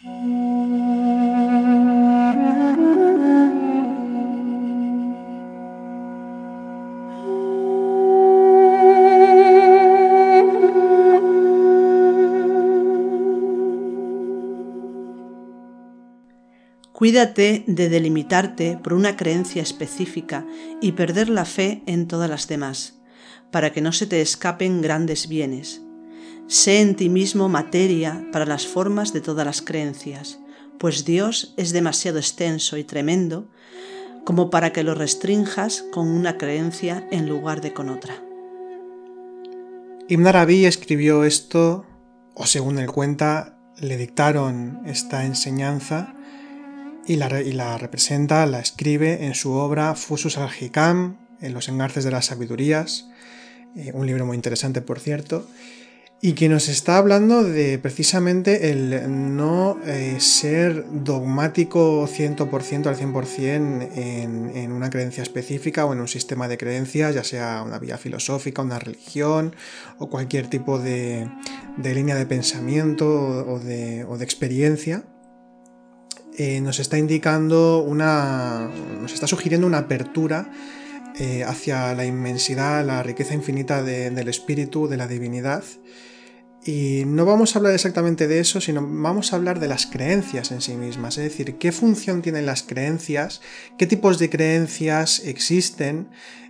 Cuídate 0.00 0.84
de 17.66 17.88
delimitarte 17.88 18.78
por 18.80 18.92
una 18.92 19.16
creencia 19.16 19.62
específica 19.62 20.46
y 20.80 20.92
perder 20.92 21.28
la 21.28 21.44
fe 21.44 21.82
en 21.86 22.06
todas 22.06 22.30
las 22.30 22.46
demás, 22.46 23.00
para 23.50 23.72
que 23.72 23.80
no 23.80 23.90
se 23.90 24.06
te 24.06 24.20
escapen 24.20 24.80
grandes 24.80 25.28
bienes. 25.28 25.87
Sé 26.48 26.80
en 26.80 26.96
ti 26.96 27.10
mismo 27.10 27.50
materia 27.50 28.26
para 28.32 28.46
las 28.46 28.66
formas 28.66 29.12
de 29.12 29.20
todas 29.20 29.44
las 29.44 29.60
creencias, 29.60 30.38
pues 30.78 31.04
Dios 31.04 31.52
es 31.58 31.72
demasiado 31.72 32.16
extenso 32.16 32.78
y 32.78 32.84
tremendo 32.84 33.50
como 34.24 34.48
para 34.48 34.72
que 34.72 34.82
lo 34.82 34.94
restrinjas 34.94 35.84
con 35.92 36.08
una 36.08 36.38
creencia 36.38 37.06
en 37.10 37.28
lugar 37.28 37.60
de 37.60 37.74
con 37.74 37.90
otra. 37.90 38.14
Ibn 40.08 40.26
Arabi 40.26 40.64
escribió 40.64 41.24
esto, 41.24 41.84
o 42.32 42.46
según 42.46 42.78
él 42.78 42.90
cuenta, 42.90 43.58
le 43.78 43.98
dictaron 43.98 44.80
esta 44.86 45.26
enseñanza 45.26 46.14
y 47.06 47.16
la, 47.16 47.76
representa, 47.76 48.46
la 48.46 48.60
escribe 48.60 49.26
en 49.26 49.34
su 49.34 49.52
obra 49.52 49.94
Fusus 49.94 50.38
al-Hikam, 50.38 51.18
en 51.42 51.52
los 51.52 51.68
engarces 51.68 52.04
de 52.04 52.10
las 52.10 52.26
sabidurías, 52.26 53.10
eh, 53.76 53.92
un 53.92 54.06
libro 54.06 54.24
muy 54.24 54.34
interesante 54.34 54.80
por 54.80 54.98
cierto, 54.98 55.46
y 56.20 56.32
que 56.32 56.48
nos 56.48 56.68
está 56.68 56.98
hablando 56.98 57.44
de 57.44 57.78
precisamente 57.78 58.70
el 58.70 59.36
no 59.36 59.78
eh, 59.84 60.16
ser 60.18 60.84
dogmático 60.90 62.08
100% 62.08 62.86
al 62.86 62.96
100% 62.96 63.88
en, 63.94 64.52
en, 64.56 64.72
una 64.72 64.90
creencia 64.90 65.22
específica 65.22 65.86
o 65.86 65.92
en 65.92 66.00
un 66.00 66.08
sistema 66.08 66.48
de 66.48 66.58
creencias, 66.58 67.14
ya 67.14 67.22
sea 67.22 67.62
una 67.64 67.78
vía 67.78 67.98
filosófica, 67.98 68.62
una 68.62 68.80
religión 68.80 69.54
o 69.98 70.08
cualquier 70.08 70.48
tipo 70.48 70.80
de, 70.80 71.28
línea 71.76 72.16
de 72.16 72.26
pensamiento 72.26 73.06
o 73.06 73.60
de 73.60 74.24
experiencia, 74.24 75.04
eh, 76.38 76.60
nos 76.60 76.78
está 76.78 76.96
indicando 76.96 77.82
una. 77.82 78.70
nos 79.02 79.12
está 79.12 79.26
sugiriendo 79.26 79.66
una 79.66 79.78
apertura 79.78 80.48
eh, 81.18 81.44
hacia 81.44 81.94
la 81.94 82.04
inmensidad, 82.04 82.84
la 82.84 83.02
riqueza 83.02 83.34
infinita 83.34 83.82
del 83.82 84.28
espíritu, 84.28 84.88
de 84.88 84.96
la 84.96 85.06
divinidad. 85.06 85.64
Y 86.64 87.04
no 87.06 87.24
vamos 87.24 87.54
a 87.54 87.58
hablar 87.58 87.74
exactamente 87.74 88.28
de 88.28 88.40
eso, 88.40 88.60
sino 88.60 88.80
vamos 88.82 89.32
a 89.32 89.36
hablar 89.36 89.58
de 89.58 89.68
las 89.68 89.86
creencias 89.86 90.50
en 90.52 90.60
sí 90.60 90.74
mismas, 90.74 91.16
es 91.16 91.24
decir, 91.24 91.56
qué 91.56 91.72
función 91.72 92.20
tienen 92.20 92.46
las 92.46 92.62
creencias, 92.62 93.40
qué 93.78 93.86
tipos 93.86 94.18
de 94.18 94.28
creencias 94.28 95.20
existen, 95.24 96.08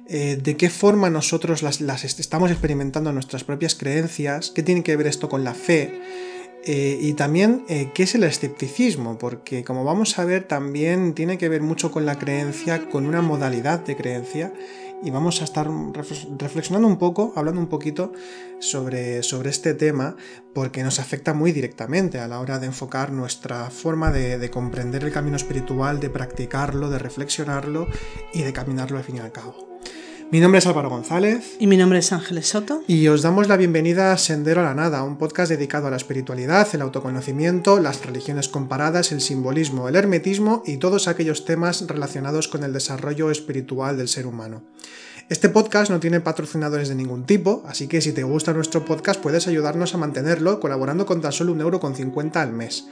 eh, 0.09 0.39
de 0.43 0.57
qué 0.57 0.71
forma 0.71 1.11
nosotros 1.11 1.63
las, 1.63 1.81
las 1.81 2.05
estamos 2.05 2.51
experimentando 2.51 3.13
nuestras 3.13 3.45
propias 3.45 3.75
creencias, 3.75 4.51
qué 4.51 4.63
tiene 4.63 4.83
que 4.83 4.97
ver 4.97 5.07
esto 5.07 5.29
con 5.29 5.45
la 5.45 5.55
fe, 5.55 6.01
eh, 6.71 6.99
y 7.01 7.15
también, 7.15 7.65
eh, 7.71 7.93
¿qué 7.95 8.03
es 8.03 8.15
el 8.15 8.25
escepticismo? 8.25 9.17
Porque 9.17 9.65
como 9.65 9.85
vamos 9.85 10.19
a 10.19 10.27
ver, 10.27 10.45
también 10.45 11.15
tiene 11.15 11.39
que 11.39 11.49
ver 11.49 11.63
mucho 11.63 11.91
con 11.91 12.05
la 12.05 12.19
creencia, 12.19 12.91
con 12.91 13.07
una 13.07 13.23
modalidad 13.23 13.81
de 13.81 13.97
creencia. 13.97 14.53
Y 15.03 15.11
vamos 15.11 15.41
a 15.41 15.45
estar 15.45 15.67
reflexionando 16.39 16.87
un 16.87 16.99
poco, 16.99 17.33
hablando 17.37 17.59
un 17.59 17.69
poquito 17.69 18.13
sobre, 18.59 19.23
sobre 19.23 19.49
este 19.49 19.73
tema, 19.73 20.17
porque 20.53 20.83
nos 20.83 21.01
afecta 21.01 21.33
muy 21.33 21.53
directamente 21.53 22.19
a 22.19 22.29
la 22.29 22.39
hora 22.39 22.59
de 22.59 22.67
enfocar 22.67 23.13
nuestra 23.13 23.71
forma 23.71 24.11
de 24.11 24.51
comprender 24.51 25.05
el 25.05 25.13
camino 25.13 25.37
espiritual, 25.37 26.01
de 26.01 26.11
practicarlo, 26.11 26.91
de 26.91 26.99
reflexionarlo 26.99 27.87
y 28.35 28.43
de 28.43 28.53
caminarlo 28.53 28.99
al 28.99 29.05
fin 29.05 29.17
y 29.17 29.21
al 29.21 29.33
cabo. 29.33 29.78
Mi 30.31 30.41
nombre 30.41 30.59
es 30.59 30.67
Álvaro 30.67 30.91
González. 30.91 31.57
Y 31.59 31.67
mi 31.67 31.79
nombre 31.79 32.01
es 32.01 32.13
Ángeles 32.13 32.49
Soto. 32.49 32.83
Y 32.87 33.09
os 33.09 33.23
damos 33.23 33.49
la 33.49 33.57
bienvenida 33.57 34.13
a 34.13 34.19
Sendero 34.19 34.61
a 34.61 34.65
la 34.65 34.75
Nada, 34.75 35.03
un 35.03 35.17
podcast 35.17 35.49
dedicado 35.49 35.87
a 35.87 35.91
la 35.91 35.97
espiritualidad, 35.97 36.69
el 36.75 36.83
autoconocimiento, 36.83 37.81
las 37.81 38.05
religiones 38.05 38.51
comparadas, 38.51 39.11
el 39.11 39.23
simbolismo, 39.23 39.89
el 39.89 39.97
hermetismo 39.97 40.63
y 40.67 40.77
todos 40.77 41.09
aquellos 41.09 41.47
temas 41.47 41.87
relacionados 41.87 42.47
con 42.47 42.63
el 42.63 42.75
desarrollo 42.75 43.31
espiritual 43.31 43.97
del 43.97 44.09
ser 44.09 44.27
humano. 44.27 44.65
Este 45.31 45.49
podcast 45.49 45.91
no 45.91 46.01
tiene 46.01 46.21
patrocinadores 46.21 46.89
de 46.89 46.95
ningún 46.95 47.25
tipo, 47.25 47.63
así 47.67 47.87
que 47.87 48.03
si 48.03 48.13
te 48.13 48.23
gusta 48.23 48.53
nuestro 48.53 48.85
podcast 48.85 49.21
puedes 49.21 49.47
ayudarnos 49.47 49.95
a 49.95 49.99
mantenerlo 49.99 50.61
colaborando 50.61 51.07
con 51.07 51.23
tan 51.23 51.33
solo 51.33 51.53
un 51.53 51.61
euro 51.63 51.81
con 51.81 51.95
50 51.95 52.41
al 52.41 52.53
mes. 52.53 52.87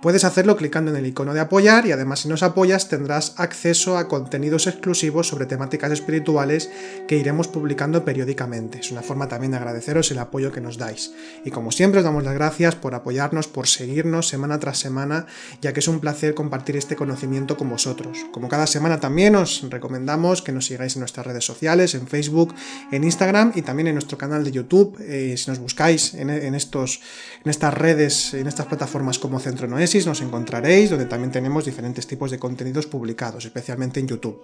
Puedes 0.00 0.22
hacerlo 0.22 0.56
clicando 0.56 0.92
en 0.92 0.96
el 0.96 1.06
icono 1.06 1.34
de 1.34 1.40
apoyar 1.40 1.84
y 1.84 1.90
además 1.90 2.20
si 2.20 2.28
nos 2.28 2.44
apoyas 2.44 2.88
tendrás 2.88 3.34
acceso 3.36 3.98
a 3.98 4.06
contenidos 4.06 4.68
exclusivos 4.68 5.26
sobre 5.26 5.46
temáticas 5.46 5.90
espirituales 5.90 6.70
que 7.08 7.16
iremos 7.16 7.48
publicando 7.48 8.04
periódicamente. 8.04 8.78
Es 8.78 8.92
una 8.92 9.02
forma 9.02 9.26
también 9.26 9.50
de 9.50 9.56
agradeceros 9.56 10.08
el 10.12 10.20
apoyo 10.20 10.52
que 10.52 10.60
nos 10.60 10.78
dais. 10.78 11.10
Y 11.44 11.50
como 11.50 11.72
siempre 11.72 11.98
os 11.98 12.04
damos 12.04 12.22
las 12.22 12.34
gracias 12.34 12.76
por 12.76 12.94
apoyarnos, 12.94 13.48
por 13.48 13.66
seguirnos 13.66 14.28
semana 14.28 14.60
tras 14.60 14.78
semana, 14.78 15.26
ya 15.62 15.72
que 15.72 15.80
es 15.80 15.88
un 15.88 15.98
placer 15.98 16.32
compartir 16.32 16.76
este 16.76 16.94
conocimiento 16.94 17.56
con 17.56 17.68
vosotros. 17.68 18.18
Como 18.30 18.48
cada 18.48 18.68
semana 18.68 19.00
también 19.00 19.34
os 19.34 19.66
recomendamos 19.68 20.42
que 20.42 20.52
nos 20.52 20.66
sigáis 20.66 20.94
en 20.94 21.00
nuestras 21.00 21.26
redes 21.26 21.44
sociales, 21.44 21.96
en 21.96 22.06
Facebook, 22.06 22.54
en 22.92 23.02
Instagram 23.02 23.50
y 23.56 23.62
también 23.62 23.88
en 23.88 23.94
nuestro 23.94 24.16
canal 24.16 24.44
de 24.44 24.52
YouTube. 24.52 24.96
Eh, 25.00 25.34
si 25.36 25.50
nos 25.50 25.58
buscáis 25.58 26.14
en, 26.14 26.30
estos, 26.54 27.00
en 27.44 27.50
estas 27.50 27.74
redes, 27.74 28.32
en 28.34 28.46
estas 28.46 28.66
plataformas 28.66 29.18
como 29.18 29.40
Centro 29.40 29.66
Noé, 29.66 29.87
nos 30.06 30.20
encontraréis, 30.20 30.90
donde 30.90 31.06
también 31.06 31.32
tenemos 31.32 31.64
diferentes 31.64 32.06
tipos 32.06 32.30
de 32.30 32.38
contenidos 32.38 32.86
publicados, 32.86 33.44
especialmente 33.44 34.00
en 34.00 34.08
YouTube. 34.08 34.42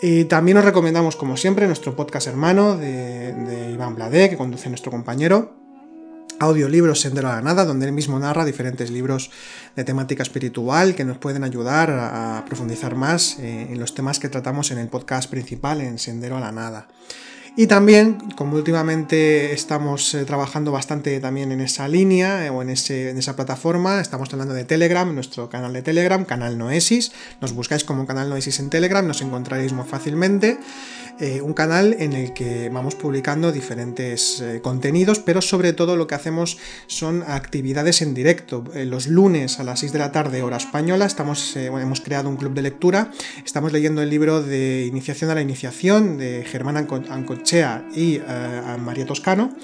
Y 0.00 0.24
también 0.24 0.56
os 0.58 0.64
recomendamos, 0.64 1.16
como 1.16 1.36
siempre, 1.36 1.66
nuestro 1.66 1.94
podcast 1.94 2.26
hermano 2.26 2.76
de, 2.76 3.70
Iván 3.72 3.94
Blade, 3.94 4.30
que 4.30 4.36
conduce 4.36 4.68
nuestro 4.68 4.90
compañero, 4.90 5.54
audiolibros 6.40 7.00
Sendero 7.00 7.28
a 7.28 7.36
la 7.36 7.42
Nada, 7.42 7.64
donde 7.64 7.86
él 7.86 7.92
mismo 7.92 8.18
narra 8.18 8.44
diferentes 8.44 8.90
libros 8.90 9.30
de 9.76 9.84
temática 9.84 10.22
espiritual 10.22 10.94
que 10.94 11.04
nos 11.04 11.18
pueden 11.18 11.44
ayudar 11.44 11.90
a, 11.90 12.44
profundizar 12.46 12.96
más 12.96 13.38
eh, 13.38 13.68
en 13.70 13.78
los 13.78 13.94
temas 13.94 14.18
que 14.18 14.28
tratamos 14.28 14.70
en 14.70 14.78
el 14.78 14.88
podcast 14.88 15.30
principal, 15.30 15.80
en 15.80 15.98
Sendero 15.98 16.36
a 16.36 16.40
la 16.40 16.52
Nada. 16.52 16.88
Y 17.54 17.66
también, 17.66 18.14
como 18.34 18.56
últimamente 18.56 19.52
estamos 19.52 20.14
eh, 20.14 20.24
trabajando 20.24 20.72
bastante 20.72 21.20
también 21.20 21.52
en 21.52 21.60
esa 21.60 21.86
línea 21.86 22.46
eh, 22.46 22.50
o 22.50 22.62
en, 22.62 22.70
ese, 22.70 23.10
en, 23.10 23.18
esa 23.18 23.36
plataforma, 23.36 24.00
estamos 24.00 24.32
hablando 24.32 24.54
de 24.54 24.64
Telegram, 24.64 25.14
nuestro 25.14 25.50
canal 25.50 25.74
de 25.74 25.82
Telegram, 25.82 26.24
canal 26.24 26.56
Noesis. 26.56 27.12
Nos 27.42 27.52
buscáis 27.52 27.84
como 27.84 28.06
canal 28.06 28.30
Noesis 28.30 28.58
en 28.58 28.70
Telegram, 28.70 29.06
nos 29.06 29.20
encontraréis 29.20 29.74
muy 29.74 29.84
fácilmente. 29.84 30.58
Eh, 31.22 31.40
un 31.40 31.54
canal 31.54 31.96
en 31.98 32.12
el 32.12 32.34
que 32.34 32.68
vamos 32.68 32.94
publicando 32.94 33.52
diferentes 33.52 34.44
contenidos, 34.60 35.20
pero 35.20 35.40
sobre 35.40 35.72
todo 35.72 35.96
lo 35.96 36.06
que 36.06 36.14
hacemos 36.14 36.58
son 36.86 37.22
actividades 37.26 38.02
en 38.02 38.12
directo. 38.12 38.64
los 38.74 39.06
lunes 39.06 39.58
a 39.60 39.64
las 39.64 39.80
6 39.80 39.92
de 39.92 39.98
la 39.98 40.12
tarde, 40.12 40.42
hora 40.42 40.56
española, 40.56 41.06
estamos, 41.06 41.56
hemos 41.56 42.00
creado 42.00 42.28
un 42.28 42.36
club 42.36 42.52
de 42.54 42.62
lectura. 42.62 43.10
Estamos 43.44 43.72
leyendo 43.72 44.02
el 44.02 44.10
libro 44.10 44.42
de 44.42 44.84
Iniciación 44.86 45.30
a 45.30 45.34
la 45.34 45.42
Iniciación 45.42 46.18
de 46.18 46.44
Germán 46.44 46.76
Ancot 46.76 47.42
Chea 47.42 47.84
y 47.94 48.16
eh, 48.16 48.22
María 48.78 49.06
Toscano, 49.06 49.54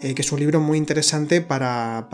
eh, 0.00 0.14
que 0.14 0.22
es 0.22 0.32
un 0.32 0.40
libro 0.40 0.60
muy 0.60 0.78
interesante 0.78 1.40
para, 1.40 2.08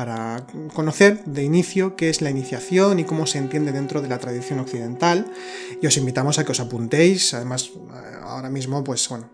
conocer 0.75 1.25
de 1.25 1.43
inicio 1.43 1.97
qué 1.97 2.11
es 2.11 2.23
la 2.23 2.31
iniciación 2.31 2.99
y 2.99 3.05
cómo 3.05 3.27
se 3.27 3.39
entiende 3.39 3.73
dentro 3.73 4.03
de 4.03 4.09
la 4.09 4.19
tradición 4.19 4.59
occidental. 4.59 5.27
Y 5.81 5.87
os 5.87 5.97
invitamos 5.97 6.39
a 6.39 6.45
que 6.45 6.53
os 6.53 6.61
apuntéis. 6.61 7.35
Además, 7.35 7.71
eh, 7.75 8.17
ahora 8.23 8.51
mismo, 8.51 8.83
pues 8.87 9.09
bueno, 9.09 9.29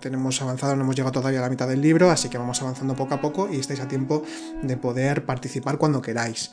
tenemos 0.00 0.40
avanzado, 0.40 0.76
no 0.76 0.84
hemos 0.84 0.94
llegado 0.94 1.10
todavía 1.10 1.40
a 1.40 1.42
la 1.42 1.50
mitad 1.50 1.66
del 1.66 1.80
libro, 1.80 2.12
así 2.12 2.28
que 2.28 2.38
vamos 2.38 2.62
avanzando 2.62 2.94
poco 2.94 3.14
a 3.14 3.20
poco 3.20 3.48
y 3.52 3.56
estáis 3.58 3.80
a 3.80 3.88
tiempo 3.88 4.22
de 4.62 4.76
poder 4.76 5.26
participar 5.26 5.78
cuando 5.78 6.00
queráis. 6.00 6.52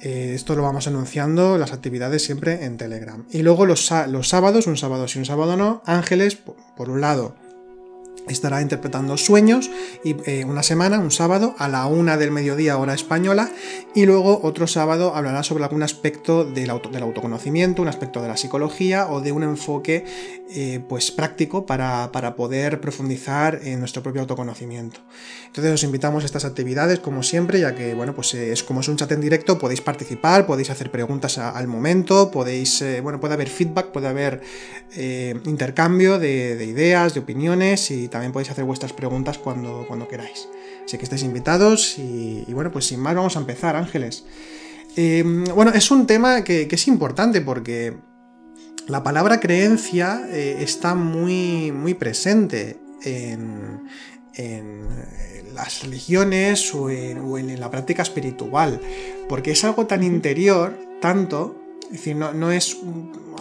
esto 0.00 0.56
lo 0.56 0.64
vamos 0.64 0.88
anunciando, 0.88 1.58
las 1.58 1.72
actividades 1.72 2.24
siempre 2.24 2.64
en 2.64 2.76
Telegram. 2.76 3.24
Y 3.30 3.42
luego 3.42 3.66
los, 3.66 3.88
los 4.08 4.28
sábados, 4.28 4.66
un 4.66 4.76
sábado 4.76 5.06
sí, 5.06 5.20
un 5.20 5.26
sábado 5.26 5.56
no, 5.56 5.80
Ángeles, 5.86 6.34
por 6.34 6.90
un 6.90 7.00
lado, 7.00 7.36
estará 8.30 8.62
interpretando 8.62 9.16
sueños 9.16 9.70
y 10.04 10.16
eh, 10.26 10.44
una 10.44 10.62
semana, 10.62 10.98
un 10.98 11.10
sábado, 11.10 11.54
a 11.58 11.68
la 11.68 11.86
una 11.86 12.16
del 12.16 12.30
mediodía 12.30 12.78
hora 12.78 12.94
española 12.94 13.50
y 13.94 14.06
luego 14.06 14.40
otro 14.42 14.66
sábado 14.66 15.14
hablará 15.14 15.42
sobre 15.42 15.64
algún 15.64 15.82
aspecto 15.82 16.44
del, 16.44 16.72
del 16.92 17.02
autoconocimiento, 17.02 17.82
un 17.82 17.88
aspecto 17.88 18.22
de 18.22 18.28
la 18.28 18.36
psicología 18.36 19.08
o 19.08 19.20
de 19.20 19.32
un 19.32 19.42
enfoque 19.42 20.04
eh, 20.52 20.80
pues 20.88 21.10
práctico 21.10 21.66
para, 21.66 22.10
poder 22.36 22.80
profundizar 22.80 23.60
en 23.62 23.78
nuestro 23.78 24.02
propio 24.02 24.22
autoconocimiento. 24.22 25.00
Entonces 25.46 25.72
os 25.72 25.82
invitamos 25.82 26.22
a 26.22 26.26
estas 26.26 26.44
actividades 26.44 27.00
como 27.00 27.22
siempre, 27.22 27.60
ya 27.60 27.74
que 27.74 27.94
bueno, 27.94 28.14
pues 28.14 28.34
eh, 28.34 28.52
es 28.52 28.62
como 28.62 28.80
es 28.80 28.88
un 28.88 28.96
chat 28.96 29.10
en 29.12 29.20
directo, 29.20 29.58
podéis 29.58 29.80
participar, 29.80 30.46
podéis 30.46 30.70
hacer 30.70 30.90
preguntas 30.90 31.38
al 31.38 31.66
momento, 31.66 32.30
podéis, 32.30 32.84
bueno, 33.02 33.20
puede 33.20 33.34
haber 33.34 33.48
feedback, 33.48 33.88
puede 33.88 34.08
haber 34.08 34.42
intercambio 35.44 36.18
de, 36.18 36.56
de 36.56 36.64
ideas, 36.64 37.14
de 37.14 37.20
opiniones 37.20 37.90
y 37.90 38.08
también 38.08 38.19
también 38.20 38.32
podéis 38.32 38.50
hacer 38.50 38.64
vuestras 38.64 38.92
preguntas 38.92 39.38
cuando, 39.38 39.86
cuando 39.88 40.06
queráis. 40.06 40.46
Así 40.84 40.98
que 40.98 41.04
estáis 41.04 41.22
invitados 41.22 41.98
y, 41.98 42.44
bueno, 42.52 42.70
pues 42.70 42.84
sin 42.84 43.00
más 43.00 43.14
vamos 43.14 43.34
a 43.34 43.40
empezar, 43.40 43.76
Ángeles. 43.76 44.26
Eh, 44.94 45.24
bueno, 45.54 45.72
es 45.72 45.90
un 45.90 46.06
tema 46.06 46.44
que, 46.44 46.68
es 46.70 46.86
importante 46.86 47.40
porque 47.40 47.96
la 48.88 49.02
palabra 49.02 49.40
creencia 49.40 50.20
eh, 50.28 50.58
está 50.60 50.94
muy, 50.94 51.72
muy 51.72 51.94
presente 51.94 52.78
en, 53.02 53.88
las 55.54 55.82
religiones 55.82 56.74
o, 56.74 56.90
en, 56.90 57.58
la 57.58 57.70
práctica 57.70 58.02
espiritual, 58.02 58.82
porque 59.30 59.52
es 59.52 59.64
algo 59.64 59.86
tan 59.86 60.02
interior, 60.02 60.78
tanto, 61.00 61.56
es 61.84 61.92
decir, 61.92 62.16
no, 62.16 62.34
no 62.34 62.52
es 62.52 62.76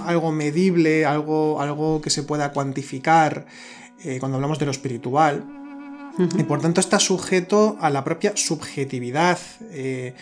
algo 0.06 0.32
medible, 0.32 1.06
algo, 1.06 1.62
algo 1.62 2.02
que 2.02 2.10
se 2.10 2.24
pueda 2.24 2.54
cuantificar, 2.54 3.46
eh, 4.04 4.18
cuando 4.20 4.36
hablamos 4.38 4.60
de 4.60 4.66
lo 4.66 4.72
espiritual, 4.72 5.44
y 6.38 6.44
por 6.44 6.62
tanto 6.62 6.82
está 6.82 7.00
sujeto 7.00 7.78
a 7.80 7.90
la 7.90 8.04
propia 8.04 8.34
subjetividad. 8.36 9.40
Eh, 9.72 10.14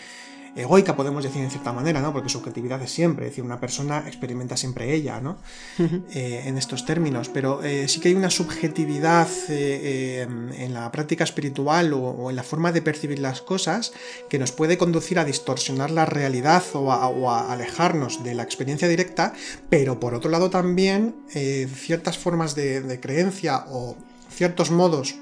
egoica, 0.56 0.96
podemos 0.96 1.24
decir 1.24 1.42
en 1.42 1.50
cierta 1.50 1.72
manera, 1.72 2.00
¿no? 2.00 2.12
Porque 2.12 2.28
subjetividad 2.28 2.82
es 2.82 2.90
siempre, 2.90 3.26
es 3.26 3.32
decir, 3.32 3.44
una 3.44 3.60
persona 3.60 4.04
experimenta 4.06 4.56
siempre 4.56 4.94
ella, 4.94 5.20
¿no? 5.20 5.38
Eh, 5.78 6.42
en 6.46 6.58
estos 6.58 6.84
términos, 6.84 7.28
pero 7.28 7.60
sí 7.86 8.00
que 8.00 8.08
hay 8.08 8.14
una 8.14 8.30
subjetividad 8.30 9.28
en 9.48 10.74
la 10.74 10.90
práctica 10.90 11.24
espiritual 11.24 11.92
o, 11.92 12.30
en 12.30 12.36
la 12.36 12.42
forma 12.42 12.72
de 12.72 12.82
percibir 12.82 13.18
las 13.18 13.40
cosas 13.40 13.92
que 14.28 14.38
nos 14.38 14.52
puede 14.52 14.78
conducir 14.78 15.18
a 15.18 15.24
distorsionar 15.24 15.90
la 15.90 16.06
realidad 16.06 16.62
o 16.74 16.90
a, 16.90 17.52
alejarnos 17.52 18.24
de 18.24 18.34
la 18.34 18.42
experiencia 18.42 18.88
directa, 18.88 19.32
pero 19.68 20.00
por 20.00 20.14
otro 20.14 20.30
lado 20.30 20.50
también 20.50 21.16
ciertas 21.28 22.18
formas 22.18 22.54
de 22.54 22.98
creencia 23.00 23.64
o 23.68 23.96
ciertos 24.30 24.70
modos 24.70 25.16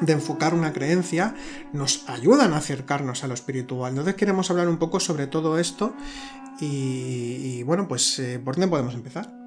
de 0.00 0.12
enfocar 0.12 0.54
una 0.54 0.72
creencia 0.72 1.34
nos 1.72 2.08
ayudan 2.08 2.52
a 2.52 2.58
acercarnos 2.58 3.24
a 3.24 3.28
lo 3.28 3.34
espiritual. 3.34 3.90
Entonces 3.90 4.14
queremos 4.14 4.50
hablar 4.50 4.68
un 4.68 4.78
poco 4.78 5.00
sobre 5.00 5.26
todo 5.26 5.58
esto 5.58 5.94
y, 6.60 7.62
bueno, 7.64 7.86
pues 7.88 8.18
eh, 8.18 8.38
¿por 8.38 8.54
dónde 8.54 8.68
podemos 8.68 8.94
empezar? 8.94 9.45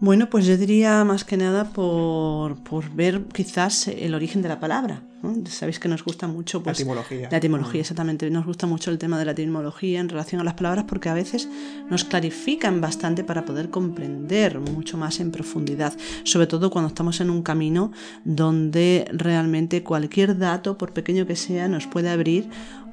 Bueno, 0.00 0.30
pues 0.30 0.46
yo 0.46 0.56
diría 0.56 1.04
más 1.04 1.24
que 1.24 1.36
nada 1.36 1.64
por, 1.72 2.54
ver 2.94 3.24
quizás 3.32 3.88
el 3.88 4.14
origen 4.14 4.42
de 4.42 4.48
la 4.48 4.60
palabra. 4.60 5.02
Sabéis 5.46 5.80
que 5.80 5.88
nos 5.88 6.04
gusta 6.04 6.28
mucho 6.28 6.62
pues, 6.62 6.78
la 6.78 6.82
etimología. 6.82 7.28
La 7.28 7.38
etimología, 7.38 7.80
mm. 7.80 7.80
exactamente. 7.80 8.30
Nos 8.30 8.46
gusta 8.46 8.68
mucho 8.68 8.92
el 8.92 8.98
tema 8.98 9.18
de 9.18 9.24
la 9.24 9.32
etimología 9.32 9.98
en 9.98 10.08
relación 10.08 10.40
a 10.40 10.44
las 10.44 10.54
palabras 10.54 10.84
porque 10.86 11.08
a 11.08 11.14
veces 11.14 11.48
nos 11.90 12.04
clarifican 12.04 12.80
bastante 12.80 13.24
para 13.24 13.44
poder 13.44 13.70
comprender 13.70 14.60
mucho 14.60 14.96
más 14.96 15.18
en 15.18 15.32
profundidad. 15.32 15.92
Sobre 16.22 16.46
todo 16.46 16.70
cuando 16.70 16.88
estamos 16.88 17.20
en 17.20 17.30
un 17.30 17.42
camino 17.42 17.90
donde 18.24 19.10
realmente 19.12 19.82
cualquier 19.82 20.38
dato, 20.38 20.78
por 20.78 20.92
pequeño 20.92 21.26
que 21.26 21.34
sea, 21.34 21.66
nos 21.66 21.88
puede 21.88 22.10
abrir 22.10 22.48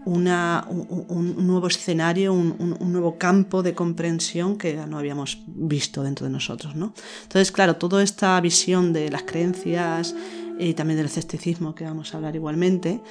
un, 0.05 1.47
nuevo 1.47 1.67
escenario, 1.67 2.33
un, 2.33 2.77
nuevo 2.79 3.17
campo 3.17 3.63
de 3.63 3.73
comprensión 3.73 4.57
que 4.57 4.75
no 4.87 4.97
habíamos 4.97 5.39
visto 5.47 6.03
dentro 6.03 6.25
de 6.25 6.31
nosotros. 6.31 6.75
¿no? 6.75 6.93
Entonces, 7.23 7.51
claro, 7.51 7.75
toda 7.75 8.03
esta 8.03 8.39
visión 8.41 8.93
de 8.93 9.09
las 9.09 9.23
creencias 9.23 10.15
y 10.57 10.73
también 10.73 10.97
del 10.97 11.07
escepticismo, 11.07 11.75
que 11.75 11.83
vamos 11.83 12.13
a 12.13 12.17
hablar 12.17 12.35
igualmente, 12.35 13.01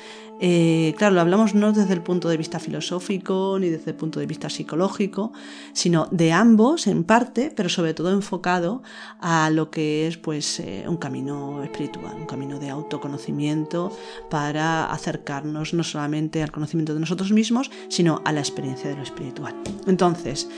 eh, 0.41 0.95
claro, 0.99 1.15
lo 1.15 1.21
hablamos 1.21 1.55
no 1.55 1.73
desde 1.73 1.95
el 1.95 2.03
punto 2.03 2.29
de 2.29 2.37
vista 2.37 2.59
filosófico 2.59 3.57
ni 3.61 3.69
desde 3.69 3.93
el 3.93 3.97
punto 3.97 4.19
de 4.19 4.27
vista 4.27 4.51
psicológico, 4.51 5.33
sino 5.73 6.09
de 6.11 6.33
ambos 6.33 6.87
en 6.87 7.05
parte, 7.05 7.53
pero 7.55 7.69
sobre 7.69 7.95
todo 7.95 8.11
enfocado 8.13 8.83
a 9.21 9.51
lo 9.51 9.71
que 9.71 10.07
es 10.07 10.17
pues 10.17 10.61
eh, 10.61 10.85
un 10.89 10.97
camino 10.97 11.63
espiritual, 11.63 12.17
un 12.17 12.27
camino 12.27 12.59
de 12.59 12.71
autoconocimiento 12.71 13.97
para 14.29 14.91
acercarnos 14.91 15.73
no 15.73 15.85
solamente 15.85 16.43
al 16.43 16.51
conocimiento 16.51 16.95
de 16.95 17.01
nosotros 17.01 17.33
mismos, 17.33 17.71
sino 17.89 18.21
a 18.25 18.33
la 18.33 18.41
experiencia 18.41 18.91
de 18.91 18.97
lo 18.97 19.03
espiritual. 19.03 19.55
Entonces, 19.87 20.49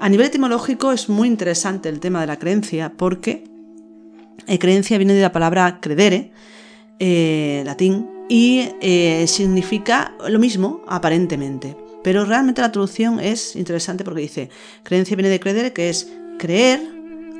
a 0.00 0.08
nivel 0.08 0.26
etimológico 0.26 0.92
es 0.92 1.08
muy 1.08 1.28
interesante 1.28 1.88
el 1.88 2.00
tema 2.00 2.20
de 2.20 2.26
la 2.28 2.38
creencia 2.38 2.92
porque 2.96 3.53
eh, 4.46 4.58
creencia 4.58 4.98
viene 4.98 5.14
de 5.14 5.22
la 5.22 5.32
palabra 5.32 5.80
credere, 5.80 6.32
latín, 7.64 8.08
y 8.28 8.70
eh, 8.80 9.26
significa 9.26 10.14
lo 10.28 10.38
mismo 10.38 10.82
aparentemente. 10.86 11.76
Pero 12.02 12.24
realmente 12.24 12.60
la 12.60 12.72
traducción 12.72 13.20
es 13.20 13.56
interesante 13.56 14.04
porque 14.04 14.22
dice, 14.22 14.50
creencia 14.82 15.16
viene 15.16 15.30
de 15.30 15.40
credere, 15.40 15.72
que 15.72 15.88
es 15.88 16.12
creer 16.38 16.80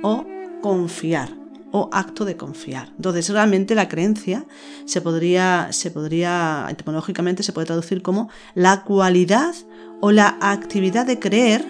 o 0.02 0.24
confiar 0.62 1.30
o 1.70 1.90
acto 1.92 2.24
de 2.24 2.36
confiar. 2.36 2.92
Entonces, 2.96 3.28
realmente 3.30 3.74
la 3.74 3.88
creencia 3.88 4.46
se 4.84 5.00
podría, 5.00 5.68
se 5.72 5.90
podría, 5.90 6.66
etimológicamente 6.70 7.42
se 7.42 7.52
puede 7.52 7.66
traducir 7.66 8.00
como 8.00 8.30
la 8.54 8.84
cualidad 8.84 9.54
o 10.00 10.12
la 10.12 10.38
actividad 10.40 11.04
de 11.04 11.18
creer 11.18 11.64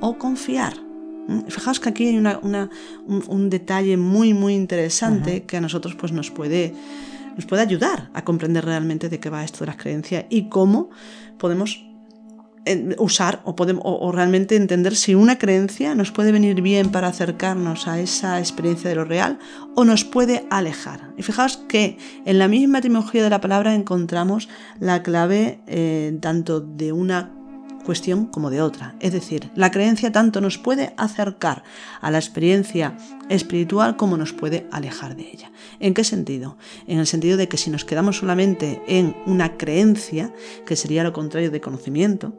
o 0.00 0.18
confiar. 0.18 0.85
¿Mm? 1.26 1.46
Fijaos 1.48 1.80
que 1.80 1.88
aquí 1.88 2.08
hay 2.08 2.18
un, 2.18 3.50
detalle 3.50 3.96
muy, 3.96 4.34
muy 4.34 4.54
interesante 4.54 5.44
que 5.44 5.56
a 5.56 5.60
nosotros 5.60 5.94
pues, 5.94 6.12
nos 6.12 6.30
puede 6.30 6.74
nos 7.36 7.44
puede 7.44 7.60
ayudar 7.60 8.08
a 8.14 8.24
comprender 8.24 8.64
realmente 8.64 9.10
de 9.10 9.20
qué 9.20 9.28
va 9.28 9.44
esto 9.44 9.60
de 9.60 9.66
las 9.66 9.76
creencias 9.76 10.24
y 10.30 10.48
cómo 10.48 10.88
podemos 11.38 11.84
eh, 12.68 12.96
usar 12.98 13.42
o, 13.44 13.54
podemos, 13.54 13.82
o, 13.86 14.10
realmente 14.10 14.56
entender 14.56 14.96
si 14.96 15.14
una 15.14 15.38
creencia 15.38 15.94
nos 15.94 16.10
puede 16.10 16.32
venir 16.32 16.62
bien 16.62 16.90
para 16.90 17.06
acercarnos 17.06 17.86
a 17.86 18.00
esa 18.00 18.40
experiencia 18.40 18.90
de 18.90 18.96
lo 18.96 19.04
real 19.04 19.38
o 19.76 19.84
nos 19.84 20.02
puede 20.02 20.46
alejar. 20.50 21.12
Y 21.16 21.22
fijaos 21.22 21.58
que 21.68 21.96
en 22.24 22.40
la 22.40 22.48
misma 22.48 22.78
etimología 22.78 23.22
de 23.22 23.30
la 23.30 23.40
palabra 23.40 23.74
encontramos 23.74 24.48
la 24.80 25.04
clave 25.04 25.60
eh, 25.68 26.18
tanto 26.20 26.60
de 26.60 26.90
una 26.90 27.35
cuestión 27.86 28.26
como 28.26 28.50
de 28.50 28.60
otra. 28.60 28.94
Es 29.00 29.12
decir, 29.12 29.50
la 29.54 29.70
creencia 29.70 30.12
tanto 30.12 30.42
nos 30.42 30.58
puede 30.58 30.92
acercar 30.98 31.62
a 32.02 32.10
la 32.10 32.18
experiencia 32.18 32.98
espiritual 33.30 33.96
como 33.96 34.18
nos 34.18 34.34
puede 34.34 34.66
alejar 34.70 35.16
de 35.16 35.30
ella. 35.30 35.50
¿En 35.80 35.94
qué 35.94 36.04
sentido? 36.04 36.58
En 36.86 36.98
el 36.98 37.06
sentido 37.06 37.38
de 37.38 37.48
que 37.48 37.56
si 37.56 37.70
nos 37.70 37.84
quedamos 37.84 38.18
solamente 38.18 38.82
en 38.86 39.16
una 39.24 39.56
creencia, 39.56 40.34
que 40.66 40.76
sería 40.76 41.04
lo 41.04 41.14
contrario 41.14 41.50
de 41.50 41.62
conocimiento, 41.62 42.34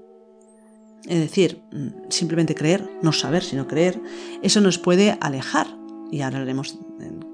es 1.07 1.19
decir, 1.19 1.63
mm, 1.71 2.09
simplemente 2.09 2.53
creer, 2.53 2.87
no 3.01 3.13
saber, 3.13 3.43
sino 3.43 3.67
creer, 3.67 3.99
eso 4.43 4.61
nos 4.61 4.77
puede 4.77 5.17
alejar. 5.21 5.67
Y 6.11 6.21
ahora 6.21 6.39
hablaremos 6.39 6.77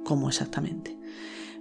cómo 0.04 0.30
exactamente. 0.30 0.98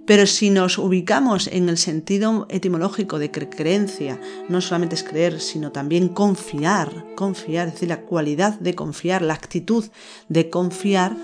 Pero 0.05 0.27
si 0.27 0.49
nos 0.49 0.77
ubicamos 0.77 1.47
en 1.47 1.69
el 1.69 1.77
sentido 1.77 2.45
etimológico 2.49 3.19
de 3.19 3.31
creencia 3.31 4.19
no 4.49 4.59
solamente 4.59 4.95
es 4.95 5.03
creer, 5.03 5.39
sino 5.39 5.71
también 5.71 6.09
confiar, 6.09 7.05
confiar, 7.15 7.67
es 7.67 7.75
decir, 7.75 7.89
la 7.89 8.01
cualidad 8.01 8.59
de 8.59 8.75
confiar, 8.75 9.21
la 9.21 9.33
actitud 9.33 9.85
de 10.27 10.49
confiar, 10.49 11.15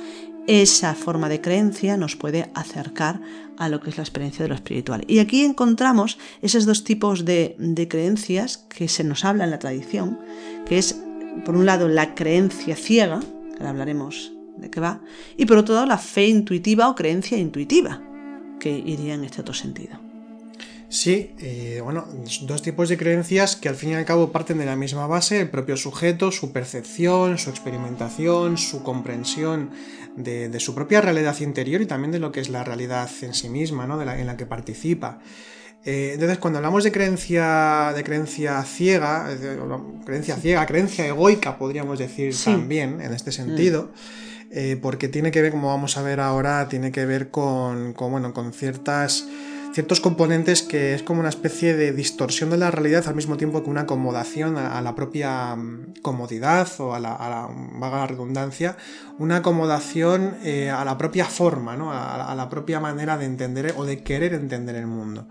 esa 0.48 0.96
forma 0.96 1.30
de 1.30 1.42
creencia 1.42 1.98
nos 1.98 2.16
puede 2.16 2.50
acercar 2.56 3.22
a 3.58 3.70
lo 3.70 3.82
que 3.82 3.90
es 3.90 3.98
la 3.98 4.04
experiencia 4.04 4.44
de 4.44 4.50
lo 4.50 4.56
espiritual. 4.56 5.04
Y 5.08 5.20
aquí 5.20 5.44
encontramos 5.44 6.18
esos 6.42 6.66
dos 6.66 6.84
tipos 6.84 7.26
de, 7.26 7.56
creencias 7.90 8.58
que 8.58 8.88
se 8.88 9.04
nos 9.04 9.26
habla 9.26 9.44
en 9.44 9.52
la 9.52 9.60
tradición, 9.60 10.18
que 10.66 10.80
es, 10.80 10.96
por 11.46 11.56
un 11.56 11.66
lado, 11.66 11.88
la 11.88 12.16
creencia 12.16 12.76
ciega, 12.76 13.20
que 13.58 13.64
hablaremos 13.64 14.32
de 14.58 14.72
qué 14.72 14.80
va, 14.80 15.02
y 15.38 15.46
por 15.46 15.58
otro 15.58 15.76
lado, 15.76 15.86
la 15.86 15.98
fe 16.00 16.28
intuitiva 16.28 16.90
o 16.90 16.96
creencia 16.96 17.38
intuitiva 17.38 18.02
que 18.60 18.70
iría 18.72 19.14
en 19.14 19.24
este 19.24 19.42
otro 19.42 19.54
sentido. 19.54 20.00
Sí, 20.90 21.36
eh, 21.38 21.82
bueno, 21.84 22.08
dos 22.42 22.64
tipos 22.64 22.90
de 22.90 22.98
creencias 22.98 23.56
que 23.56 23.70
al 23.70 23.76
fin 23.76 23.92
y 23.92 23.94
al 23.94 24.06
cabo 24.06 24.32
parten 24.32 24.58
de 24.58 24.66
la 24.66 24.76
misma 24.76 25.06
base, 25.06 25.40
el 25.40 25.50
propio 25.50 25.78
sujeto, 25.78 26.32
su 26.32 26.52
percepción, 26.52 27.38
su 27.38 27.52
experimentación, 27.52 28.58
su 28.58 28.82
comprensión 28.82 29.70
de, 30.16 30.60
su 30.60 30.74
propia 30.74 31.00
realidad 31.00 31.40
interior 31.42 31.82
y 31.82 31.86
también 31.86 32.12
de 32.12 32.18
lo 32.18 32.32
que 32.32 32.40
es 32.40 32.50
la 32.50 32.64
realidad 32.64 33.08
en 33.22 33.36
sí 33.36 33.50
misma, 33.50 33.86
¿no? 33.86 34.02
en 34.02 34.26
la 34.26 34.36
que 34.36 34.48
participa. 34.48 35.20
Eh, 35.86 36.12
entonces, 36.14 36.40
cuando 36.40 36.58
hablamos 36.58 36.84
de 36.84 36.92
creencia, 36.92 37.94
de 37.96 38.04
creencia 38.04 38.62
ciega, 38.64 39.30
creencia 40.06 40.36
ciega, 40.36 40.66
creencia 40.66 41.08
egoica, 41.08 41.58
podríamos 41.58 42.00
decir 42.00 42.36
también, 42.44 43.00
en 43.00 43.14
este 43.14 43.32
sentido, 43.32 43.92
eh, 44.52 44.78
porque 44.82 45.08
tiene 45.08 45.32
que 45.32 45.42
ver, 45.42 45.52
como 45.52 45.68
vamos 45.68 45.98
a 45.98 46.02
ver 46.02 46.20
ahora, 46.20 46.68
tiene 46.70 46.92
que 46.92 47.06
ver 47.06 47.30
con, 47.30 47.94
bueno, 47.94 48.34
con 48.34 48.54
ciertas 48.54 49.28
ciertos 49.72 50.02
componentes 50.02 50.64
que 50.64 50.96
es 50.96 51.04
como 51.04 51.20
una 51.20 51.30
especie 51.30 51.76
de 51.76 51.92
distorsión 51.92 52.50
de 52.50 52.58
la 52.58 52.72
realidad 52.72 53.08
al 53.08 53.16
mismo 53.16 53.38
tiempo 53.38 53.64
que 53.64 53.70
una 53.70 53.82
acomodación 53.82 54.58
a, 54.58 54.82
la 54.82 54.96
propia 54.96 55.56
mm, 55.56 55.94
comodidad 56.02 56.68
o 56.80 56.96
a 56.96 57.00
la, 57.00 57.50
vaga 57.74 58.08
redundancia, 58.08 58.78
una 59.20 59.38
acomodación 59.38 60.36
eh, 60.44 60.72
a 60.72 60.84
la 60.86 60.98
propia 60.98 61.26
forma, 61.26 61.78
¿no? 61.78 61.92
a, 61.94 62.34
la 62.36 62.50
propia 62.50 62.80
manera 62.80 63.18
de 63.18 63.26
entender 63.26 63.74
o 63.78 63.86
de 63.86 64.02
querer 64.02 64.34
entender 64.34 64.76
el 64.76 64.88
mundo. 64.88 65.28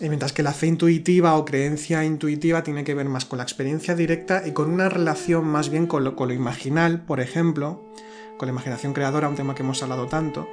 Mientras 0.00 0.32
que 0.32 0.42
la 0.42 0.52
fe 0.52 0.66
intuitiva 0.66 1.36
o 1.36 1.44
creencia 1.44 2.04
intuitiva 2.04 2.62
tiene 2.62 2.84
que 2.84 2.94
ver 2.94 3.08
más 3.08 3.24
con 3.24 3.38
la 3.38 3.44
experiencia 3.44 3.94
directa 3.94 4.42
y 4.46 4.52
con 4.52 4.70
una 4.70 4.88
relación 4.88 5.46
más 5.46 5.70
bien 5.70 5.86
con 5.86 6.04
lo, 6.04 6.16
con 6.16 6.28
lo 6.28 6.34
imaginal, 6.34 7.02
por 7.02 7.20
ejemplo, 7.20 7.82
con 8.36 8.46
la 8.46 8.52
imaginación 8.52 8.92
creadora, 8.92 9.28
un 9.28 9.36
tema 9.36 9.54
que 9.54 9.62
hemos 9.62 9.82
hablado 9.82 10.06
tanto, 10.06 10.48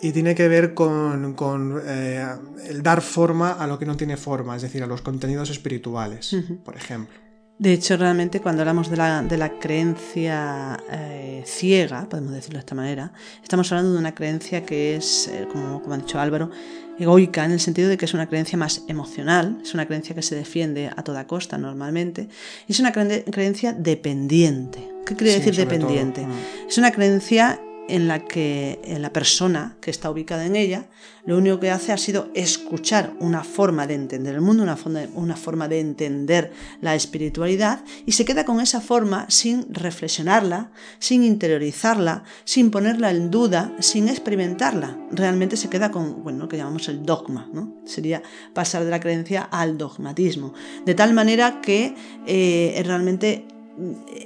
y 0.00 0.12
tiene 0.12 0.34
que 0.34 0.48
ver 0.48 0.74
con, 0.74 1.82
eh, 1.84 2.26
el 2.66 2.82
dar 2.82 3.02
forma 3.02 3.52
a 3.52 3.66
lo 3.66 3.78
que 3.78 3.86
no 3.86 3.96
tiene 3.96 4.16
forma, 4.16 4.56
es 4.56 4.62
decir, 4.62 4.82
a 4.82 4.86
los 4.86 5.02
contenidos 5.02 5.50
espirituales, 5.50 6.36
por 6.64 6.76
ejemplo. 6.76 7.14
De 7.58 7.72
hecho, 7.72 7.96
realmente 7.96 8.40
cuando 8.40 8.62
hablamos 8.62 8.88
de 8.88 8.96
la, 8.96 9.20
de 9.22 9.36
la 9.36 9.58
creencia 9.58 10.78
eh, 10.92 11.42
ciega, 11.44 12.08
podemos 12.08 12.32
decirlo 12.32 12.58
de 12.58 12.60
esta 12.60 12.76
manera, 12.76 13.12
estamos 13.42 13.72
hablando 13.72 13.94
de 13.94 13.98
una 13.98 14.14
creencia 14.14 14.64
que 14.64 14.94
es, 14.94 15.26
eh, 15.26 15.48
como, 15.50 15.82
como 15.82 15.94
ha 15.94 15.98
dicho 15.98 16.20
Álvaro, 16.20 16.52
egoica 17.00 17.44
en 17.44 17.50
el 17.50 17.58
sentido 17.58 17.88
de 17.88 17.96
que 17.96 18.04
es 18.04 18.14
una 18.14 18.28
creencia 18.28 18.56
más 18.56 18.82
emocional, 18.86 19.58
es 19.60 19.74
una 19.74 19.86
creencia 19.86 20.14
que 20.14 20.22
se 20.22 20.36
defiende 20.36 20.88
a 20.94 21.02
toda 21.02 21.26
costa 21.26 21.58
normalmente, 21.58 22.28
y 22.68 22.72
es 22.72 22.78
una 22.78 22.92
creencia 22.92 23.72
dependiente. 23.72 24.97
¿Qué 25.08 25.16
quiere 25.16 25.32
decir 25.38 25.56
dependiente? 25.56 26.26
Mm. 26.26 26.68
Es 26.68 26.76
una 26.76 26.92
creencia 26.92 27.58
en 27.88 28.08
la 28.08 28.26
que 28.26 28.78
la 29.00 29.10
persona 29.10 29.78
que 29.80 29.90
está 29.90 30.10
ubicada 30.10 30.44
en 30.44 30.54
ella 30.54 30.86
lo 31.24 31.36
único 31.36 31.60
que 31.60 31.70
hace 31.70 31.92
ha 31.92 31.96
sido 31.96 32.30
escuchar 32.34 33.12
una 33.18 33.44
forma 33.44 33.86
de 33.86 33.94
entender 33.94 34.34
el 34.34 34.40
mundo, 34.40 34.62
una 34.62 34.76
forma, 34.76 35.00
una 35.14 35.36
forma 35.36 35.68
de 35.68 35.80
entender 35.80 36.52
la 36.80 36.94
espiritualidad 36.94 37.84
y 38.06 38.12
se 38.12 38.24
queda 38.24 38.44
con 38.44 38.60
esa 38.60 38.80
forma 38.80 39.26
sin 39.28 39.66
reflexionarla, 39.72 40.70
sin 40.98 41.22
interiorizarla, 41.22 42.24
sin 42.44 42.70
ponerla 42.70 43.10
en 43.10 43.30
duda, 43.30 43.74
sin 43.80 44.08
experimentarla. 44.08 44.98
Realmente 45.10 45.56
se 45.56 45.68
queda 45.68 45.90
con 45.90 46.22
bueno, 46.22 46.40
lo 46.40 46.48
que 46.48 46.56
llamamos 46.56 46.88
el 46.88 47.04
dogma, 47.04 47.48
¿no? 47.52 47.74
sería 47.84 48.22
pasar 48.54 48.84
de 48.84 48.90
la 48.90 49.00
creencia 49.00 49.42
al 49.42 49.76
dogmatismo, 49.76 50.54
de 50.84 50.94
tal 50.94 51.12
manera 51.12 51.60
que 51.60 51.94
eh, 52.26 52.82
realmente 52.86 53.46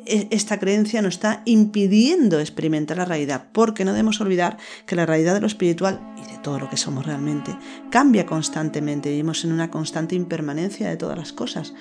esta 0.07 0.59
creencia 0.59 1.03
nos 1.03 1.15
está 1.15 1.43
impidiendo 1.45 2.41
experimentar 2.41 2.97
la 2.97 3.05
realidad, 3.05 3.49
porque 3.53 3.85
no 3.85 3.93
debemos 3.93 4.21
olvidar 4.21 4.59
que 4.87 4.97
la 4.97 5.07
realidad 5.07 5.35
de 5.35 5.41
lo 5.41 5.47
espiritual 5.47 6.01
y 6.17 6.31
de 6.33 6.39
todo 6.39 6.59
lo 6.59 6.69
que 6.69 6.77
somos 6.77 7.07
realmente 7.07 7.57
cambia 7.91 8.27
constantemente, 8.27 9.11
vivimos 9.11 9.45
en 9.45 9.53
una 9.53 9.71
constante 9.71 10.15
impermanencia 10.15 10.89
de 10.89 10.97
todas 10.97 11.19
las 11.19 11.33
cosas. 11.33 11.75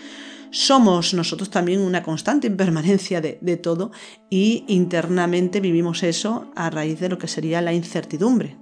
Somos 0.49 1.13
nosotros 1.13 1.49
también 1.49 1.79
una 1.79 2.03
constante 2.03 2.47
impermanencia 2.47 3.21
de, 3.21 3.39
de 3.41 3.55
todo 3.55 3.91
y 4.29 4.65
internamente 4.67 5.61
vivimos 5.61 6.03
eso 6.03 6.51
a 6.55 6.69
raíz 6.69 6.99
de 6.99 7.07
lo 7.07 7.17
que 7.17 7.29
sería 7.29 7.61
la 7.61 7.73
incertidumbre 7.73 8.57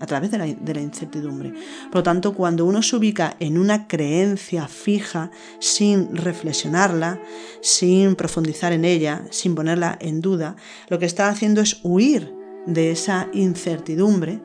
a 0.00 0.06
través 0.06 0.30
de 0.30 0.38
la, 0.38 0.80
incertidumbre. 0.80 1.52
Por 1.90 1.96
lo 1.96 2.02
tanto, 2.02 2.34
cuando 2.34 2.64
uno 2.64 2.82
se 2.82 2.96
ubica 2.96 3.36
en 3.38 3.58
una 3.58 3.86
creencia 3.86 4.66
fija, 4.66 5.30
sin 5.58 6.16
reflexionarla, 6.16 7.20
sin 7.60 8.16
profundizar 8.16 8.72
en 8.72 8.86
ella, 8.86 9.26
sin 9.30 9.54
ponerla 9.54 9.96
en 10.00 10.20
duda, 10.20 10.56
lo 10.88 10.98
que 10.98 11.06
está 11.06 11.28
haciendo 11.28 11.60
es 11.60 11.80
huir 11.82 12.34
de 12.66 12.90
esa 12.90 13.28
incertidumbre. 13.34 14.40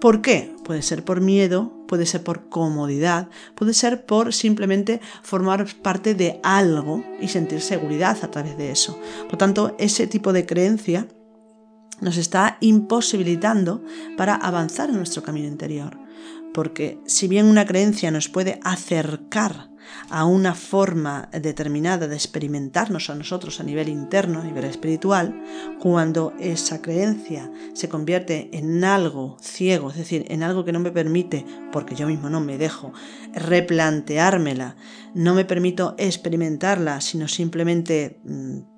¿Por 0.00 0.22
qué? 0.22 0.54
Puede 0.64 0.82
ser 0.82 1.04
por 1.04 1.20
miedo, 1.20 1.72
puede 1.88 2.06
ser 2.06 2.22
por 2.22 2.48
comodidad, 2.48 3.28
puede 3.54 3.74
ser 3.74 4.06
por 4.06 4.32
simplemente 4.32 5.00
formar 5.22 5.66
parte 5.82 6.14
de 6.14 6.40
algo 6.42 7.04
y 7.20 7.28
sentir 7.28 7.60
seguridad 7.60 8.16
a 8.22 8.30
través 8.30 8.56
de 8.56 8.70
eso. 8.70 8.98
Por 9.28 9.38
tanto, 9.38 9.74
ese 9.78 10.06
tipo 10.06 10.32
de 10.32 10.46
creencia 10.46 11.06
nos 12.02 12.18
está 12.18 12.58
imposibilitando 12.60 13.82
para 14.18 14.34
avanzar 14.34 14.90
en 14.90 14.96
nuestro 14.96 15.22
camino 15.22 15.48
interior. 15.48 15.98
Porque 16.52 17.00
si 17.06 17.28
bien 17.28 17.46
una 17.46 17.64
creencia 17.64 18.10
nos 18.10 18.28
puede 18.28 18.60
acercar 18.62 19.70
a 20.10 20.24
una 20.24 20.54
forma 20.54 21.28
determinada 21.32 22.06
de 22.08 22.14
experimentarnos 22.14 23.10
a 23.10 23.14
nosotros 23.14 23.60
a 23.60 23.64
nivel 23.64 23.88
interno, 23.88 24.40
a 24.40 24.44
nivel 24.44 24.64
espiritual, 24.64 25.42
cuando 25.80 26.34
esa 26.38 26.82
creencia 26.82 27.50
se 27.72 27.88
convierte 27.88 28.50
en 28.52 28.84
algo 28.84 29.36
ciego, 29.40 29.90
es 29.90 29.96
decir, 29.96 30.24
en 30.28 30.42
algo 30.42 30.64
que 30.64 30.72
no 30.72 30.80
me 30.80 30.90
permite, 30.90 31.44
porque 31.72 31.94
yo 31.94 32.06
mismo 32.06 32.28
no 32.28 32.40
me 32.40 32.58
dejo, 32.58 32.92
replanteármela, 33.32 34.76
no 35.14 35.34
me 35.34 35.44
permito 35.44 35.94
experimentarla, 35.98 37.00
sino 37.00 37.28
simplemente 37.28 38.20
mm, 38.24 38.71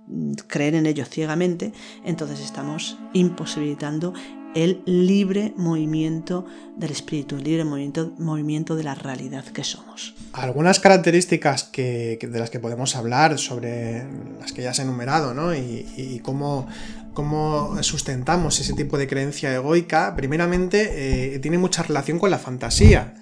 creer 0.46 0.74
en 0.74 0.86
ello 0.86 1.04
ciegamente, 1.04 1.72
entonces 2.04 2.40
estamos 2.40 2.98
imposibilitando 3.12 4.12
el 4.54 4.82
libre 4.86 5.52
movimiento 5.56 6.46
del 6.76 6.92
espíritu, 6.92 7.36
el 7.36 7.44
libre 7.44 7.64
movimiento, 7.64 8.12
movimiento 8.18 8.76
de 8.76 8.84
la 8.84 8.94
realidad 8.94 9.44
que 9.44 9.64
somos. 9.64 10.14
Algunas 10.32 10.80
características 10.80 11.64
que, 11.64 12.18
de 12.20 12.38
las 12.38 12.50
que 12.50 12.60
podemos 12.60 12.94
hablar 12.96 13.38
sobre 13.38 14.06
las 14.38 14.52
que 14.52 14.62
ya 14.62 14.70
has 14.70 14.78
enumerado, 14.78 15.34
¿no? 15.34 15.54
Y, 15.54 16.20
cómo, 16.22 16.68
cómo, 17.12 17.82
sustentamos 17.82 18.60
ese 18.60 18.74
tipo 18.74 18.96
de 18.96 19.08
creencia 19.08 19.52
egoica, 19.54 20.14
primeramente 20.16 21.34
eh, 21.34 21.38
tiene 21.40 21.58
mucha 21.58 21.82
relación 21.82 22.18
con 22.18 22.30
la 22.30 22.38
fantasía. 22.38 23.14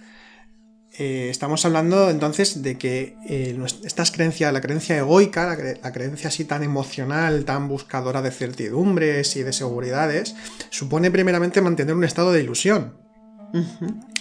Eh, 0.99 1.28
estamos 1.30 1.64
hablando 1.64 2.11
entonces 2.11 2.62
de 2.62 2.76
que 2.76 3.16
eh, 3.26 3.58
estas 3.84 4.11
creencias, 4.11 4.52
la 4.52 4.61
creencia 4.61 4.99
egoica, 4.99 5.56
la, 5.82 5.92
creencia 5.92 6.28
así 6.28 6.44
tan 6.44 6.62
emocional, 6.62 7.46
tan 7.46 7.66
buscadora 7.66 8.20
de 8.20 8.30
certidumbres 8.30 9.37
y 9.37 9.42
de 9.42 9.54
seguridades, 9.54 10.34
supone 10.68 11.11
primeramente 11.11 11.62
mantener 11.62 11.94
un 11.94 12.04
estado 12.04 12.32
de 12.32 12.42
ilusión. 12.42 13.00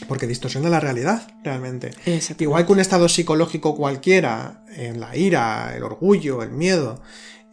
Porque 0.09 0.27
distorsiona 0.27 0.69
la 0.69 0.81
realidad, 0.81 1.25
realmente. 1.41 1.91
Igual 2.39 2.65
que 2.65 2.71
un 2.73 2.81
estado 2.81 3.07
psicológico 3.07 3.77
cualquiera, 3.77 4.65
en 4.75 4.99
la 4.99 5.15
ira, 5.15 5.73
el 5.73 5.83
orgullo, 5.83 6.43
el 6.43 6.51
miedo, 6.51 7.01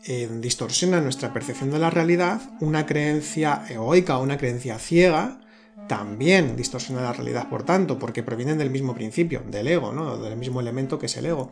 eh, 0.04 0.28
distorsiona 0.40 1.00
nuestra 1.00 1.32
percepción 1.32 1.70
de 1.70 1.78
la 1.78 1.90
realidad, 1.90 2.40
una 2.60 2.84
creencia 2.84 3.64
egoica 3.68 4.18
o 4.18 4.22
una 4.24 4.38
creencia 4.38 4.78
ciega 4.78 5.40
también 5.88 6.56
distorsiona 6.56 7.02
la 7.02 7.12
realidad, 7.12 7.48
por 7.48 7.64
tanto, 7.64 7.98
porque 7.98 8.22
provienen 8.22 8.58
del 8.58 8.70
mismo 8.70 8.94
principio, 8.94 9.42
del 9.50 9.66
ego, 9.66 9.92
¿no? 9.92 10.18
del 10.18 10.36
mismo 10.36 10.60
elemento 10.60 10.98
que 10.98 11.06
es 11.06 11.16
el 11.16 11.26
ego. 11.26 11.50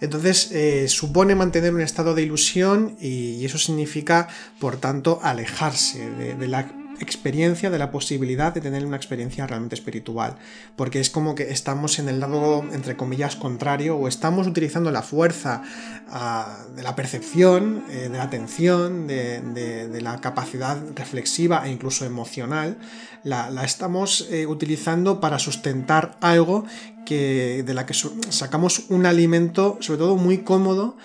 Entonces, 0.00 0.52
eh, 0.52 0.88
supone 0.88 1.34
mantener 1.34 1.74
un 1.74 1.80
estado 1.80 2.14
de 2.14 2.22
ilusión 2.22 2.96
y, 3.00 3.44
eso 3.44 3.58
significa, 3.58 4.28
por 4.60 4.76
tanto, 4.76 5.18
alejarse 5.22 6.08
de 6.08 6.48
la 6.48 6.68
experiencia, 7.02 7.70
de 7.70 7.78
la 7.78 7.90
posibilidad 7.90 8.54
de 8.54 8.60
tener 8.60 8.86
una 8.86 8.96
experiencia 8.96 9.46
realmente 9.46 9.74
espiritual. 9.74 10.36
Porque 10.76 11.00
es 11.00 11.10
como 11.10 11.34
que 11.34 11.50
estamos 11.50 11.98
en 11.98 12.08
el 12.08 12.20
lado, 12.20 12.64
entre 12.72 12.96
comillas, 12.96 13.36
contrario, 13.36 13.96
o 13.96 14.08
estamos 14.08 14.46
utilizando 14.46 14.90
la 14.90 15.02
fuerza 15.02 15.62
ah, 16.08 16.64
de 16.74 16.82
la 16.82 16.94
percepción, 16.94 17.84
eh, 17.90 18.08
de 18.10 18.16
la 18.16 18.24
atención, 18.24 19.06
de, 19.06 20.00
la 20.00 20.20
capacidad 20.20 20.78
reflexiva 20.94 21.66
e 21.66 21.70
incluso 21.70 22.04
emocional, 22.04 22.76
la, 23.24 23.64
estamos 23.64 24.28
eh, 24.30 24.46
utilizando 24.46 25.20
para 25.20 25.38
sustentar 25.38 26.16
algo 26.20 26.64
que, 27.04 27.62
de 27.64 27.74
la 27.74 27.86
que 27.86 27.94
sacamos 27.94 28.84
un 28.88 29.06
alimento, 29.06 29.78
sobre 29.80 29.98
todo 29.98 30.16
muy 30.16 30.38
cómodo, 30.38 30.96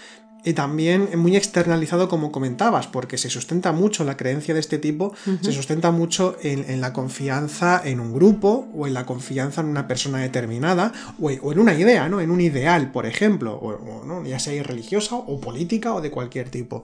y 0.47 0.53
también 0.53 1.09
muy 1.17 1.35
externalizado 1.35 2.07
como 2.07 2.31
comentabas, 2.31 2.87
porque 2.87 3.17
se 3.17 3.29
sustenta 3.29 3.73
mucho 3.73 4.05
la 4.05 4.15
creencia 4.15 4.53
de 4.53 4.61
este 4.61 4.77
tipo, 4.77 5.13
se 5.41 5.51
sustenta 5.51 5.91
mucho 5.91 6.37
en, 6.41 6.79
la 6.79 6.93
confianza 6.93 7.81
en 7.83 7.99
un 7.99 8.13
grupo 8.13 8.69
o 8.73 8.87
en 8.87 8.93
la 8.93 9.05
confianza 9.05 9.59
en 9.59 9.67
una 9.67 9.89
persona 9.89 10.19
determinada 10.19 10.93
o, 11.19 11.31
en 11.31 11.59
una 11.59 11.73
idea, 11.73 12.07
¿no? 12.07 12.21
En 12.21 12.31
un 12.31 12.39
ideal, 12.39 12.93
por 12.93 13.05
ejemplo, 13.05 13.59
o, 13.61 14.23
ya 14.23 14.39
sea 14.39 14.63
religiosa 14.63 15.15
o 15.15 15.41
política 15.41 15.93
o 15.93 15.99
de 15.99 16.11
cualquier 16.11 16.49
tipo. 16.49 16.81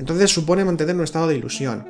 Entonces 0.00 0.32
supone 0.32 0.64
mantener 0.64 0.96
un 0.96 1.04
estado 1.04 1.28
de 1.28 1.36
ilusión. 1.36 1.86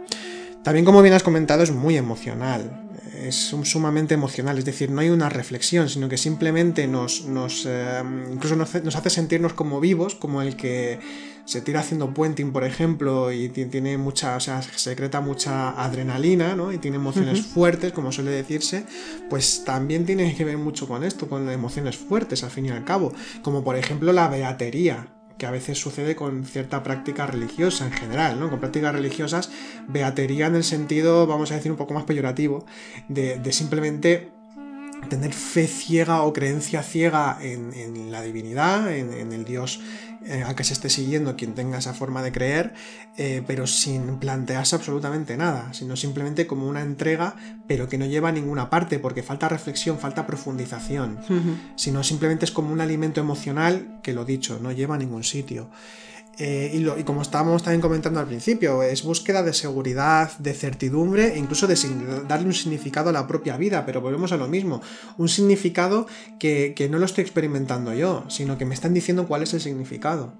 También, 0.66 0.84
como 0.84 1.00
bien 1.00 1.14
has 1.14 1.22
comentado, 1.22 1.62
es 1.62 1.70
muy 1.70 1.96
emocional. 1.96 2.88
Es 3.22 3.36
sumamente 3.62 4.14
emocional, 4.14 4.58
es 4.58 4.64
decir, 4.64 4.90
no 4.90 5.00
hay 5.00 5.10
una 5.10 5.28
reflexión, 5.28 5.88
sino 5.88 6.08
que 6.08 6.16
simplemente 6.16 6.88
nos, 6.88 7.24
nos 7.26 7.66
eh, 7.68 8.02
incluso 8.32 8.56
nos, 8.56 8.74
hace 8.74 9.10
sentirnos 9.10 9.52
como 9.52 9.78
vivos, 9.78 10.16
como 10.16 10.42
el 10.42 10.56
que 10.56 10.98
se 11.44 11.60
tira 11.60 11.78
haciendo 11.78 12.12
puenting, 12.12 12.50
por 12.50 12.64
ejemplo, 12.64 13.30
y 13.30 13.48
tiene 13.48 13.96
mucha, 13.96 14.34
o 14.34 14.40
sea, 14.40 14.60
secreta 14.60 15.20
mucha 15.20 15.70
adrenalina, 15.70 16.56
¿no? 16.56 16.72
Y 16.72 16.78
tiene 16.78 16.96
emociones 16.96 17.42
fuertes, 17.46 17.92
como 17.92 18.10
suele 18.10 18.32
decirse, 18.32 18.86
pues 19.30 19.62
también 19.64 20.04
tiene 20.04 20.34
que 20.34 20.44
ver 20.44 20.58
mucho 20.58 20.88
con 20.88 21.04
esto, 21.04 21.28
con 21.28 21.48
emociones 21.48 21.96
fuertes, 21.96 22.42
al 22.42 22.50
fin 22.50 22.66
y 22.66 22.70
al 22.70 22.84
cabo, 22.84 23.12
como 23.42 23.62
por 23.62 23.76
ejemplo 23.76 24.12
la 24.12 24.26
beatería, 24.26 25.15
que 25.38 25.46
a 25.46 25.50
veces 25.50 25.78
sucede 25.78 26.16
con 26.16 26.44
cierta 26.44 26.82
práctica 26.82 27.26
religiosa 27.26 27.86
en 27.86 27.92
general, 27.92 28.40
¿no? 28.40 28.50
Con 28.50 28.60
prácticas 28.60 28.94
religiosas, 28.94 29.50
beatería 29.86 30.46
en 30.46 30.56
el 30.56 30.64
sentido, 30.64 31.26
vamos 31.26 31.52
a 31.52 31.56
decir, 31.56 31.70
un 31.70 31.76
poco 31.76 31.94
más 31.94 32.04
peyorativo, 32.04 32.64
de, 33.08 33.40
simplemente 33.52 34.32
tener 35.06 35.32
fe 35.32 35.66
ciega 35.66 36.22
o 36.22 36.32
creencia 36.32 36.82
ciega 36.82 37.38
en, 37.40 38.10
la 38.10 38.22
divinidad, 38.22 38.94
en, 38.94 39.32
el 39.32 39.44
Dios 39.44 39.80
eh, 40.24 40.42
a 40.44 40.54
que 40.56 40.64
se 40.64 40.72
esté 40.72 40.90
siguiendo 40.90 41.36
quien 41.36 41.54
tenga 41.54 41.78
esa 41.78 41.94
forma 41.94 42.22
de 42.22 42.32
creer, 42.32 42.74
eh, 43.16 43.42
pero 43.46 43.66
sin 43.66 44.18
plantearse 44.18 44.76
absolutamente 44.76 45.36
nada, 45.36 45.72
sino 45.72 45.96
simplemente 45.96 46.46
como 46.46 46.66
una 46.68 46.82
entrega, 46.82 47.36
pero 47.66 47.88
que 47.88 47.98
no 47.98 48.06
lleva 48.06 48.30
a 48.30 48.32
ninguna 48.32 48.68
parte, 48.70 48.98
porque 48.98 49.22
falta 49.22 49.48
reflexión, 49.48 49.98
falta 49.98 50.26
profundización, 50.26 51.18
sino 51.76 52.02
simplemente 52.02 52.44
es 52.44 52.50
como 52.50 52.72
un 52.72 52.80
alimento 52.80 53.20
emocional 53.20 54.00
que 54.02 54.12
lo 54.12 54.24
dicho, 54.24 54.58
no 54.60 54.72
lleva 54.72 54.96
a 54.96 54.98
ningún 54.98 55.24
sitio. 55.24 55.70
Eh, 56.38 56.70
y, 56.74 57.02
como 57.04 57.22
estábamos 57.22 57.62
también 57.62 57.80
comentando 57.80 58.20
al 58.20 58.26
principio, 58.26 58.82
es 58.82 59.02
búsqueda 59.02 59.42
de 59.42 59.54
seguridad, 59.54 60.36
de 60.38 60.52
certidumbre 60.52 61.34
e 61.34 61.38
incluso 61.38 61.66
de 61.66 61.76
darle 62.28 62.46
un 62.46 62.54
significado 62.54 63.08
a 63.08 63.12
la 63.12 63.26
propia 63.26 63.56
vida, 63.56 63.86
pero 63.86 64.02
volvemos 64.02 64.32
a 64.32 64.36
lo 64.36 64.46
mismo, 64.46 64.82
un 65.16 65.28
significado 65.28 66.06
que, 66.38 66.74
no 66.90 66.98
lo 66.98 67.06
estoy 67.06 67.22
experimentando 67.22 67.94
yo, 67.94 68.24
sino 68.28 68.58
que 68.58 68.66
me 68.66 68.74
están 68.74 68.92
diciendo 68.92 69.26
cuál 69.26 69.42
es 69.42 69.54
el 69.54 69.60
significado. 69.60 70.34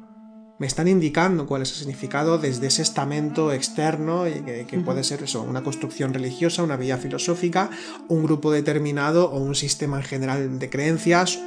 Me 0.59 0.67
están 0.67 0.89
indicando 0.89 1.47
cuál 1.47 1.63
es 1.63 1.71
el 1.73 1.77
significado 1.77 2.39
desde 2.39 2.67
ese 2.67 2.81
estamento 2.83 3.53
externo, 3.53 4.25
que, 4.25 4.67
que 4.67 4.79
puede 4.79 5.05
ser 5.05 5.23
eso, 5.23 5.43
una 5.43 5.63
construcción 5.63 6.15
religiosa, 6.15 6.63
una 6.63 6.77
vía 6.77 6.97
filosófica, 6.97 7.71
un 8.09 8.23
grupo 8.23 8.51
determinado 8.51 9.31
o 9.31 9.39
un 9.39 9.55
sistema 9.55 9.99
en 9.99 10.05
general 10.05 10.59
de 10.59 10.71
creencias, 10.71 11.39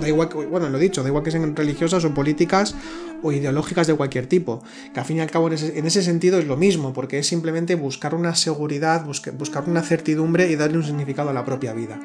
da 0.00 0.08
igual 0.08 0.28
que, 0.28 0.36
bueno, 0.46 0.68
lo 0.68 0.78
he 0.78 0.80
dicho, 0.80 1.02
da 1.02 1.08
igual 1.08 1.24
que 1.24 1.30
sean 1.30 1.54
religiosas 1.54 2.04
o 2.04 2.14
políticas 2.14 2.74
o 3.22 3.32
ideológicas 3.32 3.86
de 3.86 3.94
cualquier 3.94 4.26
tipo, 4.26 4.62
que 4.92 5.00
al 5.00 5.06
fin 5.06 5.18
y 5.18 5.20
al 5.20 5.30
cabo 5.30 5.48
en 5.48 5.86
ese, 5.86 6.02
sentido 6.02 6.38
es 6.38 6.46
lo 6.46 6.56
mismo, 6.56 6.92
porque 6.92 7.18
es 7.18 7.26
simplemente 7.26 7.74
buscar 7.74 8.14
una 8.14 8.34
seguridad, 8.34 9.04
buscar 9.04 9.64
una 9.66 9.82
certidumbre 9.82 10.50
y 10.50 10.56
darle 10.56 10.78
un 10.78 10.84
significado 10.84 11.30
a 11.30 11.32
la 11.32 11.44
propia 11.44 11.72
vida. 11.72 11.98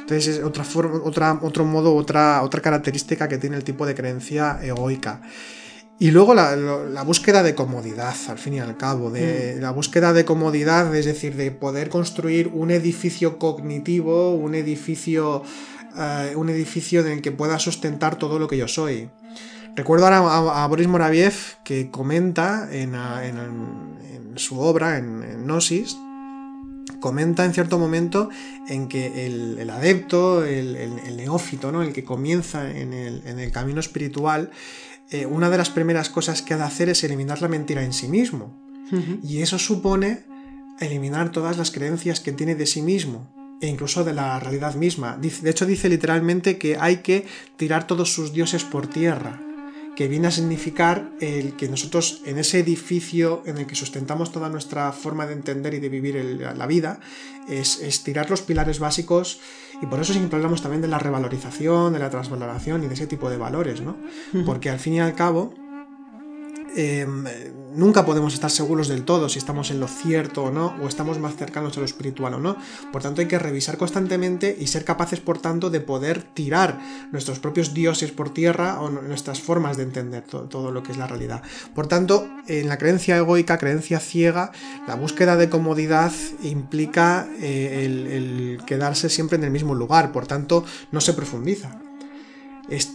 Entonces 0.00 0.38
es 0.38 0.44
otra 0.44 0.64
forma, 0.64 1.00
otra, 1.04 1.38
otro 1.42 1.64
modo, 1.64 1.94
otra, 1.94 2.42
otra 2.42 2.62
característica 2.62 3.28
que 3.28 3.36
tiene 3.36 3.56
el 3.56 3.64
tipo 3.64 3.84
de 3.84 3.94
creencia 3.94 4.58
egoica. 4.62 5.20
Y 6.00 6.12
luego 6.12 6.32
la, 6.32 7.02
búsqueda 7.04 7.42
de 7.42 7.56
comodidad, 7.56 8.14
al 8.28 8.38
fin 8.38 8.54
y 8.54 8.60
al 8.60 8.76
cabo, 8.76 9.10
de 9.10 9.56
mm. 9.56 9.60
la 9.60 9.72
búsqueda 9.72 10.12
de 10.12 10.24
comodidad, 10.24 10.94
es 10.94 11.06
decir, 11.06 11.34
de 11.34 11.50
poder 11.50 11.88
construir 11.88 12.52
un 12.54 12.70
edificio 12.70 13.38
cognitivo, 13.38 14.34
un 14.34 14.54
edificio, 14.54 15.42
eh, 15.96 16.34
un 16.36 16.48
edificio 16.48 17.00
en 17.00 17.08
el 17.08 17.22
que 17.22 17.32
pueda 17.32 17.58
sustentar 17.58 18.16
todo 18.16 18.38
lo 18.38 18.48
que 18.48 18.56
yo 18.56 18.68
soy. 18.68 19.10
Recuerdo 19.74 20.06
ahora 20.06 20.62
a, 20.64 20.66
Boris 20.66 20.88
Moraviev 20.88 21.34
que 21.62 21.90
comenta 21.90 22.68
en, 22.72 22.94
su 24.34 24.58
obra, 24.58 24.98
en, 24.98 25.44
Gnosis, 25.44 25.96
comenta 26.98 27.44
en 27.44 27.54
cierto 27.54 27.78
momento 27.78 28.28
en 28.68 28.88
que 28.88 29.26
el, 29.26 29.70
adepto, 29.70 30.44
el, 30.44 31.16
neófito, 31.16 31.70
¿no? 31.70 31.82
el 31.82 31.92
que 31.92 32.02
comienza 32.02 32.68
en 32.70 32.92
el, 32.92 33.52
camino 33.52 33.78
espiritual, 33.78 34.50
eh, 35.10 35.26
una 35.26 35.48
de 35.48 35.58
las 35.58 35.70
primeras 35.70 36.10
cosas 36.10 36.42
que 36.42 36.54
ha 36.54 36.58
de 36.58 36.64
hacer 36.64 36.88
es 36.88 37.04
eliminar 37.04 37.40
la 37.40 37.48
mentira 37.48 37.84
en 37.84 37.92
sí 37.92 38.08
mismo. 38.08 38.60
Y 39.22 39.42
eso 39.42 39.58
supone 39.60 40.24
eliminar 40.80 41.30
todas 41.30 41.56
las 41.56 41.70
creencias 41.70 42.18
que 42.18 42.32
tiene 42.32 42.56
de 42.56 42.66
sí 42.66 42.82
mismo 42.82 43.37
e 43.60 43.66
incluso 43.66 44.04
de 44.04 44.14
la 44.14 44.38
realidad 44.38 44.74
misma. 44.74 45.16
De 45.16 45.50
hecho, 45.50 45.66
dice 45.66 45.88
literalmente 45.88 46.58
que 46.58 46.76
hay 46.78 46.98
que 46.98 47.26
tirar 47.56 47.86
todos 47.86 48.12
sus 48.12 48.32
dioses 48.32 48.64
por 48.64 48.86
tierra 48.86 49.40
que 49.98 50.06
viene 50.06 50.28
a 50.28 50.30
significar 50.30 51.10
el 51.18 51.56
que 51.56 51.68
nosotros 51.68 52.22
en 52.24 52.38
ese 52.38 52.60
edificio 52.60 53.42
en 53.46 53.58
el 53.58 53.66
que 53.66 53.74
sustentamos 53.74 54.30
toda 54.30 54.48
nuestra 54.48 54.92
forma 54.92 55.26
de 55.26 55.32
entender 55.32 55.74
y 55.74 55.80
de 55.80 55.88
vivir 55.88 56.40
la 56.56 56.66
vida, 56.68 57.00
es, 57.48 57.80
es, 57.80 58.04
tirar 58.04 58.30
los 58.30 58.42
pilares 58.42 58.78
básicos 58.78 59.40
y 59.82 59.86
por 59.86 60.00
eso 60.00 60.12
siempre 60.12 60.36
hablamos 60.36 60.62
también 60.62 60.82
de 60.82 60.86
la 60.86 61.00
revalorización, 61.00 61.92
de 61.92 61.98
la 61.98 62.10
transvaloración 62.10 62.84
y 62.84 62.86
de 62.86 62.94
ese 62.94 63.08
tipo 63.08 63.28
de 63.28 63.38
valores, 63.38 63.80
¿no? 63.80 63.96
Porque 64.46 64.70
al 64.70 64.78
fin 64.78 64.94
y 64.94 65.00
al 65.00 65.16
cabo, 65.16 65.52
Em, 66.76 67.24
nunca 67.74 68.04
podemos 68.04 68.34
estar 68.34 68.50
seguros 68.50 68.88
del 68.88 69.04
todo 69.04 69.28
si 69.28 69.38
estamos 69.38 69.70
en 69.70 69.80
lo 69.80 69.88
cierto 69.88 70.44
o 70.44 70.50
no, 70.50 70.74
o 70.82 70.88
estamos 70.88 71.18
más 71.18 71.36
cercanos 71.36 71.76
a 71.76 71.80
lo 71.80 71.86
espiritual 71.86 72.34
o 72.34 72.40
no. 72.40 72.56
Por 72.92 73.02
tanto, 73.02 73.20
hay 73.20 73.28
que 73.28 73.38
revisar 73.38 73.78
constantemente 73.78 74.56
y 74.58 74.66
ser 74.66 74.84
capaces, 74.84 75.20
por 75.20 75.38
tanto, 75.38 75.70
de 75.70 75.80
poder 75.80 76.22
tirar 76.22 76.78
nuestros 77.12 77.38
propios 77.38 77.74
dioses 77.74 78.10
por 78.10 78.32
tierra 78.32 78.80
o 78.80 78.90
nuestras 78.90 79.40
formas 79.40 79.76
de 79.76 79.84
entender 79.84 80.22
todo, 80.22 80.70
lo 80.70 80.82
que 80.82 80.92
es 80.92 80.98
la 80.98 81.06
realidad. 81.06 81.42
Por 81.74 81.86
tanto, 81.86 82.28
en 82.46 82.68
la 82.68 82.78
creencia 82.78 83.16
egoica, 83.16 83.58
creencia 83.58 84.00
ciega, 84.00 84.52
la 84.86 84.94
búsqueda 84.94 85.36
de 85.36 85.48
comodidad 85.48 86.12
implica 86.42 87.28
eh, 87.40 87.84
el 87.84 88.60
quedarse 88.66 89.08
siempre 89.08 89.38
en 89.38 89.44
el 89.44 89.50
mismo 89.50 89.74
lugar, 89.74 90.12
por 90.12 90.26
tanto, 90.26 90.64
no 90.92 91.00
se 91.00 91.14
profundiza 91.14 91.80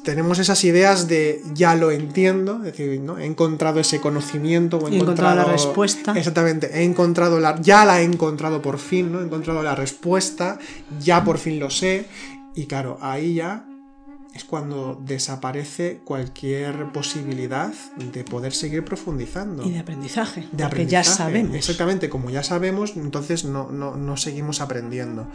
tenemos 0.04 0.38
esas 0.38 0.64
ideas 0.64 1.08
de 1.08 1.42
ya 1.54 1.76
lo 1.76 1.92
entiendo, 1.92 2.58
es 2.58 2.78
decir, 2.78 3.00
¿no? 3.02 3.18
he 3.18 3.26
encontrado 3.26 3.80
ese 3.80 4.00
conocimiento 4.00 4.78
o 4.78 4.88
he 4.88 4.96
encontrado, 4.96 5.36
la 5.36 5.46
respuesta. 5.46 6.14
Exactamente, 6.16 6.70
he 6.74 6.84
encontrado 6.84 7.40
la, 7.40 7.60
ya 7.60 7.84
la 7.84 8.02
he 8.02 8.04
encontrado 8.04 8.62
por 8.62 8.78
fin, 8.78 9.12
¿no? 9.12 9.22
He 9.22 9.24
encontrado 9.24 9.64
la 9.64 9.74
respuesta, 9.74 10.60
ya 11.00 11.24
por 11.24 11.40
fin 11.40 11.60
lo 11.60 11.72
sé. 11.72 12.06
Y 12.56 12.68
claro, 12.68 13.00
ahí 13.02 13.36
ya 13.36 13.66
es 14.34 14.44
cuando 14.44 15.00
desaparece 15.04 16.02
cualquier 16.04 16.92
posibilidad 16.92 17.72
de 17.98 18.24
poder 18.24 18.54
seguir 18.54 18.84
profundizando. 18.84 19.64
Y 19.64 19.72
de 19.72 19.80
aprendizaje, 19.80 20.48
de 20.52 20.64
porque 20.64 20.88
ya 20.88 21.04
sabemos. 21.04 21.56
Exactamente, 21.56 22.10
como 22.10 22.32
ya 22.32 22.42
sabemos, 22.42 22.94
entonces 22.96 23.46
no, 23.46 23.70
no, 23.72 23.96
no 23.96 24.18
seguimos 24.18 24.60
aprendiendo. 24.60 25.28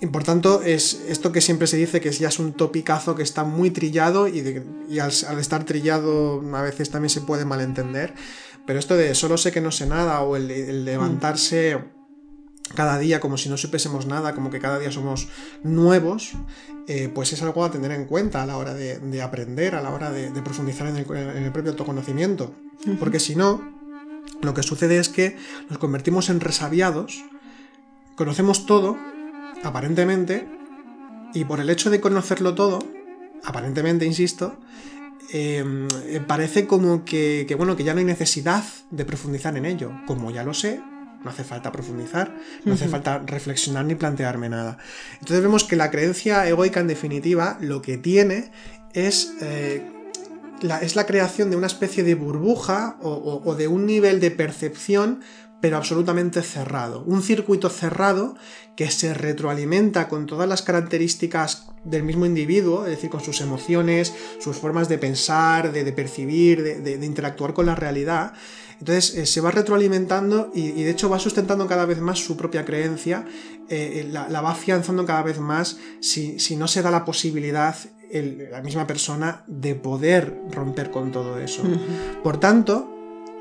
Y 0.00 0.06
por 0.06 0.24
tanto, 0.24 0.60
es 0.62 1.04
esto 1.08 1.32
que 1.32 1.40
siempre 1.40 1.66
se 1.66 1.78
dice 1.78 2.00
que 2.00 2.10
ya 2.10 2.28
es 2.28 2.38
un 2.38 2.52
topicazo 2.52 3.14
que 3.14 3.22
está 3.22 3.44
muy 3.44 3.70
trillado 3.70 4.28
y, 4.28 4.40
al, 4.98 5.38
estar 5.38 5.64
trillado 5.64 6.42
a 6.54 6.62
veces 6.62 6.90
también 6.90 7.08
se 7.08 7.22
puede 7.22 7.46
malentender. 7.46 8.14
Pero 8.66 8.78
esto 8.78 8.96
de 8.96 9.14
solo 9.14 9.38
sé 9.38 9.52
que 9.52 9.60
no 9.60 9.70
sé 9.70 9.86
nada 9.86 10.20
o 10.20 10.36
el, 10.36 10.84
levantarse 10.84 11.78
cada 12.74 12.98
día 12.98 13.20
como 13.20 13.38
si 13.38 13.48
no 13.48 13.56
supiésemos 13.56 14.06
nada, 14.06 14.34
como 14.34 14.50
que 14.50 14.58
cada 14.58 14.78
día 14.78 14.90
somos 14.90 15.28
nuevos, 15.62 16.32
eh, 16.88 17.10
pues 17.14 17.32
es 17.32 17.40
algo 17.42 17.64
a 17.64 17.70
tener 17.70 17.92
en 17.92 18.04
cuenta 18.04 18.42
a 18.42 18.46
la 18.46 18.58
hora 18.58 18.74
de, 18.74 19.22
aprender, 19.22 19.76
a 19.76 19.82
la 19.82 19.90
hora 19.90 20.10
de, 20.10 20.30
profundizar 20.42 20.88
en 20.88 20.96
el, 20.96 21.52
propio 21.52 21.70
autoconocimiento. 21.70 22.54
Porque 22.98 23.18
si 23.18 23.34
no, 23.34 23.62
lo 24.42 24.52
que 24.52 24.62
sucede 24.62 24.98
es 24.98 25.08
que 25.08 25.36
nos 25.70 25.78
convertimos 25.78 26.28
en 26.28 26.40
resabiados, 26.40 27.24
conocemos 28.16 28.66
todo, 28.66 28.98
aparentemente, 29.62 30.48
y 31.34 31.44
por 31.44 31.60
el 31.60 31.70
hecho 31.70 31.90
de 31.90 32.00
conocerlo 32.00 32.54
todo, 32.54 32.78
aparentemente, 33.44 34.04
insisto, 34.04 34.58
em, 35.32 35.88
parece 36.26 36.66
como 36.66 37.04
que, 37.04 37.52
bueno, 37.56 37.76
que 37.76 37.84
ya 37.84 37.94
no 37.94 38.00
hay 38.00 38.04
necesidad 38.04 38.64
de 38.90 39.04
profundizar 39.04 39.56
en 39.56 39.66
ello. 39.66 39.92
Como 40.06 40.30
ya 40.30 40.44
lo 40.44 40.54
sé, 40.54 40.80
no 41.24 41.30
hace 41.30 41.44
falta 41.44 41.72
profundizar, 41.72 42.36
no 42.64 42.74
hace 42.74 42.88
falta 42.88 43.18
reflexionar 43.18 43.84
ni 43.84 43.94
plantearme 43.94 44.48
nada. 44.48 44.78
Entonces 45.14 45.42
vemos 45.42 45.64
que 45.64 45.76
la 45.76 45.90
creencia 45.90 46.46
egoica, 46.48 46.80
en 46.80 46.88
definitiva, 46.88 47.58
lo 47.60 47.82
que 47.82 47.98
tiene 47.98 48.50
es... 48.92 49.34
Eh, 49.40 49.92
la, 50.62 50.78
es 50.78 50.96
la 50.96 51.04
creación 51.04 51.50
de 51.50 51.56
una 51.56 51.66
especie 51.66 52.02
de 52.02 52.14
burbuja 52.14 52.96
o 53.02 53.54
de 53.56 53.68
un 53.68 53.84
nivel 53.84 54.20
de 54.20 54.30
percepción 54.30 55.20
pero 55.60 55.76
absolutamente 55.76 56.42
cerrado. 56.42 57.02
Un 57.04 57.22
circuito 57.22 57.68
cerrado 57.70 58.36
que 58.76 58.90
se 58.90 59.14
retroalimenta 59.14 60.06
con 60.06 60.26
todas 60.26 60.48
las 60.48 60.62
características 60.62 61.66
del 61.82 62.02
mismo 62.02 62.26
individuo, 62.26 62.84
es 62.84 62.90
decir, 62.90 63.08
con 63.08 63.22
sus 63.22 63.40
emociones, 63.40 64.12
sus 64.38 64.56
formas 64.56 64.88
de 64.88 64.98
pensar, 64.98 65.72
de, 65.72 65.90
percibir, 65.92 66.82
de, 66.82 67.04
interactuar 67.04 67.54
con 67.54 67.66
la 67.66 67.74
realidad. 67.74 68.34
Entonces 68.78 69.14
eh, 69.14 69.24
se 69.24 69.40
va 69.40 69.50
retroalimentando 69.50 70.50
y, 70.54 70.82
de 70.82 70.90
hecho 70.90 71.08
va 71.08 71.18
sustentando 71.18 71.66
cada 71.66 71.86
vez 71.86 72.00
más 72.00 72.18
su 72.18 72.36
propia 72.36 72.66
creencia, 72.66 73.24
eh, 73.70 74.02
eh, 74.04 74.08
la, 74.10 74.40
va 74.42 74.50
afianzando 74.50 75.06
cada 75.06 75.22
vez 75.22 75.40
más 75.40 75.78
si, 76.00 76.36
no 76.56 76.68
se 76.68 76.82
da 76.82 76.90
la 76.90 77.04
posibilidad 77.04 77.74
la 78.12 78.62
misma 78.62 78.86
persona 78.86 79.42
de 79.48 79.74
poder 79.74 80.38
romper 80.50 80.90
con 80.90 81.10
todo 81.10 81.40
eso. 81.40 81.62
Por 82.22 82.38
tanto, 82.38 82.88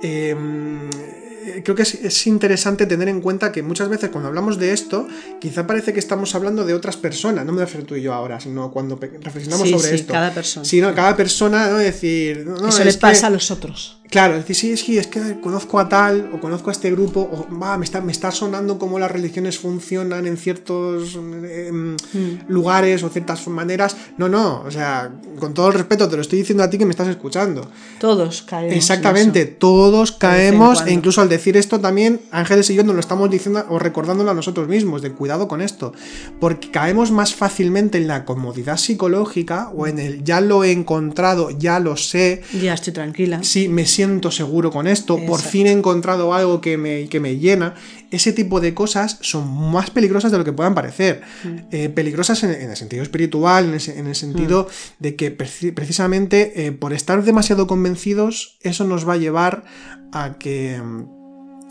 em, 0.02 0.90
eh, 0.90 1.25
creo 1.64 1.76
que 1.76 1.84
es, 1.84 2.28
interesante 2.28 2.86
tener 2.86 3.08
en 3.08 3.22
cuenta 3.22 3.52
que 3.52 3.62
muchas 3.62 3.90
veces 3.90 4.10
cuando 4.10 4.30
hablamos 4.30 4.58
de 4.58 4.72
esto, 4.72 5.08
quizá 5.40 5.68
parece 5.68 5.94
que 5.94 6.00
estamos 6.00 6.36
hablando 6.36 6.66
de 6.66 6.74
otras 6.74 6.98
personas, 6.98 7.46
no 7.46 7.52
me 7.52 7.62
refiero 7.62 7.86
tú 7.86 7.96
y 7.96 8.02
yo 8.02 8.14
ahora, 8.14 8.40
sino 8.40 8.72
cuando 8.72 8.98
reflexionamos 8.98 9.70
sobre 9.70 9.90
sí, 9.90 9.96
esto. 9.96 10.14
Cada 10.14 10.34
persona. 10.34 10.66
Sino 10.66 10.96
cada 10.96 11.16
persona, 11.16 11.70
¿no? 11.70 11.78
decir. 11.78 12.48
Eso 12.68 12.84
les 12.84 12.98
pasa 12.98 13.28
a 13.28 13.30
los 13.30 13.52
otros. 13.52 13.98
Claro, 14.16 14.36
es 14.38 14.48
decir, 14.48 14.78
sí, 14.78 14.86
sí, 14.86 14.98
es 14.98 15.08
que 15.08 15.42
conozco 15.42 15.78
a 15.78 15.90
tal, 15.90 16.30
o 16.34 16.40
conozco 16.40 16.70
a 16.70 16.72
este 16.72 16.90
grupo, 16.90 17.20
o 17.20 17.54
va, 17.62 17.78
me 17.78 17.84
está, 17.84 18.00
me 18.00 18.14
está 18.14 18.32
sonando 18.32 18.80
cómo 18.80 18.98
las 18.98 19.12
religiones 19.12 19.60
funcionan 19.60 20.26
en 20.26 20.38
ciertos 20.38 21.16
em, 21.16 21.98
Mm. 22.14 22.46
lugares 22.48 23.04
o 23.04 23.10
ciertas 23.10 23.46
maneras. 23.50 23.98
No, 24.18 24.30
no, 24.30 24.62
o 24.66 24.72
sea, 24.72 25.12
con 25.38 25.54
todo 25.54 25.68
el 25.68 25.74
respeto, 25.74 26.08
te 26.08 26.16
lo 26.16 26.22
estoy 26.22 26.40
diciendo 26.40 26.64
a 26.64 26.70
ti 26.70 26.78
que 26.78 26.86
me 26.86 26.92
estás 26.92 27.10
escuchando. 27.10 27.70
Todos 28.00 28.44
caemos. 28.44 28.72
en 28.72 28.78
Exactamente, 28.78 29.42
eso. 29.42 29.52
todos 29.60 30.12
en 30.14 30.18
caemos, 30.20 30.82
e 30.88 30.94
incluso 30.94 31.20
al 31.20 31.28
decir 31.28 31.58
esto 31.58 31.82
también, 31.82 32.22
Ángeles 32.32 32.70
y 32.70 32.76
yo 32.76 32.86
nos 32.86 32.96
lo 32.96 33.02
estamos 33.02 33.30
diciendo 33.30 33.66
o 33.68 33.80
recordándolo 33.80 34.32
a 34.32 34.34
nosotros 34.34 34.70
mismos, 34.70 35.02
de 35.02 35.12
cuidado 35.12 35.50
con 35.50 35.60
esto, 35.62 35.92
porque 36.40 36.72
caemos 36.72 37.12
más 37.12 37.36
fácilmente 37.36 37.98
en 37.98 38.08
la 38.08 38.24
comodidad 38.24 38.78
psicológica 38.78 39.72
o 39.76 39.88
en 39.88 40.00
el 40.00 40.24
ya 40.24 40.40
lo 40.40 40.64
he 40.64 40.72
encontrado, 40.72 41.50
ya 41.50 41.82
lo 41.82 41.98
sé, 41.98 42.44
Ya 42.62 42.76
estoy 42.76 42.94
tranquila. 42.94 43.44
sí, 43.44 43.68
me 43.68 43.86
siento 43.86 44.05
seguro 44.32 44.72
con 44.72 44.88
esto, 44.88 45.18
por 45.26 45.40
fin 45.42 45.68
he 45.68 45.72
encontrado 45.72 46.34
algo 46.34 46.62
que 46.62 46.78
me, 46.78 47.08
que 47.10 47.20
me 47.20 47.38
llena. 47.38 47.76
Ese 48.12 48.32
tipo 48.34 48.60
de 48.62 48.74
cosas 48.74 49.18
son 49.22 49.72
más 49.72 49.90
peligrosas 49.90 50.32
de 50.32 50.38
lo 50.38 50.44
que 50.44 50.54
puedan 50.54 50.74
parecer. 50.76 51.22
Mm. 51.44 51.56
Eh, 51.72 51.90
peligrosas 51.90 52.44
en, 52.44 52.52
en 52.52 52.70
el 52.70 52.76
sentido 52.78 53.04
espiritual, 53.04 53.66
en, 53.66 54.08
el 54.08 54.16
sentido 54.16 54.68
Mm. 54.68 55.04
de 55.04 55.16
que 55.16 55.38
preci- 55.38 55.74
precisamente 55.74 56.66
eh, 56.66 56.72
por 56.72 56.94
estar 56.94 57.24
demasiado 57.24 57.68
convencidos, 57.68 58.58
eso 58.62 58.84
nos 58.86 59.08
va 59.08 59.14
a 59.14 59.18
llevar 59.18 59.64
a 60.12 60.38
que... 60.40 60.82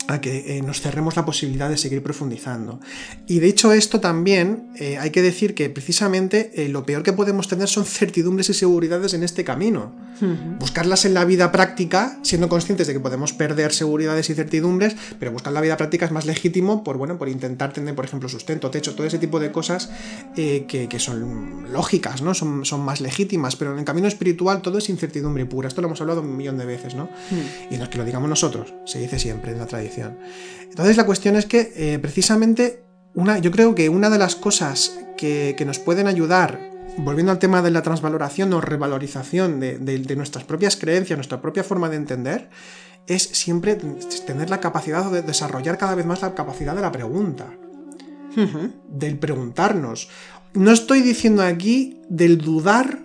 a 0.07 0.21
que 0.21 0.57
eh, 0.57 0.61
nos 0.61 0.81
cerremos 0.81 1.15
la 1.15 1.25
posibilidad 1.25 1.69
de 1.69 1.77
seguir 1.77 2.03
profundizando. 2.03 2.79
Y 3.27 3.39
de 3.39 3.47
hecho 3.47 3.73
esto 3.73 3.99
también 3.99 4.69
eh, 4.75 4.97
hay 4.97 5.09
que 5.09 5.21
decir 5.21 5.55
que 5.55 5.69
precisamente 5.69 6.51
eh, 6.55 6.69
lo 6.69 6.85
peor 6.85 7.03
que 7.03 7.13
podemos 7.13 7.47
tener 7.47 7.67
son 7.67 7.85
certidumbres 7.85 8.49
y 8.49 8.53
seguridades 8.53 9.13
en 9.13 9.23
este 9.23 9.43
camino 9.43 9.93
buscarlas 10.59 11.03
en 11.03 11.13
la 11.13 11.25
vida 11.25 11.51
práctica, 11.51 12.17
siendo 12.21 12.47
conscientes 12.47 12.87
de 12.87 12.93
que 12.93 13.01
podemos 13.01 13.33
perder 13.33 13.73
seguridades 13.73 14.29
y 14.29 14.33
certidumbres, 14.33 14.95
pero 15.19 15.33
buscar 15.33 15.51
la 15.51 15.59
vida 15.59 15.75
práctica 15.75 16.05
es 16.05 16.11
más 16.13 16.25
legítimo 16.25 16.85
por, 16.85 16.97
bueno, 16.97 17.17
por 17.17 17.27
intentar 17.27 17.73
tener, 17.73 17.95
por 17.95 18.05
ejemplo, 18.05 18.29
sustento, 18.29 18.71
techo, 18.71 18.95
todo 18.95 19.05
ese 19.05 19.19
tipo 19.19 19.41
de 19.41 19.51
cosas 19.51 19.89
que, 20.33 20.87
que 20.89 20.99
son 20.99 21.65
lógicas, 21.69 22.21
¿no? 22.21 22.33
Son, 22.33 22.63
son 22.63 22.79
más 22.79 23.01
legítimas, 23.01 23.57
pero 23.57 23.73
en 23.73 23.79
el 23.79 23.85
camino 23.85 24.07
espiritual 24.07 24.61
todo 24.61 24.77
es 24.77 24.87
incertidumbre 24.87 25.45
pura. 25.45 25.67
Esto 25.67 25.81
lo 25.81 25.87
hemos 25.87 25.99
hablado 25.99 26.21
un 26.21 26.37
millón 26.37 26.57
de 26.57 26.65
veces, 26.65 26.95
¿no? 26.95 27.09
Y 27.69 27.75
no 27.75 27.83
es 27.83 27.89
que 27.89 27.97
lo 27.97 28.05
digamos 28.05 28.29
nosotros, 28.29 28.73
se 28.85 28.99
dice 28.99 29.19
siempre 29.19 29.51
en 29.51 29.57
la 29.57 29.65
tradición. 29.65 29.94
Entonces 30.61 30.97
la 30.97 31.05
cuestión 31.05 31.35
es 31.35 31.45
que 31.45 31.71
eh, 31.75 31.99
precisamente 31.99 32.83
una, 33.13 33.37
yo 33.39 33.51
creo 33.51 33.75
que 33.75 33.87
una 33.89 34.09
de 34.09 34.17
las 34.17 34.35
cosas 34.35 34.97
que, 35.17 35.55
que 35.57 35.65
nos 35.65 35.79
pueden 35.79 36.07
ayudar 36.07 36.59
volviendo 36.97 37.31
al 37.31 37.39
tema 37.39 37.61
de 37.61 37.71
la 37.71 37.81
transvaloración 37.81 38.53
o 38.53 38.61
revalorización 38.61 39.59
de, 39.59 39.77
de- 39.79 39.99
de 39.99 40.15
nuestras 40.15 40.43
propias 40.45 40.75
creencias, 40.77 41.17
nuestra 41.17 41.41
propia 41.41 41.63
forma 41.63 41.89
de 41.89 41.97
entender, 41.97 42.49
es 43.07 43.23
siempre 43.23 43.75
tener 44.25 44.49
la 44.49 44.59
capacidad 44.59 45.09
de 45.11 45.21
desarrollar 45.21 45.77
cada 45.77 45.95
vez 45.95 46.05
más 46.05 46.21
la 46.21 46.33
capacidad 46.35 46.75
de 46.75 46.81
la 46.81 46.91
pregunta, 46.91 47.47
del 48.89 49.17
preguntarnos. 49.19 50.09
No 50.53 50.71
estoy 50.71 51.01
diciendo 51.01 51.41
aquí 51.43 52.01
del 52.09 52.37
dudar, 52.37 53.04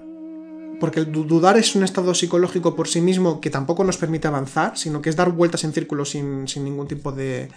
porque 0.81 1.05
dudar 1.05 1.57
es 1.59 1.77
un 1.77 1.85
estado 1.85 2.15
psicológico 2.15 2.75
por 2.75 2.89
sí 2.89 3.01
mismo 3.01 3.41
que 3.41 3.51
tampoco 3.51 3.85
nos 3.85 3.99
permite 3.99 4.27
avanzar, 4.27 4.77
sino 4.77 5.01
que 5.03 5.11
es 5.11 5.17
dar 5.17 5.31
vueltas 5.31 5.63
en 5.65 5.73
círculo 5.73 6.05
sin, 6.05 6.49
sin 6.49 6.65
ningún 6.65 6.89
tipo 6.89 7.13
de, 7.13 7.49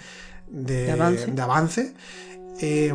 de- 0.50 0.86
De 0.86 0.92
avance. 0.92 1.26
de 1.32 1.42
avance. 1.42 1.94
Eh, 2.60 2.94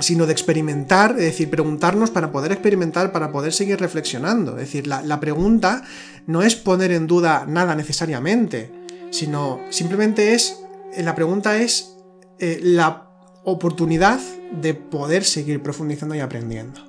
sino 0.00 0.24
de 0.24 0.32
experimentar, 0.32 1.10
es 1.12 1.24
decir, 1.26 1.50
preguntarnos 1.50 2.10
para 2.10 2.32
poder 2.32 2.52
experimentar, 2.52 3.12
para 3.12 3.30
poder 3.32 3.52
seguir 3.52 3.78
reflexionando. 3.78 4.52
Es 4.52 4.60
decir, 4.64 4.86
la, 4.86 5.02
la 5.02 5.20
pregunta 5.20 5.82
no 6.26 6.40
es 6.42 6.56
poner 6.56 6.90
en 6.92 7.06
duda 7.06 7.44
nada 7.46 7.74
necesariamente, 7.74 8.72
sino 9.10 9.60
simplemente 9.68 10.32
es, 10.32 10.56
eh, 10.94 11.02
la 11.02 11.14
pregunta 11.14 11.58
es 11.58 11.96
eh, 12.38 12.60
la 12.62 13.10
oportunidad 13.44 14.18
de 14.52 14.72
poder 14.72 15.24
seguir 15.24 15.62
profundizando 15.62 16.14
y 16.14 16.20
aprendiendo. 16.20 16.80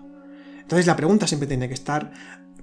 Entonces 0.72 0.88
la 0.88 0.96
pregunta 0.96 1.28
siempre 1.28 1.48
tiene 1.50 1.68
que 1.68 1.74
estar 1.74 2.14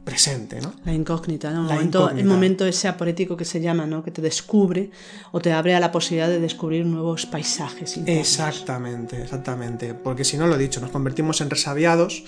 presente, 0.03 0.63
¿no? 0.63 0.73
La 0.87 0.95
incógnita, 0.95 1.51
¿no? 1.51 1.65
El, 1.65 1.69
La 1.69 1.75
momento, 1.75 1.99
incógnita. 2.01 2.21
el 2.23 2.27
momento 2.27 2.65
ese 2.65 2.89
aporético 2.89 3.37
que 3.37 3.45
se 3.45 3.61
llama, 3.61 3.85
¿no? 3.85 4.03
Que 4.03 4.11
te 4.11 4.23
descubre 4.23 4.91
o 5.33 5.41
te 5.41 5.53
abre 5.53 5.75
a 5.75 5.81
la 5.81 5.93
posibilidad 5.93 6.29
de 6.29 6.41
descubrir 6.41 6.87
nuevos 6.87 7.27
paisajes. 7.27 7.99
internos. 7.99 8.27
Exactamente, 8.27 9.21
exactamente. 9.23 9.93
Porque 9.93 10.25
si 10.25 10.39
no, 10.39 10.47
lo 10.47 10.55
he 10.55 10.59
dicho, 10.59 10.81
nos 10.81 10.89
convertimos 10.91 11.43
en 11.43 11.51
resabiados 11.51 12.25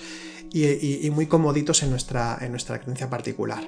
y, 0.53 0.65
y- 0.67 0.99
y 1.01 1.09
muy 1.09 1.25
comoditos 1.25 1.81
en 1.81 1.89
nuestra, 1.89 2.37
en 2.41 2.51
nuestra 2.51 2.79
creencia 2.79 3.09
particular. 3.09 3.63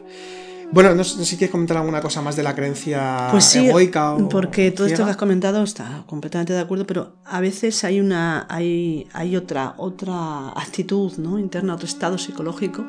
Bueno, 0.73 0.95
no 0.95 1.03
sé 1.03 1.23
si 1.23 1.37
quieres 1.37 1.51
comentar 1.51 1.77
alguna 1.77 2.01
cosa 2.01 2.23
más 2.23 2.35
de 2.35 2.41
la 2.41 2.55
creencia 2.55 3.27
Pues 3.29 3.45
sí, 3.45 3.67
egoica 3.67 4.13
o 4.13 4.27
porque 4.27 4.71
todo 4.71 4.87
esto 4.87 5.05
que 5.05 5.11
has 5.11 5.17
comentado 5.17 5.61
está 5.61 6.03
completamente 6.07 6.51
de 6.51 6.59
acuerdo, 6.59 6.87
pero 6.87 7.13
a 7.25 7.39
veces 7.39 7.83
hay 7.83 7.99
una 7.99 8.47
hay, 8.49 9.07
hay 9.13 9.35
otra 9.35 9.75
otra 9.77 10.49
actitud 10.49 11.13
¿no? 11.17 11.37
interna, 11.37 11.75
otro 11.75 11.85
estado 11.85 12.17
psicológico 12.17 12.85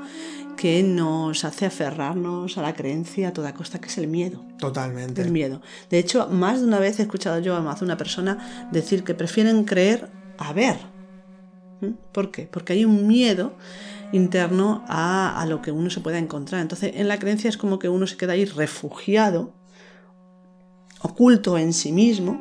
que 0.56 0.82
nos 0.82 1.44
hace 1.44 1.66
aferrarnos 1.66 2.56
a 2.56 2.62
la 2.62 2.74
creencia 2.74 3.28
a 3.28 3.32
toda 3.34 3.52
costa, 3.52 3.80
que 3.80 3.88
es 3.88 3.98
el 3.98 4.06
miedo. 4.06 4.42
Totalmente. 4.58 5.22
del 5.22 5.30
miedo. 5.30 5.60
De 5.90 5.98
hecho, 5.98 6.28
más 6.28 6.60
de 6.60 6.66
una 6.66 6.78
vez 6.78 7.00
he 7.00 7.02
escuchado 7.02 7.38
yo 7.40 7.54
a 7.54 7.76
una 7.82 7.96
persona 7.98 8.68
decir 8.72 9.04
que 9.04 9.14
prefieren 9.14 9.64
creer 9.64 10.10
a 10.38 10.54
ver. 10.54 10.78
¿Mm? 11.80 11.94
¿Por 12.12 12.30
qué? 12.30 12.48
Porque 12.50 12.72
hay 12.72 12.84
un 12.84 13.06
miedo 13.06 13.52
interno 14.12 14.84
a, 14.88 15.44
lo 15.48 15.62
que 15.62 15.70
uno 15.70 15.90
se 15.90 16.00
pueda 16.00 16.18
encontrar. 16.18 16.60
Entonces, 16.60 16.92
en 16.94 17.08
la 17.08 17.18
creencia 17.18 17.48
es 17.48 17.56
como 17.56 17.78
que 17.78 17.88
uno 17.88 18.06
se 18.06 18.16
queda 18.16 18.32
ahí 18.34 18.44
refugiado, 18.44 19.52
oculto 21.00 21.58
en 21.58 21.72
sí 21.72 21.92
mismo, 21.92 22.40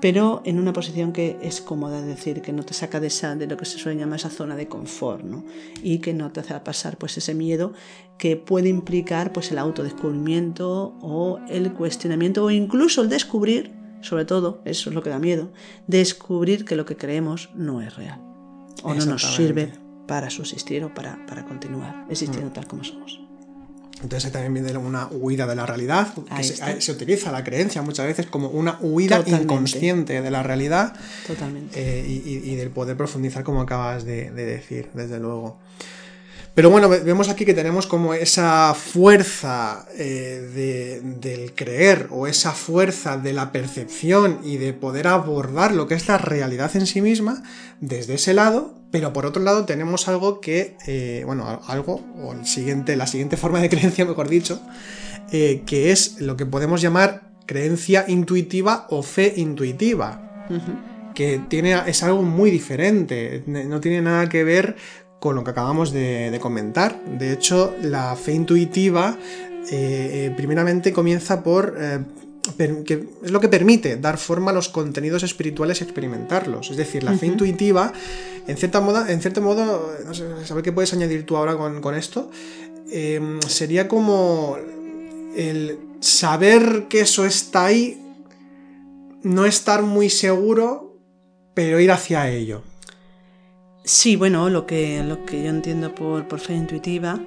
pero 0.00 0.40
en 0.44 0.58
una 0.58 0.72
posición 0.72 1.12
que 1.12 1.38
es 1.42 1.60
cómoda, 1.60 2.00
es 2.00 2.06
decir, 2.06 2.40
que 2.40 2.52
no 2.52 2.64
te 2.64 2.72
saca 2.72 3.00
de, 3.00 3.08
esa, 3.08 3.36
de 3.36 3.46
lo 3.46 3.56
que 3.56 3.66
se 3.66 3.78
suele 3.78 4.00
llamar 4.00 4.18
esa 4.18 4.30
zona 4.30 4.56
de 4.56 4.66
confort, 4.66 5.22
¿no? 5.22 5.44
Y 5.82 5.98
que 5.98 6.14
no 6.14 6.32
te 6.32 6.40
hace 6.40 6.58
pasar 6.60 6.96
pues 6.96 7.18
ese 7.18 7.34
miedo 7.34 7.74
que 8.18 8.36
puede 8.36 8.68
implicar 8.68 9.32
pues 9.32 9.50
el 9.52 9.58
autodescubrimiento 9.58 10.96
o 11.02 11.38
el 11.48 11.72
cuestionamiento 11.74 12.44
o 12.44 12.50
incluso 12.50 13.02
el 13.02 13.08
descubrir, 13.10 13.72
sobre 14.00 14.24
todo, 14.24 14.62
eso 14.64 14.88
es 14.88 14.94
lo 14.94 15.02
que 15.02 15.10
da 15.10 15.18
miedo, 15.18 15.52
descubrir 15.86 16.64
que 16.64 16.76
lo 16.76 16.86
que 16.86 16.96
creemos 16.96 17.50
no 17.54 17.82
es 17.82 17.94
real 17.96 18.20
o 18.82 18.94
no 18.94 19.04
nos 19.04 19.34
sirve. 19.34 19.72
Para 20.10 20.28
subsistir 20.28 20.82
o 20.82 20.92
para, 20.92 21.24
para 21.28 21.44
continuar 21.44 21.94
existiendo 22.10 22.50
tal 22.50 22.66
como 22.66 22.82
somos. 22.82 23.20
Entonces 24.02 24.32
también 24.32 24.54
viene 24.54 24.76
una 24.78 25.06
huida 25.12 25.46
de 25.46 25.54
la 25.54 25.66
realidad, 25.66 26.12
que 26.36 26.42
se, 26.42 26.90
utiliza 26.92 27.30
la 27.30 27.44
creencia 27.44 27.80
muchas 27.82 28.06
veces 28.06 28.26
como 28.26 28.48
una 28.48 28.76
huida 28.80 29.18
Totalmente. 29.18 29.44
inconsciente 29.44 30.20
de 30.20 30.30
la 30.32 30.42
realidad 30.42 30.94
Totalmente. 31.28 31.78
eh, 31.78 32.04
y, 32.08 32.14
y- 32.28 32.50
y 32.50 32.54
del 32.56 32.70
poder 32.70 32.96
profundizar 32.96 33.44
como 33.44 33.60
acabas 33.60 34.04
de, 34.04 34.30
de 34.32 34.46
decir, 34.46 34.88
desde 34.94 35.20
luego. 35.20 35.58
Pero 36.54 36.68
bueno, 36.68 36.88
ve- 36.88 37.00
vemos 37.00 37.28
aquí 37.28 37.44
que 37.44 37.54
tenemos 37.54 37.86
como 37.86 38.12
esa 38.12 38.74
fuerza 38.74 39.86
eh, 39.96 40.46
de- 40.54 41.00
del 41.00 41.54
creer 41.54 42.08
o 42.10 42.26
esa 42.26 42.52
fuerza 42.52 43.16
de 43.16 43.32
la 43.32 43.52
percepción 43.52 44.40
y 44.44 44.56
de 44.56 44.72
poder 44.72 45.06
abordar 45.06 45.72
lo 45.74 45.86
que 45.86 45.94
es 45.94 46.08
la 46.08 46.18
realidad 46.18 46.74
en 46.76 46.86
sí 46.86 47.00
misma 47.00 47.42
desde 47.80 48.14
ese 48.14 48.34
lado, 48.34 48.74
pero 48.90 49.12
por 49.12 49.26
otro 49.26 49.42
lado 49.42 49.64
tenemos 49.64 50.08
algo 50.08 50.40
que, 50.40 50.76
eh, 50.86 51.22
bueno, 51.24 51.60
algo, 51.68 52.04
o 52.20 52.32
el 52.32 52.44
siguiente, 52.44 52.96
la 52.96 53.06
siguiente 53.06 53.36
forma 53.36 53.60
de 53.60 53.68
creencia, 53.70 54.04
mejor 54.04 54.28
dicho, 54.28 54.60
eh, 55.32 55.62
que 55.66 55.92
es 55.92 56.20
lo 56.20 56.36
que 56.36 56.46
podemos 56.46 56.82
llamar 56.82 57.30
creencia 57.46 58.04
intuitiva 58.08 58.86
o 58.90 59.02
fe 59.02 59.32
intuitiva 59.36 60.26
que 61.14 61.40
tiene, 61.48 61.80
es 61.86 62.02
algo 62.02 62.22
muy 62.22 62.50
diferente, 62.50 63.42
no 63.46 63.80
tiene 63.80 64.02
nada 64.02 64.28
que 64.28 64.42
ver 64.44 64.76
con 65.20 65.36
lo 65.36 65.44
que 65.44 65.50
acabamos 65.50 65.92
de, 65.92 66.32
de 66.32 66.40
comentar. 66.40 67.00
De 67.04 67.32
hecho, 67.32 67.76
la 67.82 68.16
fe 68.16 68.32
intuitiva 68.32 69.16
eh, 69.70 70.26
eh, 70.26 70.34
primeramente 70.36 70.92
comienza 70.92 71.44
por... 71.44 71.76
eh, 71.78 72.00
que 72.56 73.06
es 73.22 73.30
lo 73.30 73.38
que 73.38 73.48
permite 73.48 73.96
dar 73.96 74.16
forma 74.16 74.50
a 74.50 74.54
los 74.54 74.68
contenidos 74.70 75.22
espirituales 75.22 75.80
y 75.80 75.84
experimentarlos. 75.84 76.70
Es 76.70 76.76
decir, 76.76 77.04
la 77.04 77.16
fe 77.16 77.26
intuitiva, 77.26 77.92
en, 78.46 78.56
cierta 78.56 78.80
moda, 78.80 79.12
en 79.12 79.20
cierto 79.20 79.42
modo, 79.42 79.94
no 80.04 80.14
sé, 80.14 80.24
saber 80.46 80.64
qué 80.64 80.72
puedes 80.72 80.92
añadir 80.92 81.26
tú 81.26 81.36
ahora 81.36 81.56
con, 81.56 81.80
con 81.80 81.94
esto, 81.94 82.30
eh, 82.90 83.38
sería 83.46 83.88
como 83.88 84.56
el 85.36 85.78
saber 86.00 86.86
que 86.88 87.00
eso 87.02 87.24
está 87.24 87.66
ahí, 87.66 88.02
no 89.22 89.44
estar 89.44 89.82
muy 89.82 90.08
seguro, 90.08 90.96
pero 91.54 91.78
ir 91.78 91.92
hacia 91.92 92.28
ello. 92.30 92.62
Sí, 93.92 94.14
bueno, 94.14 94.48
lo 94.50 94.66
que, 94.66 95.02
lo 95.02 95.24
que 95.24 95.42
yo 95.42 95.48
entiendo 95.50 95.92
por, 95.92 96.28
por 96.28 96.38
fe 96.38 96.54
intuitiva 96.54 97.18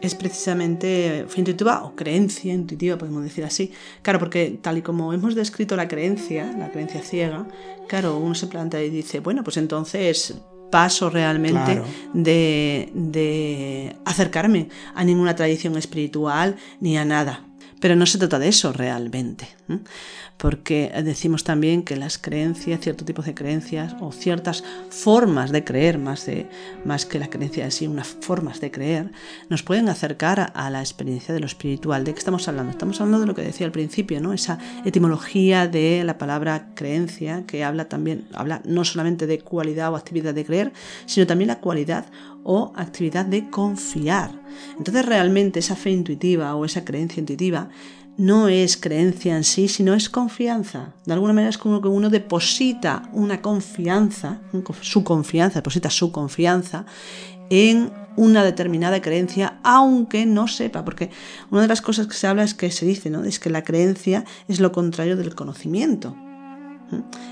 es 0.00 0.14
precisamente 0.14 1.24
fe 1.26 1.40
intuitiva 1.40 1.82
o 1.82 1.96
creencia 1.96 2.54
intuitiva, 2.54 2.96
podemos 2.96 3.24
decir 3.24 3.42
así. 3.44 3.72
Claro, 4.00 4.20
porque 4.20 4.56
tal 4.62 4.78
y 4.78 4.82
como 4.82 5.12
hemos 5.12 5.34
descrito 5.34 5.74
la 5.74 5.88
creencia, 5.88 6.54
la 6.56 6.70
creencia 6.70 7.02
ciega, 7.02 7.48
claro, 7.88 8.16
uno 8.18 8.36
se 8.36 8.46
plantea 8.46 8.84
y 8.84 8.90
dice, 8.90 9.18
bueno, 9.18 9.42
pues 9.42 9.56
entonces 9.56 10.34
paso 10.70 11.10
realmente 11.10 11.64
Claro. 11.64 11.84
de, 12.12 12.92
de 12.94 13.96
acercarme 14.04 14.68
a 14.94 15.02
ninguna 15.02 15.34
tradición 15.34 15.76
espiritual 15.76 16.54
ni 16.78 16.96
a 16.96 17.04
nada. 17.04 17.44
Pero 17.80 17.96
no 17.96 18.06
se 18.06 18.18
trata 18.18 18.38
de 18.38 18.48
eso 18.48 18.72
realmente, 18.72 19.48
porque 20.44 20.92
decimos 21.02 21.42
también 21.42 21.84
que 21.84 21.96
las 21.96 22.18
creencias, 22.18 22.78
cierto 22.82 23.06
tipo 23.06 23.22
de 23.22 23.32
creencias 23.32 23.96
o 24.00 24.12
ciertas 24.12 24.62
formas 24.90 25.52
de 25.52 25.64
creer, 25.64 25.96
más, 25.96 26.26
de, 26.26 26.46
más 26.84 27.06
que 27.06 27.18
la 27.18 27.30
creencia 27.30 27.64
en 27.64 27.72
sí, 27.72 27.86
unas 27.86 28.08
formas 28.08 28.60
de 28.60 28.70
creer, 28.70 29.10
nos 29.48 29.62
pueden 29.62 29.88
acercar 29.88 30.52
a, 30.54 30.68
la 30.68 30.80
experiencia 30.80 31.32
de 31.32 31.40
lo 31.40 31.46
espiritual. 31.46 32.04
¿De 32.04 32.12
qué 32.12 32.18
estamos 32.18 32.46
hablando? 32.46 32.72
Estamos 32.72 33.00
hablando 33.00 33.20
de 33.20 33.26
lo 33.26 33.34
que 33.34 33.40
decía 33.40 33.64
al 33.64 33.72
principio, 33.72 34.20
¿no? 34.20 34.34
esa 34.34 34.58
etimología 34.84 35.66
de 35.66 36.04
la 36.04 36.18
palabra 36.18 36.74
creencia, 36.74 37.44
que 37.46 37.64
habla 37.64 37.86
también, 37.86 38.28
habla 38.34 38.60
no 38.66 38.84
solamente 38.84 39.26
de 39.26 39.38
cualidad 39.38 39.94
o 39.94 39.96
actividad 39.96 40.34
de 40.34 40.44
creer, 40.44 40.74
sino 41.06 41.26
también 41.26 41.48
la 41.48 41.60
cualidad 41.60 42.04
o 42.42 42.74
actividad 42.76 43.24
de 43.24 43.48
confiar. 43.48 44.30
Entonces 44.76 45.06
realmente 45.06 45.60
esa 45.60 45.74
fe 45.74 45.88
intuitiva 45.88 46.54
o 46.54 46.66
esa 46.66 46.84
creencia 46.84 47.20
intuitiva 47.20 47.70
no 48.16 48.48
es 48.48 48.76
creencia 48.76 49.36
en 49.36 49.44
sí, 49.44 49.68
sino 49.68 49.94
es 49.94 50.08
confianza. 50.08 50.94
De 51.04 51.14
alguna 51.14 51.32
manera 51.32 51.50
es 51.50 51.58
como 51.58 51.80
que 51.80 51.88
uno 51.88 52.10
deposita 52.10 53.08
una 53.12 53.42
confianza, 53.42 54.40
su 54.80 55.04
confianza, 55.04 55.58
deposita 55.58 55.90
su 55.90 56.12
confianza 56.12 56.86
en 57.50 57.92
una 58.16 58.44
determinada 58.44 59.02
creencia, 59.02 59.58
aunque 59.64 60.26
no 60.26 60.46
sepa, 60.46 60.84
porque 60.84 61.10
una 61.50 61.62
de 61.62 61.68
las 61.68 61.82
cosas 61.82 62.06
que 62.06 62.14
se 62.14 62.26
habla 62.26 62.44
es 62.44 62.54
que 62.54 62.70
se 62.70 62.86
dice, 62.86 63.10
¿no? 63.10 63.24
Es 63.24 63.40
que 63.40 63.50
la 63.50 63.64
creencia 63.64 64.24
es 64.48 64.60
lo 64.60 64.72
contrario 64.72 65.16
del 65.16 65.34
conocimiento. 65.34 66.16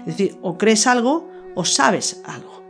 Es 0.00 0.18
decir, 0.18 0.38
o 0.42 0.58
crees 0.58 0.86
algo 0.86 1.30
o 1.54 1.64
sabes 1.64 2.20
algo. 2.24 2.61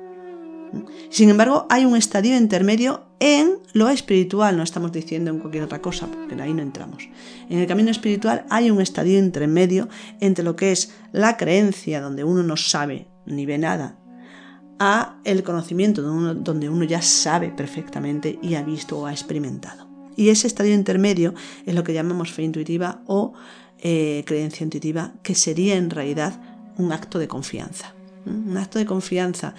Sin 1.10 1.28
embargo, 1.28 1.66
hay 1.68 1.84
un 1.84 1.96
estadio 1.96 2.36
intermedio 2.36 3.04
en 3.20 3.58
lo 3.72 3.88
espiritual, 3.88 4.56
no 4.56 4.62
estamos 4.62 4.92
diciendo 4.92 5.30
en 5.30 5.38
cualquier 5.38 5.64
otra 5.64 5.80
cosa, 5.80 6.06
porque 6.06 6.40
ahí 6.40 6.54
no 6.54 6.62
entramos. 6.62 7.08
En 7.48 7.58
el 7.58 7.66
camino 7.66 7.90
espiritual 7.90 8.44
hay 8.50 8.70
un 8.70 8.80
estadio 8.80 9.18
intermedio 9.18 9.88
entre 10.20 10.44
lo 10.44 10.56
que 10.56 10.72
es 10.72 10.92
la 11.12 11.36
creencia, 11.36 12.00
donde 12.00 12.24
uno 12.24 12.42
no 12.42 12.56
sabe 12.56 13.08
ni 13.26 13.46
ve 13.46 13.58
nada, 13.58 13.98
a 14.78 15.20
el 15.24 15.42
conocimiento, 15.42 16.02
donde 16.02 16.68
uno 16.68 16.84
ya 16.84 17.02
sabe 17.02 17.50
perfectamente 17.50 18.38
y 18.42 18.54
ha 18.54 18.62
visto 18.62 18.98
o 18.98 19.06
ha 19.06 19.12
experimentado. 19.12 19.88
Y 20.16 20.28
ese 20.28 20.46
estadio 20.46 20.74
intermedio 20.74 21.34
es 21.64 21.74
lo 21.74 21.84
que 21.84 21.94
llamamos 21.94 22.32
fe 22.32 22.42
intuitiva 22.42 23.02
o 23.06 23.32
eh, 23.78 24.24
creencia 24.26 24.64
intuitiva, 24.64 25.14
que 25.22 25.34
sería 25.34 25.76
en 25.76 25.90
realidad 25.90 26.40
un 26.76 26.92
acto 26.92 27.18
de 27.18 27.28
confianza. 27.28 27.94
Un 28.26 28.56
acto 28.56 28.78
de 28.78 28.86
confianza 28.86 29.54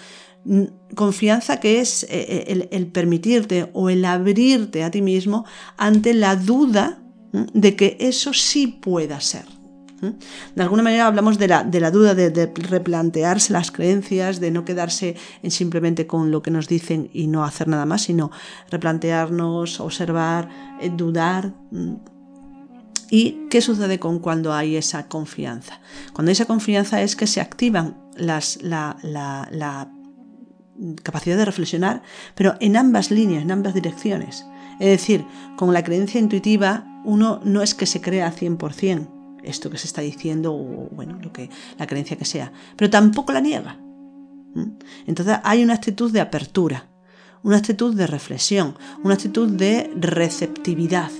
confianza 0.95 1.59
que 1.59 1.79
es 1.79 2.03
eh, 2.03 2.07
eh, 2.09 2.67
el, 2.71 2.87
permitirte 2.87 3.69
o 3.73 3.89
el 3.89 4.03
abrirte 4.05 4.83
a 4.83 4.91
ti 4.91 5.01
mismo 5.01 5.45
ante 5.77 6.13
la 6.13 6.35
duda 6.35 7.01
de 7.31 7.75
que 7.75 7.97
eso 7.99 8.33
sí 8.33 8.67
pueda 8.67 9.19
ser. 9.21 9.45
De 10.55 10.63
alguna 10.63 10.83
manera 10.83 11.07
hablamos 11.07 11.37
de 11.37 11.47
la, 11.47 11.63
de 11.63 11.79
la 11.79 11.89
duda, 11.89 12.13
de, 12.13 12.51
replantearse 12.53 13.53
las 13.53 13.71
creencias, 13.71 14.41
de 14.41 14.51
no 14.51 14.65
quedarse 14.65 15.15
en 15.41 15.49
simplemente 15.49 16.05
con 16.07 16.29
lo 16.29 16.41
que 16.41 16.51
nos 16.51 16.67
dicen 16.67 17.09
y 17.13 17.27
no 17.27 17.45
hacer 17.45 17.69
nada 17.69 17.85
más, 17.85 18.03
sino 18.03 18.29
replantearnos, 18.69 19.79
observar, 19.79 20.49
eh, 20.81 20.89
dudar. 20.89 21.53
¿Y 23.09 23.47
qué 23.49 23.61
sucede 23.61 23.97
con 23.97 24.19
cuando 24.19 24.53
hay 24.53 24.75
esa 24.75 25.07
confianza? 25.07 25.79
Cuando 26.11 26.29
hay 26.29 26.33
esa 26.33 26.45
confianza 26.45 27.01
es 27.01 27.15
que 27.15 27.27
se 27.27 27.39
activan 27.39 27.97
las, 28.17 28.61
la, 28.61 28.97
la, 29.03 29.47
la 29.51 29.89
capacidad 31.03 31.37
de 31.37 31.45
reflexionar, 31.45 32.01
pero 32.35 32.55
en 32.59 32.77
ambas 32.77 33.11
líneas, 33.11 33.43
en 33.43 33.51
ambas 33.51 33.73
direcciones. 33.73 34.45
Es 34.79 34.87
decir, 34.87 35.25
con 35.55 35.73
la 35.73 35.83
creencia 35.83 36.19
intuitiva 36.19 36.85
uno 37.05 37.41
no 37.43 37.61
es 37.61 37.75
que 37.75 37.85
se 37.85 38.01
crea 38.01 38.33
100% 38.33 39.07
esto 39.43 39.69
que 39.69 39.77
se 39.77 39.87
está 39.87 40.01
diciendo 40.01 40.53
o 40.53 40.89
bueno, 40.91 41.19
lo 41.21 41.31
que 41.31 41.49
la 41.77 41.87
creencia 41.87 42.17
que 42.17 42.25
sea, 42.25 42.51
pero 42.75 42.89
tampoco 42.89 43.33
la 43.33 43.41
niega. 43.41 43.77
Entonces 45.05 45.37
hay 45.43 45.63
una 45.63 45.73
actitud 45.73 46.11
de 46.11 46.21
apertura, 46.21 46.89
una 47.43 47.57
actitud 47.57 47.93
de 47.93 48.07
reflexión, 48.07 48.75
una 49.03 49.15
actitud 49.15 49.49
de 49.49 49.91
receptividad. 49.95 51.11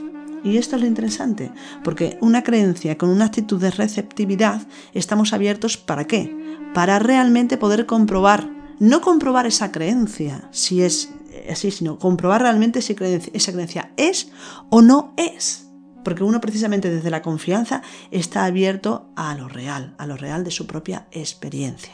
Y 0.43 0.58
esto 0.58 0.76
es 0.76 0.82
lo 0.82 0.88
interesante, 0.88 1.52
porque 1.84 2.17
una 2.21 2.43
creencia 2.43 2.97
con 2.97 3.10
una 3.10 3.26
actitud 3.26 3.62
de 3.62 3.71
receptividad 3.71 4.62
estamos 4.93 5.32
abiertos 5.34 5.78
para 5.78 6.06
qué? 6.06 6.36
Para 6.73 6.99
realmente 6.99 7.58
poder 7.58 7.86
comprobar 7.86 8.49
no 8.84 9.00
comprobar 9.00 9.46
esa 9.46 9.72
creencia, 9.72 10.50
si 10.52 10.84
es 10.84 11.10
así, 11.50 11.72
sino 11.72 11.98
comprobar 11.98 12.41
realmente 12.41 12.82
si 12.82 12.96
esa 13.34 13.52
creencia 13.54 13.93
es 13.96 14.30
o 14.69 14.82
no 14.82 15.13
es. 15.15 15.69
Porque 16.04 16.26
uno 16.26 16.41
precisamente 16.41 16.89
desde 16.89 17.10
la 17.10 17.22
confianza 17.22 17.82
está 18.12 18.43
abierto 18.43 19.10
a 19.15 19.36
lo 19.36 19.48
real, 19.48 19.96
a 19.98 20.06
lo 20.06 20.17
real 20.17 20.43
de 20.43 20.52
su 20.52 20.67
propia 20.67 21.08
experiencia. 21.12 21.93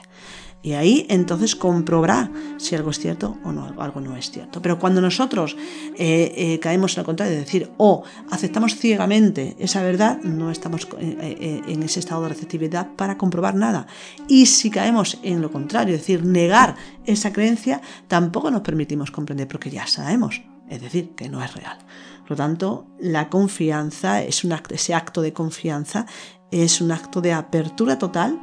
Y 0.61 0.73
ahí 0.73 1.05
entonces 1.09 1.55
comprobará 1.55 2.29
si 2.57 2.75
algo 2.75 2.89
es 2.89 2.99
cierto 2.99 3.37
o 3.45 3.53
no, 3.53 3.73
algo 3.81 4.01
no 4.01 4.17
es 4.17 4.29
cierto. 4.29 4.61
Pero 4.61 4.77
cuando 4.77 4.99
nosotros 4.99 5.55
eh, 5.97 6.33
eh, 6.35 6.59
caemos 6.59 6.95
contrario, 6.95 7.33
es 7.33 7.45
decir, 7.45 7.71
o 7.77 8.03
aceptamos 8.29 8.75
ciegamente 8.75 9.55
esa 9.57 9.81
verdad, 9.81 10.19
no 10.21 10.51
estamos 10.51 10.87
eh, 10.99 11.61
en 11.65 11.83
ese 11.83 12.01
estado 12.01 12.23
de 12.23 12.29
receptividad 12.29 12.93
para 12.97 13.17
comprobar 13.17 13.55
nada. 13.55 13.87
Y 14.27 14.47
si 14.47 14.69
caemos 14.69 15.17
en 15.23 15.41
lo 15.41 15.49
contrario, 15.49 15.95
es 15.95 16.01
decir, 16.01 16.25
negar 16.25 16.75
esa 17.05 17.31
creencia, 17.31 17.81
tampoco 18.09 18.51
nos 18.51 18.61
permitimos 18.61 19.11
comprender 19.11 19.47
porque 19.47 19.69
ya 19.69 19.87
sabemos, 19.87 20.41
es 20.69 20.81
decir, 20.81 21.11
que 21.15 21.29
no 21.29 21.41
es 21.41 21.53
real. 21.53 21.77
Por 22.21 22.31
lo 22.31 22.35
tanto, 22.35 22.87
la 22.99 23.29
confianza, 23.29 24.21
es 24.21 24.43
un 24.43 24.53
ese 24.69 24.93
acto 24.93 25.21
de 25.21 25.31
confianza 25.31 26.05
es 26.51 26.81
un 26.81 26.91
acto 26.91 27.21
de 27.21 27.31
apertura 27.31 27.97
total 27.97 28.39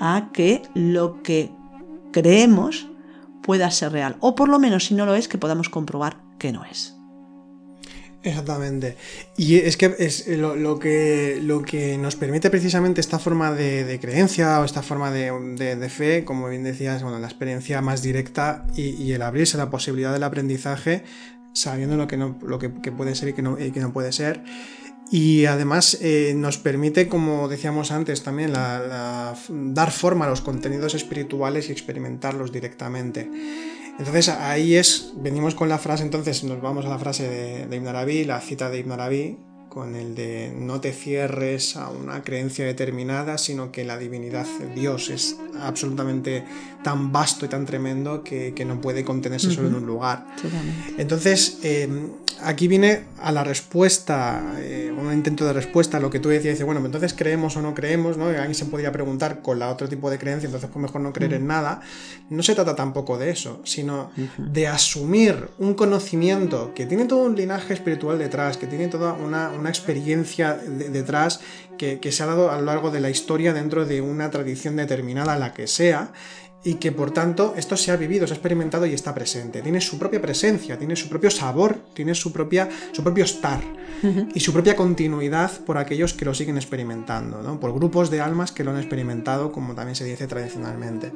a 0.00 0.30
que 0.32 0.62
lo 0.74 1.22
que 1.22 1.50
creemos 2.12 2.88
pueda 3.42 3.70
ser 3.70 3.92
real. 3.92 4.16
O 4.20 4.34
por 4.34 4.48
lo 4.48 4.58
menos, 4.58 4.86
si 4.86 4.94
no 4.94 5.06
lo 5.06 5.14
es, 5.14 5.28
que 5.28 5.38
podamos 5.38 5.68
comprobar 5.68 6.20
que 6.38 6.52
no 6.52 6.64
es. 6.64 6.98
Exactamente. 8.22 8.96
Y 9.36 9.56
es 9.56 9.76
que 9.76 9.94
es 9.98 10.26
lo, 10.26 10.78
que, 10.78 11.38
lo 11.42 11.62
que 11.62 11.96
nos 11.98 12.16
permite 12.16 12.50
precisamente 12.50 13.00
esta 13.00 13.18
forma 13.18 13.52
de, 13.52 13.98
creencia 14.00 14.60
o 14.60 14.64
esta 14.64 14.82
forma 14.82 15.10
de, 15.10 15.88
fe, 15.88 16.24
como 16.24 16.48
bien 16.48 16.64
decías, 16.64 17.02
bueno, 17.02 17.18
la 17.18 17.28
experiencia 17.28 17.80
más 17.80 18.02
directa 18.02 18.66
y, 18.74 19.12
el 19.12 19.22
abrirse 19.22 19.56
a 19.56 19.64
la 19.64 19.70
posibilidad 19.70 20.12
del 20.12 20.24
aprendizaje, 20.24 21.04
sabiendo 21.52 21.96
lo 21.96 22.08
que, 22.08 22.16
no, 22.16 22.38
lo 22.42 22.58
que, 22.58 22.68
puede 22.68 23.14
ser 23.14 23.30
y 23.30 23.32
que 23.34 23.42
no, 23.42 23.58
y 23.58 23.70
que 23.70 23.80
no 23.80 23.92
puede 23.92 24.12
ser. 24.12 24.42
Y 25.10 25.46
además 25.46 25.98
eh, 26.02 26.34
nos 26.36 26.58
permite, 26.58 27.08
como 27.08 27.48
decíamos 27.48 27.92
antes 27.92 28.22
también, 28.22 28.52
dar 28.52 29.90
forma 29.90 30.26
a 30.26 30.28
los 30.28 30.42
contenidos 30.42 30.94
espirituales 30.94 31.68
y 31.68 31.72
experimentarlos 31.72 32.52
directamente. 32.52 33.30
Entonces 33.98 34.28
ahí 34.28 34.76
es, 34.76 35.12
venimos 35.16 35.54
con 35.54 35.68
la 35.68 35.78
frase, 35.78 36.04
entonces 36.04 36.44
nos 36.44 36.60
vamos 36.60 36.84
a 36.84 36.88
la 36.88 36.98
frase 36.98 37.28
de, 37.28 37.66
de 37.66 37.76
Ibn 37.76 37.88
Arabi, 37.88 38.24
la 38.24 38.40
cita 38.40 38.70
de 38.70 38.78
Ibn 38.78 38.92
Arabi, 38.92 39.38
con 39.68 39.94
el 39.94 40.14
de 40.14 40.52
no 40.56 40.80
te 40.80 40.92
cierres 40.92 41.76
a 41.76 41.90
una 41.90 42.22
creencia 42.22 42.64
determinada, 42.64 43.38
sino 43.38 43.70
que 43.70 43.84
la 43.84 43.98
divinidad 43.98 44.46
Dios 44.74 45.10
es 45.10 45.36
absolutamente 45.60 46.44
tan 46.82 47.12
vasto 47.12 47.44
y 47.44 47.48
tan 47.48 47.66
tremendo 47.66 48.22
que, 48.22 48.64
no 48.66 48.80
puede 48.80 49.04
contenerse 49.04 49.50
solo 49.50 49.68
en 49.68 49.74
un 49.74 49.86
lugar. 49.86 50.26
Entonces, 50.96 51.58
em, 51.62 52.10
aquí 52.42 52.68
viene 52.68 53.04
a 53.20 53.32
la 53.32 53.44
respuesta, 53.44 54.54
eh, 54.58 54.92
un 54.96 55.12
intento 55.12 55.44
de 55.44 55.52
respuesta 55.52 55.96
a 55.96 56.00
lo 56.00 56.10
que 56.10 56.20
tú 56.20 56.28
decías, 56.28 56.54
dice, 56.54 56.64
bueno, 56.64 56.84
entonces 56.84 57.14
creemos 57.14 57.56
o 57.56 57.62
no 57.62 57.74
creemos, 57.74 58.16
¿no? 58.16 58.26
Alguien 58.26 58.54
se 58.54 58.66
podría 58.66 58.92
preguntar 58.92 59.42
con 59.42 59.58
la 59.58 59.70
otro 59.70 59.88
tipo 59.88 60.10
de 60.10 60.18
creencia, 60.18 60.46
entonces 60.46 60.70
pues 60.72 60.82
mejor 60.82 61.00
no 61.00 61.12
creer 61.12 61.34
en 61.34 61.46
nada. 61.46 61.80
No 62.30 62.42
se 62.42 62.54
trata 62.54 62.76
tampoco 62.76 63.18
de 63.18 63.30
eso, 63.30 63.60
sino 63.64 64.10
de 64.36 64.68
asumir 64.68 65.48
un 65.58 65.74
conocimiento 65.74 66.72
que 66.74 66.86
tiene 66.86 67.06
todo 67.06 67.24
un 67.24 67.36
linaje 67.36 67.74
espiritual 67.74 68.18
detrás, 68.18 68.56
que 68.56 68.66
tiene 68.66 68.88
toda 68.88 69.12
una 69.14 69.50
una 69.58 69.70
experiencia 69.70 70.54
detrás 70.54 71.40
que, 71.76 72.00
se 72.12 72.22
ha 72.22 72.26
dado 72.26 72.50
a 72.50 72.58
lo 72.58 72.64
largo 72.64 72.90
de 72.90 73.00
la 73.00 73.10
historia 73.10 73.52
dentro 73.52 73.86
de 73.86 74.00
una 74.00 74.30
tradición 74.30 74.76
determinada, 74.76 75.36
la 75.36 75.54
que 75.54 75.66
sea, 75.66 76.12
y 76.64 76.74
que 76.74 76.90
por 76.90 77.12
tanto 77.12 77.54
esto 77.56 77.76
se 77.76 77.92
ha 77.92 77.96
vivido, 77.96 78.26
se 78.26 78.32
ha 78.32 78.36
experimentado 78.36 78.84
y 78.84 78.92
está 78.92 79.14
presente. 79.14 79.62
Tiene 79.62 79.80
su 79.80 79.98
propia 79.98 80.20
presencia, 80.20 80.76
tiene 80.76 80.96
su 80.96 81.08
propio 81.08 81.30
sabor, 81.30 81.78
tiene 81.94 82.14
su, 82.14 82.32
propia, 82.32 82.68
su 82.92 83.02
propio 83.02 83.24
estar 83.24 83.60
y 84.34 84.40
su 84.40 84.52
propia 84.52 84.74
continuidad 84.74 85.50
por 85.64 85.78
aquellos 85.78 86.14
que 86.14 86.24
lo 86.24 86.34
siguen 86.34 86.56
experimentando, 86.56 87.58
por 87.60 87.72
grupos 87.72 88.10
de 88.10 88.20
almas 88.20 88.50
que 88.50 88.64
lo 88.64 88.72
han 88.72 88.78
experimentado, 88.78 89.52
como 89.52 89.74
también 89.74 89.94
se 89.94 90.04
dice 90.04 90.26
tradicionalmente. 90.26 91.12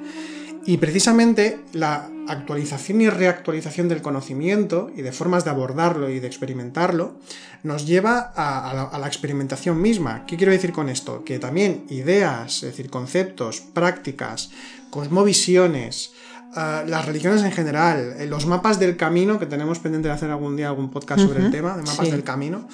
Y 0.64 0.76
precisamente 0.76 1.60
la 1.72 2.08
actualización 2.28 3.00
y 3.00 3.08
reactualización 3.08 3.88
del 3.88 4.00
conocimiento 4.00 4.90
y 4.94 5.02
de 5.02 5.10
formas 5.10 5.44
de 5.44 5.50
abordarlo 5.50 6.08
y 6.08 6.20
de 6.20 6.28
experimentarlo 6.28 7.16
nos 7.64 7.86
lleva 7.86 8.32
a, 8.36 8.98
la, 8.98 9.06
experimentación 9.06 9.80
misma. 9.80 10.24
¿Qué 10.26 10.36
quiero 10.36 10.52
decir 10.52 10.72
con 10.72 10.88
esto? 10.88 11.24
Que 11.24 11.38
también 11.38 11.84
ideas, 11.90 12.62
es 12.62 12.70
decir, 12.70 12.90
conceptos, 12.90 13.60
prácticas, 13.60 14.50
cosmovisiones, 14.90 16.12
eh, 16.56 16.84
las 16.86 17.06
religiones 17.06 17.42
en 17.42 17.52
general, 17.52 18.14
eh, 18.18 18.26
los 18.26 18.46
mapas 18.46 18.78
del 18.78 18.96
camino, 18.96 19.38
que 19.38 19.46
tenemos 19.46 19.80
pendiente 19.80 20.08
de 20.08 20.14
hacer 20.14 20.30
algún 20.30 20.56
día 20.56 20.68
algún 20.68 20.90
podcast 20.90 21.22
sobre 21.22 21.44
el 21.44 21.50
tema, 21.50 21.76
de 21.76 21.82
mapas 21.82 22.10
del 22.10 22.22
camino, 22.22 22.68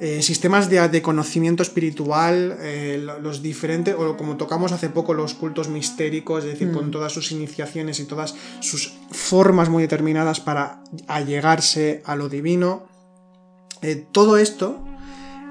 eh, 0.00 0.22
sistemas 0.22 0.70
de, 0.70 1.02
conocimiento 1.02 1.62
espiritual, 1.62 2.56
eh, 2.60 3.04
los 3.20 3.42
diferentes, 3.42 3.96
o 3.98 4.16
como 4.16 4.36
tocamos 4.36 4.70
hace 4.70 4.88
poco, 4.90 5.12
los 5.12 5.34
cultos 5.34 5.68
mistéricos, 5.68 6.44
es 6.44 6.52
decir, 6.52 6.70
con 6.70 6.88
mm. 6.88 6.90
todas 6.92 7.12
sus 7.12 7.32
iniciaciones 7.32 7.98
y 7.98 8.04
todas 8.04 8.36
sus 8.60 8.94
formas 9.10 9.68
muy 9.68 9.82
determinadas 9.82 10.38
para 10.38 10.82
allegarse 11.08 12.02
a 12.04 12.14
lo 12.14 12.28
divino. 12.28 12.86
Eh, 13.82 14.06
todo 14.12 14.38
esto 14.38 14.84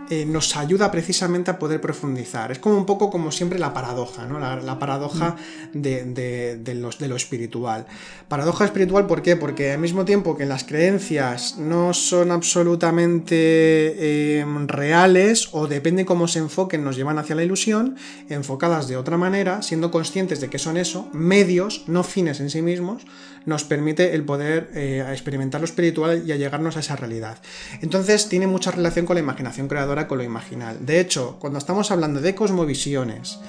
eh, 0.10 0.26
nos 0.26 0.56
ayuda 0.56 0.89
precisamente 0.89 1.52
a 1.52 1.60
poder 1.60 1.82
profundizar. 1.82 2.52
Es 2.52 2.60
como 2.60 2.78
un 2.78 2.86
poco 2.86 3.10
como 3.10 3.32
siempre 3.32 3.60
la 3.60 3.74
paradoja, 3.74 4.26
¿no? 4.26 4.39
La, 4.39 4.80
paradoja 4.80 5.36
mm. 5.74 5.82
de, 5.82 6.76
los, 6.76 6.98
de, 6.98 7.08
lo 7.08 7.15
espiritual. 7.15 7.86
Paradoja 8.28 8.65
espiritual, 8.65 9.06
¿por 9.06 9.22
qué? 9.22 9.36
Porque 9.36 9.74
al 9.74 9.80
mismo 9.80 10.06
tiempo 10.06 10.38
que 10.38 10.46
las 10.46 10.63
creencias 10.63 11.58
no 11.58 11.93
son 11.93 12.32
absolutamente 12.32 14.39
em, 14.39 14.67
reales 14.67 15.50
o 15.52 15.67
depende 15.67 16.06
cómo 16.06 16.28
se 16.28 16.39
enfoquen, 16.39 16.84
nos 16.84 16.96
llevan 16.96 17.20
hacia 17.20 17.36
la 17.36 17.43
ilusión, 17.43 17.96
enfocadas 18.30 18.88
de 18.88 18.98
otra 18.98 19.17
manera, 19.17 19.62
siendo 19.62 19.91
conscientes 19.91 20.39
de 20.39 20.50
que 20.50 20.60
son 20.60 20.78
eso, 20.78 21.10
medios, 21.12 21.84
no 21.88 22.04
fines 22.04 22.39
en 22.39 22.50
sí 22.50 22.62
mismos, 22.62 23.04
nos 23.47 23.63
permite 23.63 24.13
el 24.13 24.23
poder 24.23 24.69
eh, 24.75 25.03
experimentar 25.10 25.62
lo 25.62 25.65
espiritual 25.65 26.21
y 26.27 26.33
allegarnos 26.33 26.75
a 26.75 26.81
esa 26.81 26.97
realidad. 26.97 27.38
Entonces 27.81 28.27
tiene 28.27 28.45
mucha 28.45 28.71
relación 28.71 29.05
con 29.05 29.15
la 29.15 29.21
imaginación 29.21 29.69
creadora, 29.69 30.07
con 30.07 30.17
lo 30.17 30.25
imaginal. 30.25 30.86
De 30.86 30.99
hecho, 30.99 31.38
cuando 31.39 31.57
estamos 31.57 31.89
hablando 31.89 32.19
de 32.19 32.36
cosmovisiones, 32.36 33.39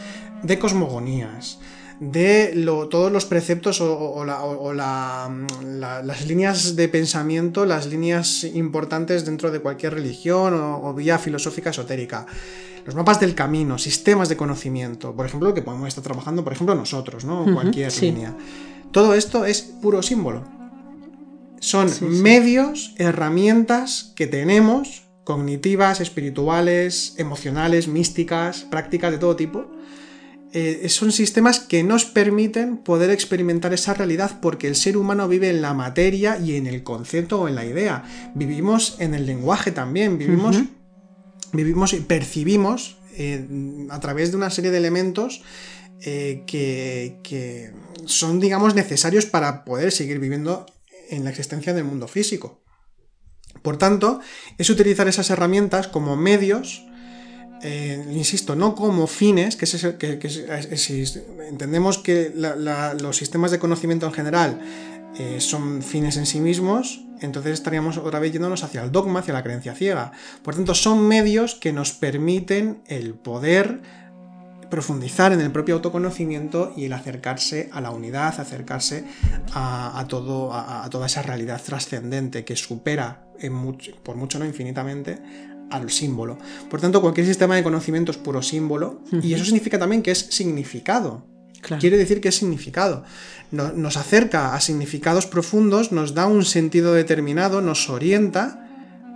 de 0.44 0.58
cosmogonías, 0.58 1.58
de 1.98 2.64
todos 2.90 3.10
los 3.10 3.24
preceptos 3.24 3.80
o, 3.80 4.24
las 4.72 6.26
líneas 6.28 6.76
de 6.76 6.88
pensamiento, 6.88 7.66
las 7.66 7.88
líneas 7.88 8.44
importantes 8.44 9.24
dentro 9.24 9.50
de 9.50 9.58
cualquier 9.58 9.94
religión 9.94 10.54
o, 10.54 10.94
vía 10.94 11.18
filosófica 11.18 11.70
esotérica. 11.70 12.24
Los 12.86 12.94
mapas 12.94 13.18
del 13.18 13.34
camino, 13.34 13.78
sistemas 13.78 14.28
de 14.28 14.36
conocimiento, 14.36 15.12
por 15.12 15.26
ejemplo, 15.26 15.52
que 15.52 15.62
podemos 15.62 15.88
estar 15.88 16.04
trabajando, 16.04 16.44
por 16.44 16.52
ejemplo, 16.52 16.76
nosotros, 16.76 17.24
¿no? 17.24 17.44
Cualquier 17.52 17.92
línea. 18.00 18.34
Todo 18.92 19.14
esto 19.14 19.44
es 19.44 19.62
puro 19.62 20.02
símbolo. 20.02 20.44
Son 21.60 21.88
medios, 22.22 22.94
herramientas 22.98 24.12
que 24.14 24.26
tenemos, 24.26 25.02
cognitivas, 25.24 26.00
espirituales, 26.00 27.14
emocionales, 27.18 27.88
místicas, 27.88 28.62
prácticas 28.62 29.10
de 29.10 29.18
todo 29.18 29.36
tipo. 29.36 29.66
Eh, 30.54 30.88
son 30.88 31.12
sistemas 31.12 31.60
que 31.60 31.82
nos 31.82 32.06
permiten 32.06 32.78
poder 32.78 33.10
experimentar 33.10 33.74
esa 33.74 33.92
realidad 33.92 34.38
porque 34.40 34.66
el 34.66 34.76
ser 34.76 34.96
humano 34.96 35.28
vive 35.28 35.50
en 35.50 35.60
la 35.60 35.74
materia 35.74 36.38
y 36.38 36.56
en 36.56 36.66
el 36.66 36.82
concepto 36.82 37.42
o 37.42 37.48
en 37.48 37.56
la 37.56 37.66
idea. 37.66 38.04
Vivimos 38.34 38.96
en 39.00 39.14
el 39.14 39.26
lenguaje 39.26 39.72
también, 39.72 40.16
vivimos, 40.16 40.62
vivimos 41.52 41.92
y 41.92 42.00
percibimos 42.00 42.96
eh, 43.18 43.46
a 43.90 44.00
través 44.00 44.30
de 44.30 44.38
una 44.38 44.48
serie 44.48 44.70
de 44.70 44.78
elementos 44.78 45.42
eh, 46.02 46.44
que, 46.46 47.72
son, 48.06 48.40
digamos, 48.40 48.74
necesarios 48.74 49.26
para 49.26 49.64
poder 49.64 49.92
seguir 49.92 50.18
viviendo 50.18 50.66
en 51.10 51.24
la 51.24 51.30
existencia 51.30 51.74
del 51.74 51.84
mundo 51.84 52.08
físico. 52.08 52.62
Por 53.62 53.78
tanto, 53.78 54.20
es 54.58 54.70
utilizar 54.70 55.08
esas 55.08 55.30
herramientas 55.30 55.88
como 55.88 56.16
medios, 56.16 56.84
eh, 57.62 58.04
insisto, 58.12 58.54
no 58.54 58.74
como 58.74 59.06
fines, 59.08 59.56
que, 59.56 59.64
es, 59.64 61.22
entendemos 61.48 61.98
que 61.98 62.32
los 63.00 63.16
sistemas 63.16 63.50
de 63.50 63.58
conocimiento 63.58 64.06
en 64.06 64.12
general 64.12 64.60
eh, 65.18 65.40
son 65.40 65.82
fines 65.82 66.16
en 66.16 66.26
sí 66.26 66.38
mismos, 66.38 67.04
entonces 67.20 67.54
estaríamos 67.54 67.96
otra 67.96 68.20
vez 68.20 68.32
yéndonos 68.32 68.62
hacia 68.62 68.84
el 68.84 68.92
dogma, 68.92 69.20
hacia 69.20 69.34
la 69.34 69.42
creencia 69.42 69.74
ciega. 69.74 70.12
Por 70.42 70.54
tanto, 70.54 70.74
son 70.74 71.08
medios 71.08 71.56
que 71.56 71.72
nos 71.72 71.92
permiten 71.92 72.82
el 72.86 73.14
poder 73.14 73.80
profundizar 74.70 75.32
en 75.32 75.40
el 75.40 75.50
propio 75.50 75.76
autoconocimiento 75.76 76.72
y 76.76 76.84
el 76.84 76.92
acercarse 76.92 77.70
a 77.72 77.80
la 77.80 77.90
unidad, 77.90 78.38
acercarse 78.40 79.04
a, 79.52 80.04
todo, 80.08 80.52
a, 80.52 80.88
toda 80.90 81.06
esa 81.06 81.22
realidad 81.22 81.60
trascendente 81.64 82.44
que 82.44 82.56
supera 82.56 83.24
por 84.02 84.16
mucho 84.16 84.38
no 84.38 84.44
infinitamente 84.44 85.18
al 85.70 85.90
símbolo. 85.90 86.38
Por 86.70 86.80
tanto, 86.80 87.00
cualquier 87.00 87.26
sistema 87.26 87.56
de 87.56 87.62
conocimiento 87.62 88.10
es 88.12 88.18
puro 88.18 88.42
símbolo 88.42 89.02
y 89.22 89.34
eso 89.34 89.44
significa 89.44 89.78
también 89.78 90.02
que 90.02 90.10
es 90.10 90.18
significado. 90.18 91.26
Quiere 91.80 91.96
decir 91.96 92.20
que 92.20 92.28
es 92.28 92.36
significado. 92.36 93.04
nos 93.50 93.96
acerca 93.96 94.54
a 94.54 94.60
significados 94.60 95.26
profundos, 95.26 95.92
nos 95.92 96.14
da 96.14 96.26
un 96.26 96.44
sentido 96.44 96.94
determinado, 96.94 97.60
nos 97.60 97.90
orienta, 97.90 98.68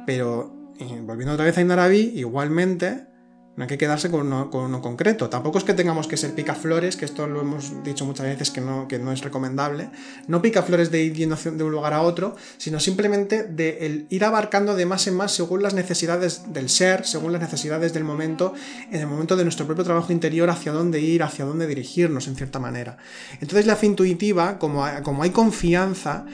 pero 0.07 0.73
eh, 0.81 1.01
volviendo 1.03 1.35
otra 1.35 1.45
vez 1.45 1.57
a 1.57 1.61
Inarabi, 1.61 2.12
igualmente 2.17 3.12
no 3.55 3.65
hay 3.65 3.69
que 3.69 3.77
quedarse 3.77 4.11
con 4.11 4.33
uno, 4.33 4.81
concreto. 4.81 5.29
Tampoco 5.29 5.59
es 5.59 5.65
que 5.65 5.75
tengamos 5.75 6.09
que 6.09 6.17
ser 6.17 6.35
picaflores, 6.35 6.97
que 6.97 7.05
esto 7.05 7.27
lo 7.27 7.43
hemos 7.43 7.85
dicho 7.85 8.07
muchas 8.07 8.27
veces 8.27 8.51
que 8.51 8.62
no, 8.62 8.88
que 8.88 8.99
no 8.99 9.12
es 9.12 9.21
recomendable. 9.21 9.91
No 10.27 10.41
picaflores 10.41 10.91
de 10.91 11.03
ir 11.03 11.12
yendo 11.12 11.37
de 11.37 11.62
un 11.62 11.71
lugar 11.71 11.93
a 11.93 12.01
otro, 12.01 12.35
sino 12.57 12.81
simplemente 12.81 13.45
de 13.45 14.07
ir 14.09 14.25
abarcando 14.25 14.75
de 14.75 14.87
más 14.87 15.07
en 15.07 15.17
más 15.17 15.33
según 15.33 15.62
las 15.62 15.75
necesidades 15.75 16.53
del 16.55 16.71
ser, 16.71 17.05
según 17.05 17.33
las 17.33 17.43
necesidades 17.43 17.93
del 17.93 18.05
momento, 18.05 18.55
en 18.91 19.01
el 19.01 19.07
momento 19.07 19.37
de 19.37 19.45
nuestro 19.45 19.67
propio 19.67 19.85
trabajo 19.85 20.12
interior, 20.12 20.49
hacia 20.49 20.73
dónde 20.73 21.01
ir, 21.01 21.23
hacia 21.23 21.45
dónde 21.45 21.67
dirigirnos, 21.67 22.29
en 22.29 22.37
cierta 22.37 22.59
manera. 22.59 22.97
Entonces 23.41 23.67
la 23.67 23.77
fe 23.77 23.87
intuitiva, 23.87 24.59
como, 24.59 24.87
como 25.03 25.25
hay 25.25 25.31
confianza, 25.31 26.25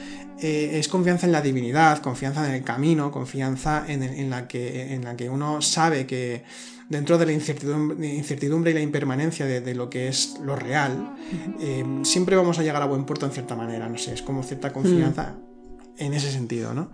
eh, 0.41 0.79
es 0.79 0.87
confianza 0.87 1.25
en 1.25 1.33
la 1.33 1.41
divinidad, 1.41 1.99
confianza 1.99 2.47
en 2.47 2.55
el 2.55 2.63
camino, 2.63 3.11
confianza 3.11 3.83
en, 3.89 4.29
la, 4.29 4.47
que, 4.47 4.93
en 4.93 5.03
la 5.03 5.17
que 5.17 5.29
uno 5.29 5.61
sabe 5.61 6.05
que 6.05 6.43
dentro 6.89 7.17
de 7.17 7.25
la 7.27 7.31
incertidumbre, 7.31 8.71
y 8.71 8.73
la 8.73 8.81
impermanencia 8.81 9.45
de, 9.45 9.75
lo 9.75 9.89
que 9.89 10.07
es 10.07 10.39
lo 10.43 10.55
real, 10.55 11.15
eh, 11.59 11.85
siempre 12.03 12.35
vamos 12.35 12.57
a 12.59 12.63
llegar 12.63 12.81
a 12.81 12.85
buen 12.85 13.05
puerto 13.05 13.25
en 13.25 13.31
cierta 13.31 13.55
manera, 13.55 13.87
no 13.87 13.97
sé, 13.97 14.13
es 14.13 14.21
como 14.23 14.43
cierta 14.43 14.73
confianza 14.73 15.35
mm. 15.37 16.01
en 16.03 16.13
ese 16.13 16.31
sentido, 16.31 16.73
¿no? 16.73 16.91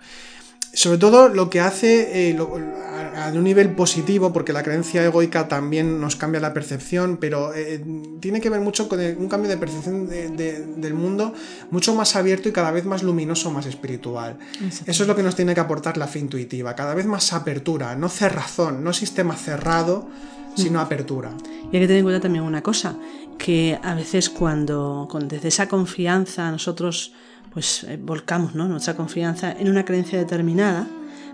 Sobre 0.76 0.98
todo 0.98 1.30
lo 1.30 1.50
que 1.50 1.62
hace 1.62 2.30
eh, 2.30 2.38
a, 2.38 3.32
un 3.34 3.44
nivel 3.44 3.72
positivo, 3.72 4.34
porque 4.34 4.52
la 4.52 4.62
creencia 4.62 5.04
egoica 5.06 5.48
también 5.48 6.02
nos 6.02 6.18
cambia 6.18 6.42
la 6.42 6.54
percepción, 6.54 7.18
pero 7.18 7.54
eh, 7.54 7.84
tiene 8.20 8.42
que 8.42 8.50
ver 8.50 8.60
mucho 8.60 8.90
con 8.90 9.00
un 9.00 9.30
cambio 9.30 9.50
de 9.50 9.58
percepción 9.58 10.08
del 10.08 10.94
mundo 10.94 11.34
mucho 11.72 11.96
más 11.96 12.16
abierto 12.16 12.50
y 12.50 12.52
cada 12.52 12.72
vez 12.72 12.86
más 12.86 13.04
luminoso, 13.04 13.52
más 13.52 13.66
espiritual. 13.66 14.38
Eso 14.86 15.04
es 15.04 15.08
lo 15.08 15.16
que 15.16 15.24
nos 15.24 15.36
tiene 15.36 15.54
que 15.54 15.62
aportar 15.62 15.98
la 15.98 16.08
fe 16.08 16.20
intuitiva, 16.20 16.76
cada 16.76 16.94
vez 16.94 17.06
más 17.06 17.32
apertura, 17.32 17.96
no 17.96 18.10
cerrazón, 18.10 18.84
no 18.84 18.92
sistema 18.92 19.36
cerrado, 19.36 20.10
sino 20.56 20.80
mm. 20.80 20.84
apertura. 20.84 21.32
Y 21.72 21.78
hay 21.78 21.82
que 21.84 21.88
tener 21.88 21.98
en 21.98 22.04
cuenta 22.04 22.22
también 22.22 22.44
una 22.44 22.62
cosa, 22.62 22.98
que 23.38 23.80
a 23.82 23.96
veces 23.96 24.30
cuando, 24.30 25.08
con, 25.10 25.30
desde 25.30 25.48
esa 25.48 25.70
confianza 25.70 26.52
nosotros 26.52 27.14
pues 27.52 27.84
eh, 27.84 27.98
volcamos 28.02 28.56
nuestra 28.56 28.96
confianza 28.96 29.52
en 29.52 29.70
una 29.70 29.86
creencia 29.86 30.20
determinada, 30.20 30.88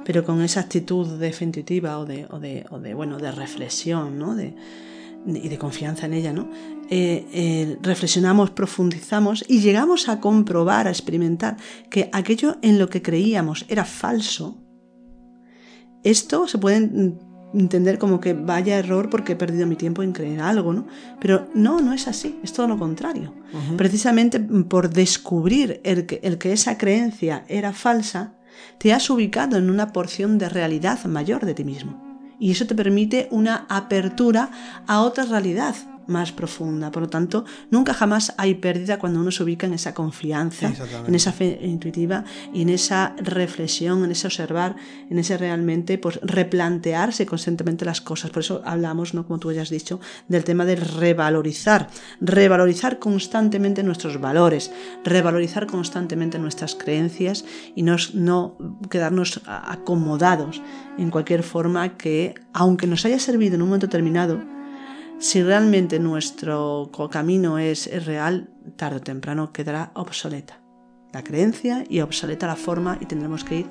pero 0.06 0.24
con 0.24 0.42
esa 0.42 0.62
actitud 0.62 1.20
definitiva 1.20 2.00
o 2.00 2.06
de, 2.06 2.28
o 2.30 2.40
de, 2.40 2.94
bueno, 2.94 3.18
de 3.18 3.32
reflexión 3.32 4.20
y 5.26 5.50
de 5.50 5.58
confianza 5.58 6.06
en 6.06 6.14
ella. 6.14 6.34
Eh, 6.90 7.28
eh, 7.32 7.78
reflexionamos, 7.82 8.50
profundizamos 8.50 9.46
y 9.48 9.62
llegamos 9.62 10.10
a 10.10 10.20
comprobar, 10.20 10.88
a 10.88 10.90
experimentar 10.90 11.58
que 11.90 12.10
aquello 12.12 12.58
en 12.62 12.80
lo 12.80 12.90
que 12.90 13.02
creíamos 13.02 13.66
era 13.70 13.86
falso. 13.86 14.58
Esto 16.04 16.48
se 16.48 16.58
puede 16.58 17.16
entender 17.54 17.98
como 17.98 18.20
que 18.20 18.34
vaya 18.34 18.78
error 18.78 19.10
porque 19.10 19.34
he 19.34 19.36
perdido 19.36 19.68
mi 19.68 19.76
tiempo 19.76 20.04
en 20.04 20.14
creer 20.14 20.42
algo, 20.42 20.74
¿no? 20.74 20.88
Pero 21.20 21.48
no, 21.54 21.82
no 21.82 21.94
es 21.94 22.08
así, 22.08 22.40
es 22.44 22.54
todo 22.54 22.68
lo 22.68 22.78
contrario. 22.78 23.34
Precisamente 23.78 24.40
por 24.40 24.90
descubrir 24.90 25.82
el 25.84 26.06
que, 26.06 26.20
el 26.24 26.38
que 26.38 26.54
esa 26.54 26.78
creencia 26.78 27.44
era 27.48 27.74
falsa, 27.74 28.34
te 28.78 28.94
has 28.94 29.10
ubicado 29.10 29.58
en 29.58 29.70
una 29.70 29.92
porción 29.94 30.38
de 30.38 30.50
realidad 30.50 31.04
mayor 31.06 31.46
de 31.46 31.54
ti 31.54 31.64
mismo. 31.64 32.12
Y 32.40 32.52
eso 32.52 32.66
te 32.66 32.74
permite 32.74 33.28
una 33.32 33.66
apertura 33.70 34.50
a 34.88 35.02
otra 35.02 35.26
realidad, 35.26 35.76
más 36.08 36.32
profunda. 36.32 36.92
Por 36.92 37.04
lo 37.04 37.10
tanto, 37.10 37.46
nunca 37.70 37.94
jamás 37.94 38.34
hay 38.38 38.56
pérdida 38.56 39.00
cuando 39.00 39.20
uno 39.20 39.32
se 39.32 39.44
ubica 39.44 39.68
en 39.68 39.74
esa 39.74 39.94
confianza, 39.94 40.74
en 41.08 41.16
esa 41.16 41.32
fe 41.32 41.60
intuitiva 41.62 42.24
y 42.54 42.62
en 42.64 42.70
esa 42.70 43.16
reflexión, 43.18 44.04
en 44.04 44.12
ese 44.12 44.28
observar, 44.28 44.76
en 45.10 45.20
ese 45.20 45.38
realmente 45.38 45.98
pues, 45.98 46.20
replantearse 46.24 47.26
constantemente 47.26 47.86
las 47.86 48.02
cosas. 48.02 48.32
Por 48.32 48.42
eso 48.42 48.62
hablamos, 48.66 49.14
¿no? 49.14 49.26
como 49.26 49.40
tú 49.40 49.52
ya 49.52 49.62
has 49.62 49.70
dicho, 49.70 50.00
del 50.28 50.44
tema 50.44 50.66
de 50.66 50.76
revalorizar, 50.76 51.90
revalorizar 52.20 53.00
constantemente 53.00 53.84
nuestros 53.84 54.20
valores, 54.20 54.72
revalorizar 55.04 55.68
constantemente 55.68 56.40
nuestras 56.40 56.76
creencias 56.76 57.46
y 57.76 57.84
no, 57.84 57.96
no 58.14 58.58
quedarnos 58.90 59.42
acomodados 59.46 60.62
en 60.98 61.10
cualquier 61.10 61.44
forma 61.44 61.98
que, 61.98 62.36
aunque 62.54 62.88
nos 62.88 63.06
haya 63.06 63.20
servido 63.20 63.56
en 63.56 63.62
un 63.62 63.70
momento 63.70 63.88
determinado, 63.88 64.42
si 65.22 65.44
realmente 65.44 66.00
nuestro 66.00 66.90
camino 67.12 67.60
es, 67.60 67.88
real, 68.06 68.50
tarde 68.76 68.98
o 68.98 69.02
temprano 69.02 69.54
quedará 69.54 69.92
obsoleta 69.94 70.62
la 71.14 71.24
creencia 71.24 71.84
y 71.88 72.00
obsoleta 72.02 72.48
la 72.48 72.56
forma 72.56 72.98
y 73.00 73.06
tendremos 73.06 73.44
que 73.44 73.60
ir 73.60 73.66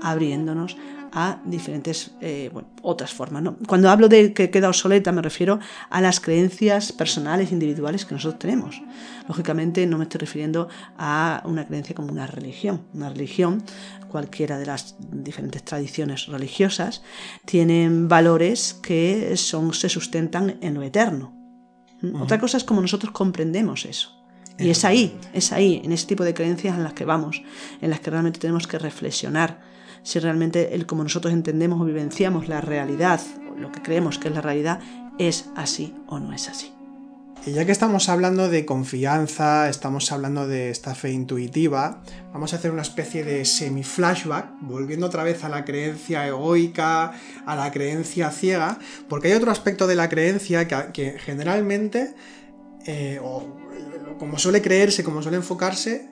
abriéndonos 0.00 0.76
a 1.14 1.40
diferentes 1.44 2.10
eh, 2.20 2.50
otras 2.82 3.14
formas. 3.14 3.42
¿no? 3.42 3.56
Cuando 3.68 3.88
hablo 3.88 4.08
de 4.08 4.32
que 4.32 4.50
queda 4.50 4.68
obsoleta 4.68 5.12
me 5.12 5.22
refiero 5.22 5.60
a 5.88 6.00
las 6.00 6.18
creencias 6.20 6.90
personales, 6.92 7.52
individuales 7.52 8.04
que 8.04 8.14
nosotros 8.14 8.40
tenemos. 8.40 8.82
Lógicamente 9.28 9.86
no 9.86 9.96
me 9.96 10.04
estoy 10.04 10.18
refiriendo 10.18 10.68
a 10.98 11.42
una 11.46 11.64
creencia 11.66 11.94
como 11.94 12.10
una 12.10 12.26
religión. 12.26 12.82
Una 12.92 13.10
religión, 13.10 13.62
cualquiera 14.08 14.58
de 14.58 14.66
las 14.66 14.96
diferentes 14.98 15.62
tradiciones 15.62 16.26
religiosas, 16.26 17.02
tienen 17.44 18.08
valores 18.08 18.74
que 18.74 19.36
son, 19.36 19.72
se 19.72 19.88
sustentan 19.88 20.58
en 20.60 20.74
lo 20.74 20.82
eterno. 20.82 21.32
Otra 22.20 22.38
cosa 22.38 22.58
es 22.58 22.64
como 22.64 22.82
nosotros 22.82 23.12
comprendemos 23.12 23.86
eso. 23.86 24.10
Y 24.58 24.68
es 24.68 24.84
ahí, 24.84 25.18
es 25.32 25.52
ahí, 25.52 25.80
en 25.84 25.90
ese 25.90 26.06
tipo 26.06 26.22
de 26.22 26.34
creencias 26.34 26.76
en 26.76 26.84
las 26.84 26.92
que 26.92 27.04
vamos, 27.04 27.42
en 27.80 27.90
las 27.90 28.00
que 28.00 28.10
realmente 28.10 28.38
tenemos 28.38 28.66
que 28.66 28.78
reflexionar 28.78 29.73
si 30.04 30.20
realmente 30.20 30.74
el 30.74 30.86
como 30.86 31.02
nosotros 31.02 31.32
entendemos 31.32 31.80
o 31.80 31.84
vivenciamos 31.84 32.46
la 32.46 32.60
realidad, 32.60 33.20
lo 33.58 33.72
que 33.72 33.82
creemos 33.82 34.18
que 34.18 34.28
es 34.28 34.34
la 34.34 34.42
realidad, 34.42 34.78
es 35.18 35.46
así 35.56 35.94
o 36.06 36.20
no 36.20 36.32
es 36.32 36.48
así. 36.48 36.72
Y 37.46 37.52
ya 37.52 37.66
que 37.66 37.72
estamos 37.72 38.08
hablando 38.08 38.48
de 38.48 38.64
confianza, 38.64 39.68
estamos 39.68 40.10
hablando 40.12 40.46
de 40.46 40.70
esta 40.70 40.94
fe 40.94 41.10
intuitiva, 41.10 42.02
vamos 42.32 42.54
a 42.54 42.56
hacer 42.56 42.70
una 42.70 42.80
especie 42.80 43.22
de 43.22 43.44
semi-flashback, 43.44 44.46
volviendo 44.62 45.06
otra 45.06 45.24
vez 45.24 45.44
a 45.44 45.50
la 45.50 45.64
creencia 45.66 46.26
egoica, 46.26 47.12
a 47.44 47.56
la 47.56 47.70
creencia 47.70 48.30
ciega, 48.30 48.78
porque 49.10 49.28
hay 49.28 49.34
otro 49.34 49.50
aspecto 49.50 49.86
de 49.86 49.94
la 49.94 50.08
creencia 50.08 50.66
que, 50.68 51.18
generalmente, 51.18 52.14
eh, 52.86 53.20
como 54.18 54.38
suele 54.38 54.62
creerse, 54.62 55.04
como 55.04 55.20
suele 55.20 55.36
enfocarse, 55.36 56.08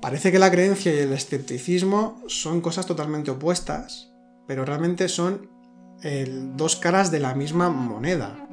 Parece 0.00 0.32
que 0.32 0.38
la 0.38 0.50
creencia 0.50 0.94
y 0.94 0.98
el 0.98 1.12
escepticismo 1.12 2.22
son 2.26 2.60
cosas 2.60 2.86
totalmente 2.86 3.30
opuestas, 3.30 4.10
pero 4.46 4.64
realmente 4.64 5.08
son 5.08 5.48
dos 6.56 6.76
caras 6.76 7.10
de 7.10 7.20
la 7.20 7.34
misma 7.34 7.68
moneda. 7.68 8.46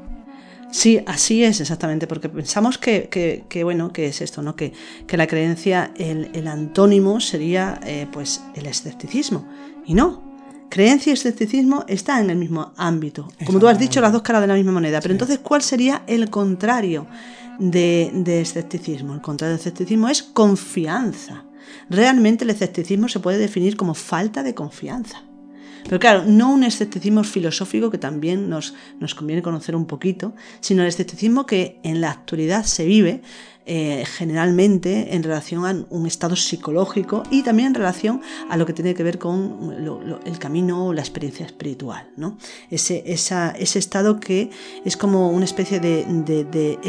Sí, 0.72 1.02
así 1.06 1.44
es 1.44 1.62
exactamente, 1.62 2.08
porque 2.08 2.28
pensamos 2.28 2.78
que, 2.78 3.62
bueno, 3.64 3.94
que 3.94 4.08
es 4.08 4.22
esto, 4.22 4.42
¿no? 4.42 4.56
Que, 4.56 4.74
que 5.08 5.16
la 5.16 5.28
creencia, 5.28 5.92
el, 5.96 6.48
antónimo 6.48 7.22
sería 7.22 7.80
eh, 7.86 8.08
pues 8.12 8.42
el 8.56 8.66
escepticismo. 8.66 9.48
Y 9.86 9.94
no. 9.94 10.28
Creencia 10.70 11.12
y 11.12 11.14
escepticismo 11.14 11.86
están 11.88 12.26
en 12.26 12.32
el 12.32 12.38
mismo 12.38 12.74
ámbito. 12.76 13.30
Como 13.46 13.58
tú 13.58 13.70
has 13.70 13.80
dicho, 13.80 14.02
las 14.02 14.12
dos 14.12 14.22
caras 14.22 14.42
de 14.42 14.48
la 14.48 14.56
misma 14.56 14.74
moneda. 14.74 15.00
Pero 15.00 15.14
entonces, 15.14 15.40
¿cuál 15.40 15.62
sería 15.62 16.04
el 16.08 16.30
contrario? 16.30 17.08
De, 17.60 18.42
escepticismo. 18.42 19.14
El 19.14 19.22
contrario 19.22 19.54
del 19.54 19.60
escepticismo 19.60 20.10
es 20.10 20.24
confianza. 20.24 21.46
Realmente 21.90 22.44
el 22.44 22.50
escepticismo 22.50 23.08
se 23.10 23.20
puede 23.20 23.38
definir 23.38 23.76
como 23.78 23.94
falta 23.94 24.44
de 24.44 24.56
confianza. 24.56 25.24
Pero 25.84 26.00
claro, 26.00 26.26
no 26.26 26.52
un 26.52 26.64
escepticismo 26.64 27.24
filosófico 27.24 27.90
que 27.90 27.98
también 27.98 28.50
nos, 28.50 28.74
nos 29.00 29.16
conviene 29.16 29.42
conocer 29.42 29.76
un 29.76 29.86
poquito, 29.86 30.34
sino 30.60 30.82
el 30.82 30.90
escepticismo 30.90 31.46
que 31.46 31.80
en 31.84 32.02
la 32.02 32.12
actualidad 32.12 32.66
se 32.66 32.86
vive 32.86 33.22
eh, 33.70 34.06
generalmente 34.06 35.14
en 35.14 35.24
relación 35.24 35.66
a 35.66 35.86
un 35.90 36.08
estado 36.08 36.38
psicológico 36.38 37.24
y 37.30 37.44
también 37.44 37.68
en 37.68 37.76
relación 37.76 38.22
a 38.50 38.56
lo 38.56 38.66
que 38.66 38.72
tiene 38.72 38.94
que 38.94 39.04
ver 39.04 39.20
con 39.20 40.20
el 40.26 40.40
camino 40.40 40.88
o 40.88 40.94
la 40.94 41.02
experiencia 41.02 41.46
espiritual. 41.46 42.10
¿no? 42.16 42.38
Ese, 42.72 43.04
ese 43.06 43.80
estado 43.80 44.22
que 44.22 44.50
es 44.86 44.96
como 44.96 45.32
una 45.32 45.44
especie 45.44 45.82
de, 45.82 46.06
de, 46.06 46.80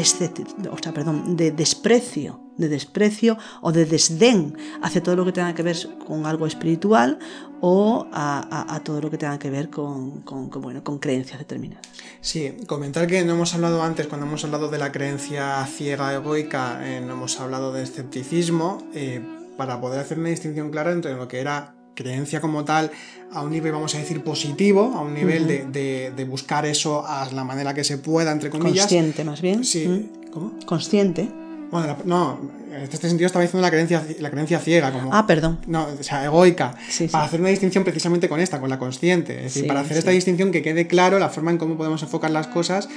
perdón, 0.93 1.35
de 1.35 1.51
desprecio 1.51 2.39
de 2.59 2.67
desprecio 2.67 3.37
o 3.61 3.71
de 3.71 3.85
desdén 3.85 4.55
hacia 4.81 5.01
todo 5.01 5.15
lo 5.15 5.25
que 5.25 5.31
tenga 5.31 5.55
que 5.55 5.63
ver 5.63 5.77
con 6.05 6.25
algo 6.25 6.45
espiritual 6.45 7.17
o 7.61 8.07
a, 8.11 8.81
todo 8.83 9.01
lo 9.01 9.09
que 9.09 9.17
tenga 9.17 9.37
que 9.39 9.49
ver 9.49 9.69
con, 9.69 10.23
bueno, 10.61 10.83
con 10.83 10.99
creencias 10.99 11.39
determinadas. 11.39 11.85
Sí, 12.21 12.53
comentar 12.67 13.07
que 13.07 13.23
no 13.23 13.33
hemos 13.33 13.53
hablado 13.53 13.83
antes, 13.83 14.07
cuando 14.07 14.25
hemos 14.25 14.43
hablado 14.43 14.69
de 14.69 14.77
la 14.77 14.91
creencia 14.91 15.65
ciega 15.65 16.13
egoica, 16.13 16.79
eh, 16.87 17.01
no 17.01 17.13
hemos 17.13 17.39
hablado 17.39 17.71
de 17.71 17.83
escepticismo, 17.83 18.79
eh, 18.93 19.21
para 19.57 19.81
poder 19.81 19.99
hacer 19.99 20.19
una 20.19 20.29
distinción 20.29 20.71
clara 20.71 20.91
entre 20.91 21.13
lo 21.15 21.27
que 21.27 21.39
era 21.39 21.75
creencia 21.93 22.39
como 22.39 22.63
tal 22.63 22.91
a 23.31 23.41
un 23.41 23.51
nivel, 23.51 23.73
vamos 23.73 23.93
a 23.93 23.99
decir, 23.99 24.23
positivo, 24.23 24.93
a 24.95 25.01
un 25.01 25.13
nivel 25.13 25.47
de, 25.71 26.27
buscar 26.29 26.65
eso 26.65 27.05
a 27.05 27.29
la 27.31 27.43
manera 27.43 27.73
que 27.73 27.83
se 27.83 27.97
pueda, 27.97 28.31
entre 28.31 28.49
comillas. 28.49 28.85
Consciente, 28.85 29.23
más 29.23 29.41
bien. 29.41 29.65
Sí. 29.65 30.09
¿Cómo? 30.31 30.53
Consciente. 30.65 31.29
Bueno, 31.71 31.97
no, 32.05 32.39
en 32.71 32.81
este 32.81 33.07
sentido 33.07 33.27
estaba 33.27 33.43
diciendo 33.43 33.61
la 33.61 33.69
creencia, 33.69 34.03
la 34.19 34.31
creencia 34.31 34.59
ciega, 34.59 34.91
como. 34.91 35.13
Ah, 35.13 35.27
perdón. 35.27 35.59
No, 35.67 35.87
o 35.99 36.03
sea, 36.03 36.25
egoica. 36.25 36.75
para 37.11 37.25
hacer 37.25 37.39
una 37.39 37.49
distinción 37.49 37.83
precisamente 37.83 38.27
con 38.27 38.39
esta, 38.39 38.59
con 38.59 38.69
la 38.69 38.79
consciente. 38.79 39.37
Es 39.37 39.53
decir, 39.53 39.67
para 39.67 39.81
hacer 39.81 39.97
esta 39.97 40.11
distinción 40.11 40.51
que 40.51 40.63
quede 40.63 40.87
claro 40.87 41.19
la 41.19 41.29
forma 41.29 41.51
en 41.51 41.57
cómo 41.57 41.77
podemos 41.77 42.01
enfocar 42.01 42.31
las 42.31 42.47
cosas, 42.47 42.89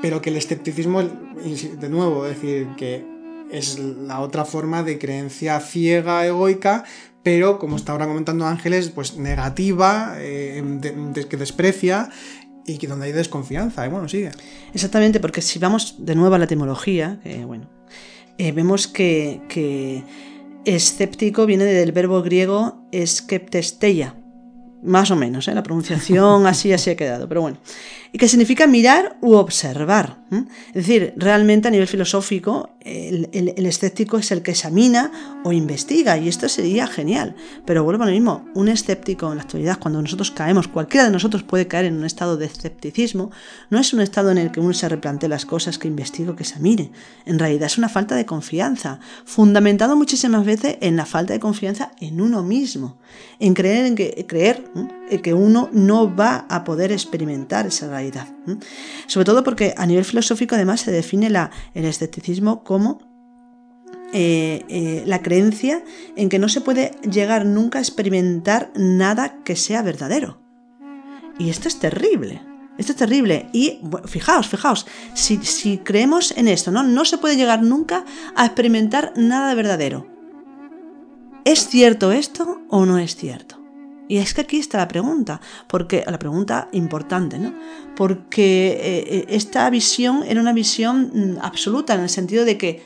pero 0.00 0.22
que 0.22 0.30
el 0.30 0.36
escepticismo, 0.36 1.02
de 1.02 1.88
nuevo, 1.88 2.26
es 2.26 2.40
decir, 2.40 2.68
que 2.76 3.04
es 3.50 3.78
la 3.78 4.20
otra 4.20 4.44
forma 4.44 4.84
de 4.84 4.98
creencia 4.98 5.58
ciega, 5.58 6.24
egoica, 6.24 6.84
pero 7.24 7.58
como 7.58 7.76
está 7.76 7.92
ahora 7.92 8.06
comentando 8.06 8.46
Ángeles, 8.46 8.90
pues 8.90 9.16
negativa, 9.16 10.14
eh, 10.18 10.62
que 11.28 11.36
desprecia 11.36 12.10
y 12.64 12.78
que 12.78 12.86
donde 12.86 13.06
hay 13.06 13.12
desconfianza. 13.12 13.84
Y 13.84 13.90
bueno, 13.90 14.08
sigue. 14.08 14.30
Exactamente, 14.72 15.18
porque 15.18 15.42
si 15.42 15.58
vamos 15.58 15.96
de 15.98 16.14
nuevo 16.14 16.36
a 16.36 16.38
la 16.38 16.44
etimología, 16.44 17.18
que 17.24 17.44
bueno 17.44 17.80
eh, 18.40 18.52
vemos 18.52 18.88
que, 18.88 20.02
escéptico 20.64 21.44
viene 21.44 21.64
del 21.64 21.92
verbo 21.92 22.22
griego 22.22 22.88
skeptesteia, 23.04 24.14
más 24.82 25.10
o 25.10 25.16
menos, 25.16 25.46
¿eh? 25.46 25.54
la 25.54 25.62
pronunciación 25.62 26.46
así 26.46 26.72
así 26.72 26.88
ha 26.88 26.96
quedado, 26.96 27.28
pero 27.28 27.42
bueno 27.42 27.58
y 28.12 28.18
que 28.18 28.28
significa 28.28 28.66
mirar 28.66 29.16
u 29.20 29.34
observar. 29.34 30.18
Es 30.68 30.86
decir, 30.86 31.12
realmente 31.16 31.68
a 31.68 31.70
nivel 31.70 31.88
filosófico, 31.88 32.70
el, 32.80 33.28
escéptico 33.66 34.16
es 34.18 34.30
el 34.30 34.42
que 34.42 34.52
examina 34.52 35.10
o 35.44 35.52
investiga, 35.52 36.16
y 36.18 36.28
esto 36.28 36.48
sería 36.48 36.86
genial. 36.86 37.34
Pero 37.64 37.82
vuelvo 37.82 38.04
a 38.04 38.06
lo 38.06 38.12
mismo, 38.12 38.44
un 38.54 38.68
escéptico 38.68 39.30
en 39.30 39.38
la 39.38 39.42
actualidad, 39.42 39.78
cuando 39.78 40.00
nosotros 40.00 40.30
caemos, 40.30 40.68
cualquiera 40.68 41.04
de 41.04 41.10
nosotros 41.10 41.42
puede 41.42 41.66
caer 41.66 41.86
en 41.86 41.96
un 41.96 42.04
estado 42.04 42.36
de 42.36 42.46
escepticismo, 42.46 43.30
no 43.70 43.78
es 43.78 43.92
un 43.92 44.00
estado 44.00 44.30
en 44.30 44.38
el 44.38 44.52
que 44.52 44.60
uno 44.60 44.72
se 44.72 44.88
replantee 44.88 45.28
las 45.28 45.46
cosas, 45.46 45.78
que 45.78 45.88
investigue 45.88 46.30
o 46.30 46.36
que 46.36 46.44
examine. 46.44 46.92
En 47.26 47.38
realidad 47.38 47.66
es 47.66 47.78
una 47.78 47.88
falta 47.88 48.14
de 48.14 48.26
confianza, 48.26 49.00
fundamentado 49.24 49.96
muchísimas 49.96 50.44
veces 50.44 50.78
en 50.80 50.96
la 50.96 51.06
falta 51.06 51.32
de 51.32 51.40
confianza 51.40 51.90
en 52.00 52.20
uno 52.20 52.42
mismo, 52.44 52.98
en 53.40 53.54
creer 53.54 53.86
en 53.86 53.94
que, 53.96 54.26
creer, 54.28 54.64
que 55.18 55.34
uno 55.34 55.68
no 55.72 56.14
va 56.14 56.46
a 56.48 56.64
poder 56.64 56.92
experimentar 56.92 57.66
esa 57.66 57.88
realidad 57.88 58.28
sobre 59.06 59.24
todo 59.24 59.44
porque 59.44 59.74
a 59.76 59.86
nivel 59.86 60.04
filosófico 60.04 60.54
además 60.54 60.80
se 60.80 60.92
define 60.92 61.26
el 61.26 61.84
escepticismo 61.84 62.64
como 62.64 62.98
eh, 64.12 64.64
eh, 64.68 65.04
la 65.06 65.22
creencia 65.22 65.84
en 66.16 66.28
que 66.28 66.40
no 66.40 66.48
se 66.48 66.60
puede 66.60 66.92
llegar 67.08 67.46
nunca 67.46 67.78
a 67.78 67.82
experimentar 67.82 68.72
nada 68.74 69.36
que 69.44 69.54
sea 69.54 69.82
verdadero. 69.82 70.40
Y 71.38 71.48
esto 71.48 71.68
es 71.68 71.78
terrible. 71.78 72.42
Esto 72.76 72.92
es 72.92 72.98
terrible. 72.98 73.48
Y 73.52 73.80
fijaos, 74.06 74.48
fijaos, 74.48 74.86
si, 75.14 75.36
si, 75.38 75.78
creemos 75.78 76.32
en 76.36 76.48
esto, 76.48 76.72
¿no? 76.72 76.82
No 76.82 77.04
se 77.04 77.18
puede 77.18 77.36
llegar 77.36 77.62
nunca 77.62 78.04
a 78.34 78.46
experimentar 78.46 79.12
nada 79.16 79.48
de 79.50 79.54
verdadero. 79.54 80.06
¿Es 81.44 81.68
cierto 81.68 82.10
esto 82.10 82.62
o 82.68 82.86
no 82.86 82.98
es 82.98 83.14
cierto? 83.16 83.59
Y 84.10 84.18
es 84.18 84.34
que 84.34 84.40
aquí 84.40 84.58
está 84.58 84.76
la 84.78 84.88
pregunta, 84.88 85.40
porque 85.68 86.02
la 86.04 86.18
pregunta 86.18 86.68
importante, 86.72 87.38
¿no? 87.38 87.54
Porque 87.94 88.70
eh, 88.70 89.04
eh, 89.06 89.26
esta 89.28 89.70
visión 89.70 90.24
era 90.26 90.40
una 90.40 90.52
visión 90.52 91.12
mm, 91.14 91.38
absoluta 91.40 91.94
en 91.94 92.00
el 92.00 92.08
sentido 92.08 92.44
de 92.44 92.58
que 92.58 92.82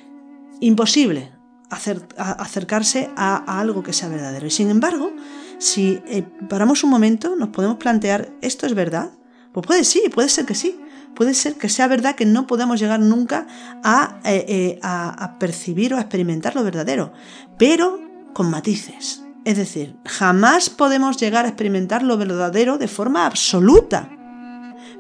imposible 0.61 1.33
acercarse 1.70 3.09
a, 3.16 3.59
algo 3.59 3.83
que 3.83 3.95
sea 3.95 4.11
verdadero. 4.11 4.47
Y 4.47 4.51
sin 4.51 4.68
embargo, 4.68 5.12
si 5.57 5.99
eh, 6.07 6.27
paramos 6.51 6.85
un 6.85 6.91
momento, 6.91 7.37
nos 7.37 7.49
podemos 7.49 7.79
plantear, 7.79 8.29
¿esto 8.43 8.66
es 8.66 8.75
verdad? 8.75 9.11
Pues 9.55 9.66
puede 9.66 9.85
sí, 9.85 10.03
puede 10.12 10.29
ser 10.29 10.45
que 10.45 10.55
sí. 10.55 10.79
Puede 11.14 11.33
ser 11.33 11.55
que 11.55 11.70
sea 11.70 11.87
verdad 11.87 12.16
que 12.16 12.27
no 12.27 12.47
podemos 12.47 12.79
llegar 12.79 13.01
nunca 13.01 13.47
a, 13.83 14.20
a 14.83 15.39
percibir 15.39 15.95
o 15.95 15.97
a 15.97 16.01
experimentar 16.01 16.55
lo 16.55 16.64
verdadero, 16.64 17.14
pero 17.57 17.99
con 18.35 18.51
matices. 18.51 19.24
Es 19.45 19.59
decir, 19.59 19.97
jamás 20.07 20.70
podemos 20.70 21.18
llegar 21.18 21.45
a 21.45 21.49
experimentar 21.49 22.03
lo 22.03 22.16
verdadero 22.16 22.78
de 22.78 22.88
forma 22.88 23.26
absoluta, 23.26 24.09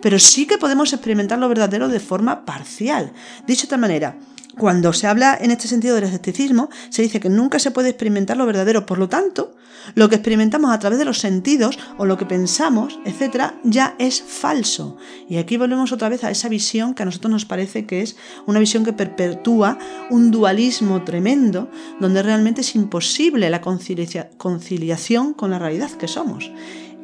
pero 0.02 0.18
sí 0.18 0.46
que 0.46 0.58
podemos 0.58 0.92
experimentar 0.92 1.38
lo 1.38 1.48
verdadero 1.48 1.88
de 1.88 1.98
forma 1.98 2.44
parcial. 2.44 3.12
Dicho 3.46 3.62
de 3.62 3.68
otra 3.68 3.78
manera, 3.78 4.16
cuando 4.58 4.92
se 4.92 5.06
habla 5.06 5.36
en 5.40 5.50
este 5.50 5.68
sentido 5.68 5.94
del 5.94 6.04
escepticismo, 6.04 6.68
se 6.90 7.02
dice 7.02 7.20
que 7.20 7.28
nunca 7.28 7.58
se 7.58 7.70
puede 7.70 7.90
experimentar 7.90 8.36
lo 8.36 8.46
verdadero, 8.46 8.86
por 8.86 8.98
lo 8.98 9.08
tanto, 9.08 9.54
lo 9.94 10.08
que 10.08 10.16
experimentamos 10.16 10.72
a 10.72 10.78
través 10.78 10.98
de 10.98 11.04
los 11.04 11.18
sentidos 11.18 11.78
o 11.98 12.06
lo 12.06 12.16
que 12.16 12.26
pensamos, 12.26 12.98
etcétera, 13.04 13.58
ya 13.64 13.94
es 13.98 14.22
falso. 14.22 14.96
Y 15.28 15.36
aquí 15.36 15.56
volvemos 15.56 15.92
otra 15.92 16.08
vez 16.08 16.24
a 16.24 16.30
esa 16.30 16.48
visión 16.48 16.94
que 16.94 17.02
a 17.02 17.06
nosotros 17.06 17.30
nos 17.30 17.44
parece 17.44 17.86
que 17.86 18.02
es 18.02 18.16
una 18.46 18.60
visión 18.60 18.84
que 18.84 18.92
perpetúa 18.92 19.78
un 20.10 20.30
dualismo 20.30 21.04
tremendo, 21.04 21.70
donde 22.00 22.22
realmente 22.22 22.62
es 22.62 22.74
imposible 22.74 23.50
la 23.50 23.60
conciliación 23.60 25.34
con 25.34 25.50
la 25.50 25.58
realidad 25.58 25.90
que 25.90 26.08
somos. 26.08 26.50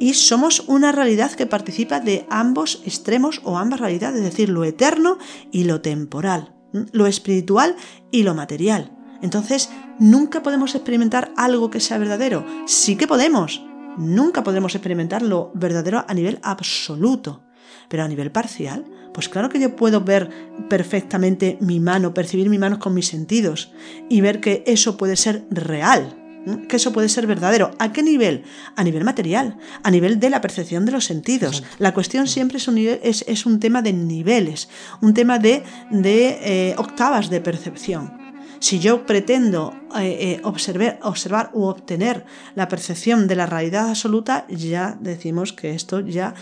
y 0.02 0.14
somos 0.14 0.64
una 0.66 0.92
realidad 0.92 1.30
que 1.32 1.44
participa 1.44 2.00
de 2.00 2.24
ambos 2.30 2.80
extremos 2.86 3.42
o 3.44 3.58
ambas 3.58 3.80
realidades, 3.80 4.20
es 4.20 4.24
decir, 4.24 4.48
lo 4.48 4.64
eterno 4.64 5.18
y 5.52 5.64
lo 5.64 5.82
temporal, 5.82 6.54
lo 6.72 7.06
espiritual 7.06 7.76
y 8.10 8.22
lo 8.22 8.34
material. 8.34 8.96
Entonces, 9.22 9.70
nunca 9.98 10.42
podemos 10.42 10.74
experimentar 10.74 11.32
algo 11.36 11.70
que 11.70 11.80
sea 11.80 11.98
verdadero. 11.98 12.44
Sí 12.66 12.96
que 12.96 13.06
podemos. 13.06 13.62
Nunca 13.98 14.42
podemos 14.42 14.74
experimentar 14.74 15.22
lo 15.22 15.50
verdadero 15.54 16.04
a 16.06 16.14
nivel 16.14 16.38
absoluto. 16.42 17.44
Pero 17.88 18.04
a 18.04 18.08
nivel 18.08 18.30
parcial, 18.30 18.84
pues 19.12 19.28
claro 19.28 19.48
que 19.48 19.60
yo 19.60 19.76
puedo 19.76 20.00
ver 20.02 20.30
perfectamente 20.68 21.58
mi 21.60 21.80
mano, 21.80 22.14
percibir 22.14 22.48
mi 22.48 22.58
mano 22.58 22.78
con 22.78 22.94
mis 22.94 23.08
sentidos 23.08 23.72
y 24.08 24.20
ver 24.20 24.40
que 24.40 24.62
eso 24.66 24.96
puede 24.96 25.16
ser 25.16 25.44
real, 25.50 26.19
que 26.68 26.76
eso 26.76 26.92
puede 26.92 27.08
ser 27.08 27.26
verdadero. 27.26 27.72
¿A 27.78 27.92
qué 27.92 28.02
nivel? 28.02 28.44
A 28.76 28.84
nivel 28.84 29.04
material, 29.04 29.58
a 29.82 29.90
nivel 29.90 30.20
de 30.20 30.30
la 30.30 30.40
percepción 30.40 30.86
de 30.86 30.92
los 30.92 31.04
sentidos. 31.04 31.62
La 31.78 31.94
cuestión 31.94 32.26
siempre 32.26 32.58
es 32.58 32.68
un, 32.68 32.78
es, 32.78 33.46
un, 33.46 33.60
tema 33.60 33.82
de 33.82 33.92
niveles, 33.92 34.68
un 35.00 35.14
tema 35.14 35.38
de, 35.38 35.62
de 35.90 36.38
eh, 36.42 36.74
octavas 36.78 37.30
de 37.30 37.40
percepción. 37.40 38.18
Si 38.60 38.78
yo 38.78 39.06
pretendo 39.06 39.74
eh, 39.98 40.18
eh, 40.20 40.40
observar, 40.44 40.98
observar 41.02 41.50
u 41.54 41.64
obtener 41.64 42.26
la 42.54 42.68
percepción 42.68 43.26
de 43.26 43.34
la 43.34 43.46
realidad 43.46 43.88
absoluta, 43.88 44.46
ya 44.48 44.98
decimos 45.00 45.54
que 45.54 45.70
esto 45.70 46.00
ya, 46.00 46.34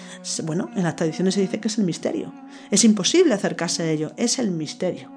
bueno, 0.42 0.68
en 0.74 0.82
las 0.82 0.96
tradiciones 0.96 1.34
se 1.34 1.42
dice 1.42 1.60
que 1.60 1.68
es 1.68 1.78
el 1.78 1.84
misterio. 1.84 2.34
Es 2.72 2.84
imposible 2.84 3.34
acercarse 3.34 3.84
a 3.84 3.90
ello, 3.90 4.12
es 4.16 4.40
el 4.40 4.50
misterio. 4.50 5.12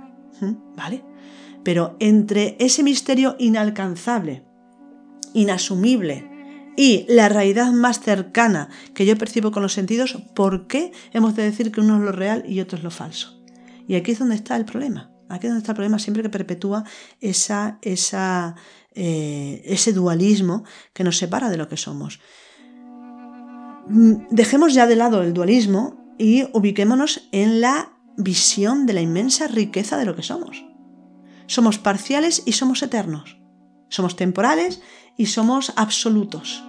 ¿Vale? 0.76 1.04
Pero 1.64 1.96
entre 2.00 2.56
ese 2.60 2.84
misterio 2.84 3.36
inalcanzable, 3.40 4.44
inasumible 5.34 6.32
y 6.76 7.06
la 7.10 7.30
realidad 7.30 7.72
más 7.72 8.00
cercana 8.00 8.70
que 8.94 9.06
yo 9.06 9.18
percibo 9.18 9.52
con 9.52 9.62
los 9.62 9.74
sentidos, 9.74 10.18
¿por 10.34 10.68
qué 10.68 10.92
hemos 11.12 11.36
de 11.36 11.44
decir 11.44 11.72
que 11.72 11.82
uno 11.82 11.98
es 11.98 12.02
lo 12.02 12.12
real 12.12 12.44
y 12.48 12.60
otro 12.62 12.78
es 12.78 12.84
lo 12.84 12.92
falso? 12.92 13.42
Y 13.88 13.96
aquí 13.96 14.12
es 14.12 14.20
donde 14.20 14.36
está 14.36 14.56
el 14.56 14.66
problema. 14.66 15.12
Aquí 15.28 15.48
es 15.48 15.52
donde 15.52 15.60
está 15.60 15.74
el 15.74 15.76
problema 15.76 16.00
siempre 16.00 16.24
que 16.24 16.30
perpetúa 16.30 16.84
esa, 17.20 17.78
esa, 17.82 18.56
eh, 18.94 19.62
ese 19.66 19.94
dualismo 19.94 20.64
que 20.94 21.04
nos 21.04 21.18
separa 21.18 21.50
de 21.50 21.58
lo 21.58 21.68
que 21.68 21.78
somos. 21.78 22.20
Mm, 23.88 24.28
dejemos 24.30 24.74
ya 24.74 24.88
de 24.88 24.96
lado 24.96 25.24
el 25.24 25.34
dualismo 25.34 26.16
y 26.18 26.46
ubiquémonos 26.54 27.28
en 27.32 27.62
la 27.62 27.94
visión 28.18 28.86
de 28.86 28.94
la 28.94 29.02
inmensa 29.02 29.48
riqueza 29.48 29.98
de 29.98 30.06
lo 30.06 30.16
que 30.16 30.24
somos. 30.24 30.66
Somos 31.48 31.80
parciales 31.80 32.44
y 32.46 32.54
somos 32.54 32.82
eternos. 32.84 33.41
Somos 33.92 34.16
temporales 34.16 34.82
y 35.18 35.26
somos 35.28 35.74
absolutos. 35.76 36.64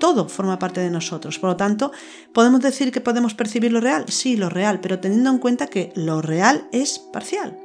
Todo 0.00 0.28
forma 0.28 0.58
parte 0.58 0.80
de 0.80 0.90
nosotros. 0.90 1.38
Por 1.38 1.50
lo 1.50 1.56
tanto, 1.56 1.92
¿podemos 2.32 2.60
decir 2.60 2.90
que 2.90 3.02
podemos 3.02 3.34
percibir 3.34 3.72
lo 3.72 3.80
real? 3.80 4.06
Sí, 4.08 4.36
lo 4.36 4.48
real, 4.48 4.80
pero 4.80 4.98
teniendo 4.98 5.30
en 5.30 5.38
cuenta 5.38 5.68
que 5.68 5.92
lo 5.94 6.22
real 6.22 6.66
es 6.72 6.98
parcial. 6.98 7.56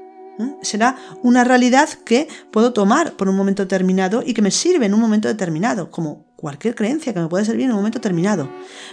Será 0.62 0.98
una 1.24 1.46
realidad 1.46 1.90
que 2.06 2.28
puedo 2.52 2.74
tomar 2.74 3.14
por 3.14 3.30
un 3.30 3.36
momento 3.36 3.64
determinado 3.64 4.22
y 4.24 4.36
que 4.36 4.44
me 4.44 4.52
sirve 4.52 4.86
en 4.86 4.94
un 4.94 5.00
momento 5.00 5.30
determinado, 5.30 5.90
como 5.90 6.27
cualquier 6.38 6.76
creencia 6.76 7.14
que 7.14 7.20
me 7.20 7.28
puede 7.28 7.44
servir 7.44 7.66
en 7.66 7.72
un 7.72 7.78
momento 7.78 8.00
determinado. 8.00 8.50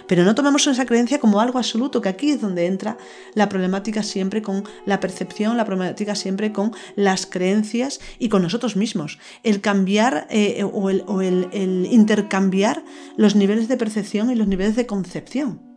Pero 0.07 0.25
no 0.25 0.35
tomemos 0.35 0.67
esa 0.67 0.85
creencia 0.85 1.19
como 1.19 1.39
algo 1.39 1.59
absoluto, 1.59 2.01
que 2.01 2.09
aquí 2.09 2.31
es 2.31 2.41
donde 2.41 2.65
entra 2.65 2.97
la 3.35 3.47
problemática 3.47 4.03
siempre 4.03 4.41
con 4.41 4.65
la 4.85 4.99
percepción, 4.99 5.55
la 5.55 5.63
problemática 5.63 6.15
siempre 6.15 6.51
con 6.51 6.73
las 6.95 7.25
creencias 7.25 8.01
y 8.19 8.27
con 8.27 8.41
nosotros 8.41 8.75
mismos. 8.75 9.19
El 9.43 9.61
cambiar 9.61 10.27
eh, 10.29 10.63
o, 10.63 10.89
el 11.21 11.87
intercambiar 11.89 12.83
los 13.15 13.35
niveles 13.35 13.67
de 13.67 13.77
percepción 13.77 14.31
y 14.31 14.35
los 14.35 14.47
niveles 14.47 14.75
de 14.75 14.87
concepción. 14.87 15.74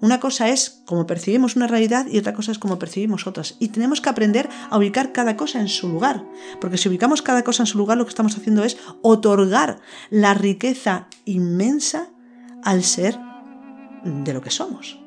Una 0.00 0.20
cosa 0.20 0.48
es 0.48 0.82
cómo 0.84 1.06
percibimos 1.06 1.56
una 1.56 1.66
realidad 1.66 2.06
y 2.06 2.18
otra 2.18 2.34
cosa 2.34 2.52
es 2.52 2.58
cómo 2.58 2.78
percibimos 2.78 3.26
otras. 3.26 3.56
Y 3.58 3.68
tenemos 3.68 4.00
que 4.00 4.08
aprender 4.08 4.48
a 4.70 4.78
ubicar 4.78 5.12
cada 5.12 5.36
cosa 5.36 5.60
en 5.60 5.68
su 5.68 5.88
lugar. 5.88 6.24
Porque 6.60 6.78
si 6.78 6.88
ubicamos 6.88 7.22
cada 7.22 7.42
cosa 7.44 7.62
en 7.62 7.66
su 7.66 7.78
lugar, 7.78 7.98
lo 7.98 8.04
que 8.04 8.10
estamos 8.10 8.36
haciendo 8.36 8.64
es 8.64 8.76
otorgar 9.02 9.80
la 10.10 10.34
riqueza 10.34 11.08
inmensa 11.24 12.08
al 12.62 12.84
ser 12.84 13.18
de 14.04 14.32
lo 14.32 14.40
que 14.40 14.50
somos, 14.50 15.00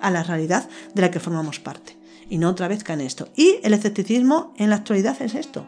a 0.00 0.10
la 0.10 0.22
realidad 0.22 0.68
de 0.94 1.02
la 1.02 1.10
que 1.10 1.20
formamos 1.20 1.60
parte. 1.60 1.98
Y 2.28 2.38
no 2.38 2.50
otra 2.50 2.68
vez 2.68 2.84
cae 2.84 2.94
en 2.94 3.02
esto. 3.02 3.28
Y 3.36 3.56
el 3.62 3.74
escepticismo 3.74 4.54
en 4.56 4.70
la 4.70 4.76
actualidad 4.76 5.20
es 5.20 5.34
esto. 5.34 5.66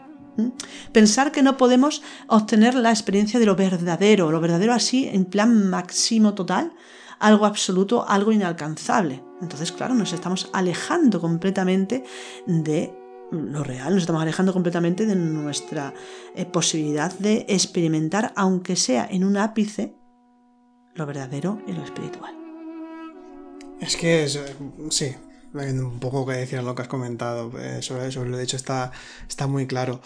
Pensar 0.93 1.33
que 1.33 1.43
no 1.43 1.57
podemos 1.57 2.03
obtener 2.29 2.75
la 2.75 2.91
experiencia 2.91 3.41
de 3.41 3.47
lo 3.47 3.57
verdadero, 3.57 4.31
lo 4.31 4.41
verdadero 4.41 4.73
así 4.73 5.09
en 5.09 5.25
plan 5.25 5.69
máximo 5.69 6.35
total, 6.35 6.73
algo 7.19 7.47
absoluto, 7.47 8.07
algo 8.09 8.33
inalcanzable. 8.33 9.23
Entonces, 9.41 9.73
claro, 9.73 9.95
nos 9.95 10.13
estamos 10.13 10.51
alejando 10.53 11.21
completamente 11.21 12.05
de 12.47 12.95
lo 13.31 13.63
real, 13.63 13.93
nos 13.93 14.03
estamos 14.03 14.23
alejando 14.23 14.53
completamente 14.53 15.05
de 15.07 15.15
nuestra 15.15 15.93
eh, 16.35 16.47
posibilidad 16.47 17.13
de 17.19 17.45
experimentar, 17.49 18.33
aunque 18.37 18.75
sea 18.77 19.07
en 19.11 19.25
un 19.25 19.37
ápice, 19.37 19.95
lo 20.95 21.07
verdadero 21.07 21.63
y 21.67 21.73
lo 21.73 21.85
espiritual. 21.85 22.35
Es 23.81 23.97
que 23.97 24.25
es, 24.25 24.37
eh, 24.37 24.57
sí, 24.91 25.15
un 25.53 26.01
poco 26.01 26.27
que 26.27 26.33
decir 26.33 26.63
lo 26.63 26.75
que 26.75 26.83
has 26.83 26.89
comentado 26.89 27.53
eh, 27.59 27.83
sobre, 27.83 28.11
sobre 28.11 28.31
lo 28.31 28.37
de 28.37 28.45
hecho 28.45 28.57
está, 28.57 28.93
está 29.29 29.47
muy 29.47 29.67
claro. 29.67 30.01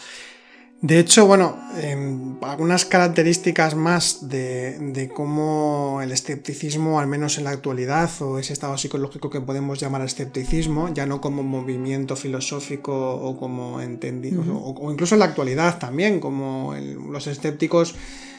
De 0.82 0.98
hecho, 0.98 1.26
bueno, 1.26 1.56
em, 1.80 2.34
algunas 2.42 2.84
características 2.84 3.76
más 3.76 4.28
de, 4.28 5.08
cómo 5.14 6.00
el 6.02 6.10
escepticismo, 6.10 6.98
al 6.98 7.06
menos 7.06 7.38
en 7.38 7.44
la 7.44 7.50
actualidad, 7.50 8.10
o 8.20 8.40
ese 8.40 8.52
estado 8.52 8.76
psicológico 8.76 9.30
que 9.30 9.40
podemos 9.40 9.78
llamar 9.78 10.02
escepticismo, 10.02 10.92
ya 10.92 11.06
no 11.06 11.20
como 11.20 11.44
movimiento 11.44 12.16
filosófico 12.16 13.14
o 13.14 13.38
como 13.38 13.80
entendido, 13.80 14.42
o, 14.42 14.90
incluso 14.90 15.14
en 15.14 15.20
la 15.20 15.26
actualidad 15.26 15.78
también, 15.78 16.18
como 16.18 16.74
los 16.74 17.28
escépticos 17.28 17.94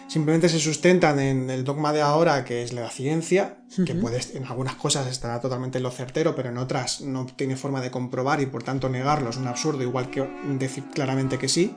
simplemente 0.07 0.49
se 0.49 0.59
sustentan 0.59 1.19
en 1.19 1.49
el 1.49 1.63
dogma 1.63 1.93
de 1.93 2.01
ahora, 2.01 2.43
que 2.45 2.63
es 2.63 2.73
la 2.73 2.89
ciencia, 2.89 3.57
que 3.85 3.95
puede, 3.95 4.19
en 4.33 4.45
algunas 4.45 4.75
cosas 4.75 5.07
estará 5.07 5.39
totalmente 5.39 5.79
en 5.79 5.83
lo 5.83 5.91
certero, 5.91 6.35
pero 6.35 6.49
en 6.49 6.57
otras 6.57 7.01
no 7.01 7.25
tiene 7.25 7.55
forma 7.55 7.81
de 7.81 7.91
comprobar 7.91 8.41
y 8.41 8.45
por 8.45 8.63
tanto 8.63 8.89
negarlo 8.89 9.29
es 9.29 9.37
un 9.37 9.47
absurdo, 9.47 9.81
igual 9.81 10.09
que 10.09 10.27
decir 10.59 10.83
claramente 10.93 11.37
que 11.37 11.49
sí. 11.49 11.75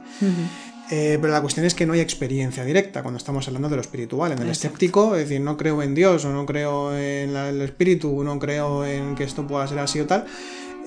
Eh, 0.91 1.19
pero 1.21 1.33
la 1.33 1.41
cuestión 1.41 1.67
es 1.67 1.75
que 1.75 1.85
no 1.85 1.95
hay 1.95 2.01
experiencia 2.01 2.65
directa 2.65 3.03
cuando 3.03 3.19
estamos 3.19 3.47
hablando 3.49 3.69
de 3.69 3.77
lo 3.77 3.83
espiritual. 3.83 4.33
En 4.33 4.39
el 4.39 4.51
escéptico, 4.51 5.17
es 5.17 5.29
decir, 5.29 5.41
no 5.41 5.57
creo 5.57 5.83
en 5.83 5.95
Dios 5.95 6.25
o 6.25 6.33
no 6.33 6.47
creo 6.47 6.97
en 6.97 7.35
el 7.35 7.61
espíritu, 7.63 8.23
no 8.23 8.39
creo 8.39 8.85
en 8.85 9.17
que 9.17 9.25
esto 9.25 9.47
pueda 9.47 9.67
ser 9.67 9.81
así 9.81 9.99
o 10.01 10.07
tal. 10.07 10.27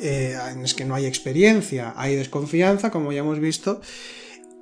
Eh, 0.02 0.38
es 0.64 0.74
que 0.74 0.86
no 0.86 0.96
hay 0.96 1.06
experiencia, 1.06 1.94
hay 1.98 2.16
desconfianza, 2.16 2.92
como 2.92 3.12
ya 3.12 3.20
hemos 3.20 3.40
visto. 3.40 3.82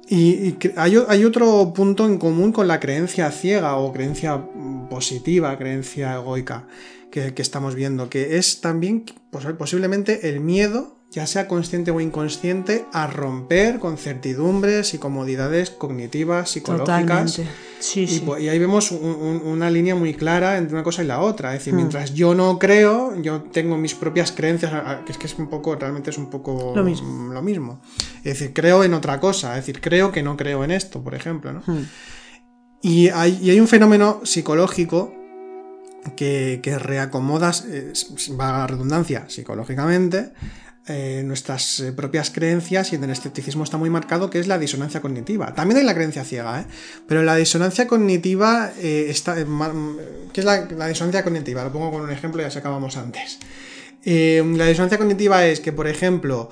Y, 0.10 0.56
hay, 0.78 1.26
otro 1.26 1.74
punto 1.74 2.06
en 2.06 2.18
común 2.18 2.52
con 2.52 2.68
la 2.68 2.80
creencia 2.80 3.30
ciega 3.32 3.76
o 3.76 3.92
creencia 3.92 4.42
positiva, 4.90 5.58
creencia 5.58 6.16
egoica 6.16 6.68
que, 7.12 7.34
que 7.34 7.42
estamos 7.42 7.76
viendo, 7.76 8.10
que 8.10 8.38
es 8.38 8.62
también 8.62 9.04
posiblemente 9.58 10.30
el 10.30 10.40
miedo 10.40 10.97
ya 11.10 11.26
sea 11.26 11.48
consciente 11.48 11.92
o 11.92 12.02
inconsciente, 12.02 12.86
a 12.92 13.08
romper 13.08 13.80
con 13.80 13.98
certidumbres 13.98 14.94
y 14.94 14.98
comodidades 14.98 15.70
cognitivas, 15.70 16.50
psicológicas. 16.52 17.42
Sí, 17.80 18.24
y, 18.40 18.48
ahí 18.50 18.60
vemos 18.60 18.92
una 18.92 19.70
línea 19.70 19.96
muy 19.96 20.14
clara 20.16 20.58
entre 20.58 20.74
una 20.74 20.84
cosa 20.84 21.04
y 21.04 21.08
la 21.08 21.22
otra. 21.22 21.54
Es 21.54 21.60
decir, 21.60 21.74
hmm. 21.74 21.78
mientras 21.78 22.14
yo 22.14 22.36
no 22.36 22.60
creo, 22.60 23.20
yo 23.22 23.44
tengo 23.44 23.78
mis 23.78 23.94
propias 23.96 24.32
creencias, 24.32 24.74
que 25.06 25.12
es 25.12 25.18
que 25.18 25.28
es 25.28 25.38
un 25.38 25.48
poco, 25.48 25.76
realmente 25.76 26.10
es 26.10 26.18
un 26.18 26.30
poco 26.30 26.74
lo 26.76 26.84
mismo. 26.84 27.34
Lo 27.34 27.42
mismo. 27.42 27.82
Es 28.18 28.40
decir, 28.40 28.52
creo 28.54 28.84
en 28.84 28.94
otra 28.94 29.20
cosa, 29.20 29.58
es 29.58 29.66
decir, 29.66 29.80
creo 29.80 30.12
que 30.12 30.24
no 30.24 30.36
creo 30.36 30.64
en 30.64 30.72
esto, 30.72 31.02
por 31.02 31.16
ejemplo. 31.16 31.54
¿no? 31.54 31.64
Hmm. 31.66 31.86
Y, 32.82 33.10
hay, 33.10 33.40
y 33.42 33.52
hay 33.52 33.60
un 33.60 33.68
fenómeno 33.68 34.22
psicológico 34.24 35.14
que, 36.16 36.60
que 36.62 36.78
reacomoda, 36.80 37.52
va 38.40 38.64
a 38.64 38.68
redundancia, 38.68 39.26
psicológicamente, 39.30 40.32
eh, 40.90 41.22
nuestras 41.26 41.82
eh, 41.82 41.92
propias 41.92 42.30
creencias 42.30 42.94
y 42.94 42.96
en 42.96 43.04
el 43.04 43.10
escepticismo 43.10 43.66
está 43.66 43.76
muy 43.76 43.90
marcado 43.90 44.30
que 44.30 44.40
es 44.40 44.48
la 44.48 44.58
disonancia 44.58 45.02
cognitiva. 45.02 45.54
También 45.54 45.80
hay 45.80 45.84
la 45.84 45.94
creencia 45.94 46.24
ciega, 46.24 46.62
¿eh? 46.62 46.66
pero 47.08 47.24
la 47.24 47.36
disonancia 47.36 47.88
cognitiva 47.88 48.72
está... 48.82 49.36
¿Qué 49.36 50.40
es 50.42 50.46
la, 50.46 50.88
disonancia 50.88 51.26
cognitiva? 51.26 51.66
Lo 51.66 51.74
pongo 51.74 51.92
con 51.92 52.04
un 52.04 52.12
ejemplo, 52.12 52.42
ya 52.42 52.50
se 52.50 52.60
acabamos 52.60 52.96
antes. 52.96 53.40
la 54.06 54.66
disonancia 54.68 54.98
cognitiva 54.98 55.46
es 55.46 55.60
que, 55.60 55.74
por 55.74 55.88
ejemplo, 55.88 56.50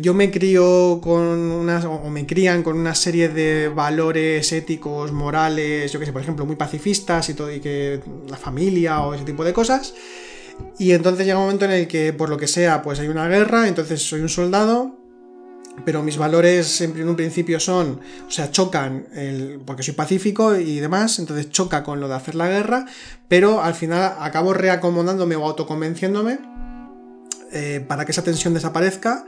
yo 0.00 0.14
me 0.14 0.30
crío 0.30 1.00
con 1.02 1.22
unas, 1.22 1.84
o 1.84 2.08
me 2.10 2.26
crían 2.26 2.62
con 2.62 2.78
una 2.78 2.94
serie 2.94 3.28
de 3.28 3.68
valores 3.68 4.52
éticos, 4.52 5.10
morales, 5.10 5.90
yo 5.90 5.98
que 5.98 6.06
sé, 6.06 6.12
por 6.12 6.22
ejemplo, 6.22 6.46
muy 6.46 6.56
pacifistas 6.56 7.28
y 7.28 7.34
todo, 7.34 7.52
y 7.52 7.58
que 7.58 8.00
la 8.28 8.36
familia 8.36 9.00
o 9.00 9.14
ese 9.14 9.24
tipo 9.24 9.42
de 9.44 9.52
cosas. 9.52 9.94
Y 10.78 10.92
entonces 10.92 11.26
llega 11.26 11.38
un 11.38 11.44
momento 11.44 11.64
en 11.64 11.72
el 11.72 11.88
que, 11.88 12.12
por 12.12 12.28
lo 12.28 12.36
que 12.36 12.46
sea, 12.46 12.82
pues 12.82 13.00
hay 13.00 13.08
una 13.08 13.28
guerra, 13.28 13.68
entonces 13.68 14.02
soy 14.02 14.20
un 14.20 14.28
soldado 14.28 14.98
pero 15.84 16.02
mis 16.02 16.16
valores 16.16 16.80
en 16.80 17.08
un 17.08 17.16
principio 17.16 17.60
son, 17.60 18.00
o 18.26 18.30
sea, 18.30 18.50
chocan, 18.50 19.06
el, 19.14 19.60
porque 19.64 19.82
soy 19.82 19.94
pacífico 19.94 20.56
y 20.56 20.80
demás, 20.80 21.18
entonces 21.18 21.50
choca 21.50 21.82
con 21.82 22.00
lo 22.00 22.08
de 22.08 22.14
hacer 22.14 22.34
la 22.34 22.48
guerra, 22.48 22.86
pero 23.28 23.62
al 23.62 23.74
final 23.74 24.16
acabo 24.18 24.54
reacomodándome 24.54 25.36
o 25.36 25.44
autoconvenciéndome 25.44 26.38
eh, 27.52 27.84
para 27.86 28.04
que 28.04 28.12
esa 28.12 28.22
tensión 28.22 28.54
desaparezca 28.54 29.24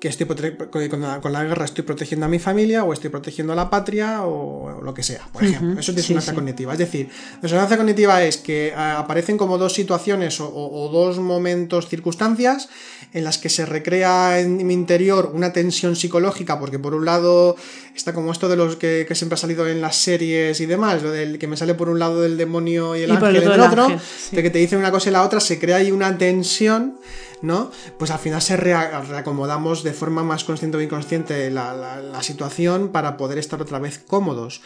que 0.00 0.08
estoy 0.08 0.26
con 0.26 1.32
la, 1.32 1.44
guerra 1.44 1.64
estoy 1.64 1.82
protegiendo 1.82 2.26
a 2.26 2.28
mi 2.28 2.38
familia 2.38 2.84
o 2.84 2.92
estoy 2.92 3.10
protegiendo 3.10 3.52
a 3.52 3.56
la 3.56 3.68
patria 3.68 4.22
o, 4.24 4.80
lo 4.80 4.94
que 4.94 5.02
sea, 5.02 5.26
por 5.32 5.42
ejemplo. 5.42 5.80
Eso 5.80 5.90
es 5.90 5.96
disonancia 5.96 6.34
cognitiva. 6.34 6.72
Es 6.72 6.78
decir, 6.78 7.08
disonancia 7.42 7.76
cognitiva 7.76 8.22
es 8.22 8.36
que 8.36 8.68
eh, 8.68 8.74
aparecen 8.74 9.36
como 9.36 9.58
dos 9.58 9.72
situaciones 9.72 10.40
o, 10.40 10.88
dos 10.92 11.18
momentos, 11.18 11.88
circunstancias 11.88 12.68
en 13.12 13.24
las 13.24 13.38
que 13.38 13.48
se 13.48 13.66
recrea 13.66 14.40
en 14.40 14.64
mi 14.66 14.74
interior 14.74 15.32
una 15.34 15.52
tensión 15.52 15.96
psicológica, 15.96 16.60
porque 16.60 16.78
por 16.78 16.94
un 16.94 17.04
lado 17.04 17.56
está 17.96 18.12
como 18.12 18.30
esto 18.30 18.48
de 18.48 18.56
los 18.56 18.76
que, 18.76 19.06
siempre 19.14 19.34
ha 19.34 19.38
salido 19.38 19.66
en 19.66 19.80
las 19.80 19.96
series 19.96 20.60
y 20.60 20.66
demás, 20.66 21.02
lo 21.02 21.10
del 21.10 21.38
que 21.38 21.48
me 21.48 21.56
sale 21.56 21.74
por 21.74 21.88
un 21.88 21.98
lado 21.98 22.20
del 22.20 22.36
demonio 22.36 22.94
y 22.94 23.02
el 23.02 23.10
ángel 23.10 23.36
en 23.36 23.50
el 23.50 23.60
otro, 23.60 23.88
de 24.30 24.42
que 24.42 24.50
te 24.50 24.58
dicen 24.58 24.78
una 24.78 24.92
cosa 24.92 25.08
y 25.08 25.12
la 25.12 25.24
otra, 25.24 25.40
se 25.40 25.58
crea 25.58 25.76
ahí 25.76 25.90
una 25.90 26.16
tensión 26.16 26.98
¿no? 27.42 27.70
Pues 27.98 28.10
al 28.10 28.18
final 28.18 28.42
se 28.42 28.56
reacomodamos 28.56 29.82
de 29.88 29.94
forma 29.94 30.22
más 30.22 30.44
consciente 30.44 30.76
o 30.76 30.80
inconsciente 30.80 31.50
la, 31.50 32.22
situación 32.22 32.88
para 32.88 33.16
poder 33.16 33.38
estar 33.38 33.60
otra 33.62 33.78
vez 33.78 33.98
cómodos. 33.98 34.60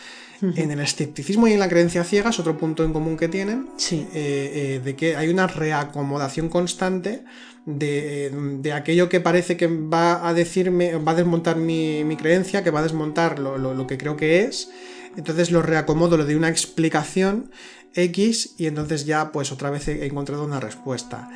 En 0.57 0.73
el 0.73 0.81
escepticismo 0.81 1.47
y 1.47 1.53
en 1.53 1.61
la 1.61 1.69
creencia 1.69 2.03
ciega 2.03 2.31
es 2.31 2.41
otro 2.41 2.59
punto 2.59 2.83
en 2.83 2.93
común 2.93 3.17
que 3.17 3.29
tienen, 3.29 3.69
sí. 3.77 4.09
Eh, 4.13 4.51
eh, 4.55 4.81
de 4.85 4.97
que 4.97 5.15
hay 5.15 5.29
una 5.29 5.47
reacomodación 5.47 6.49
constante 6.49 7.23
de, 7.65 8.73
aquello 8.75 9.09
que 9.09 9.21
parece 9.21 9.57
que 9.57 9.69
va 9.69 10.27
a 10.27 10.35
decirme, 10.35 10.97
va 10.97 11.13
a 11.13 11.15
desmontar 11.15 11.57
mi, 11.57 12.17
creencia, 12.17 12.65
que 12.65 12.73
va 12.73 12.81
a 12.81 12.83
desmontar 12.83 13.39
lo, 13.39 13.57
lo, 13.57 13.87
que 13.87 13.99
creo 13.99 14.17
que 14.17 14.43
es. 14.43 14.69
Entonces 15.17 15.53
lo 15.53 15.63
reacomodo, 15.63 16.17
lo 16.17 16.25
de 16.25 16.35
una 16.35 16.49
explicación 16.49 17.53
X 17.95 18.55
y 18.59 18.67
entonces 18.67 19.07
ya 19.07 19.31
pues 19.31 19.53
otra 19.53 19.71
vez 19.71 19.87
he 19.87 20.07
encontrado 20.07 20.45
una 20.45 20.59
respuesta. 20.59 21.31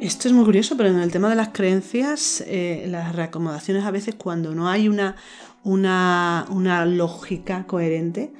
Esto 0.00 0.28
es 0.28 0.34
muy 0.34 0.46
curioso, 0.46 0.78
pero 0.78 0.88
en 0.88 0.98
el 0.98 1.12
tema 1.12 1.28
de 1.28 1.36
las 1.36 1.50
creencias, 1.50 2.42
eh, 2.46 2.86
las 2.88 3.14
reacomodaciones 3.14 3.84
a 3.84 3.90
veces 3.90 4.14
cuando 4.14 4.54
no 4.54 4.66
hay 4.66 4.88
una, 4.88 5.16
una, 5.62 6.86
lógica 6.86 7.66
coherente, 7.66 8.32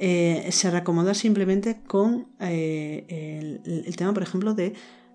eh, 0.00 0.48
se 0.50 0.72
reacomoda 0.72 1.14
simplemente 1.14 1.82
con 1.86 2.26
eh, 2.40 3.60
el, 3.64 3.96
tema, 3.96 4.12
por 4.12 4.24
ejemplo, 4.24 4.54
de 4.54 4.72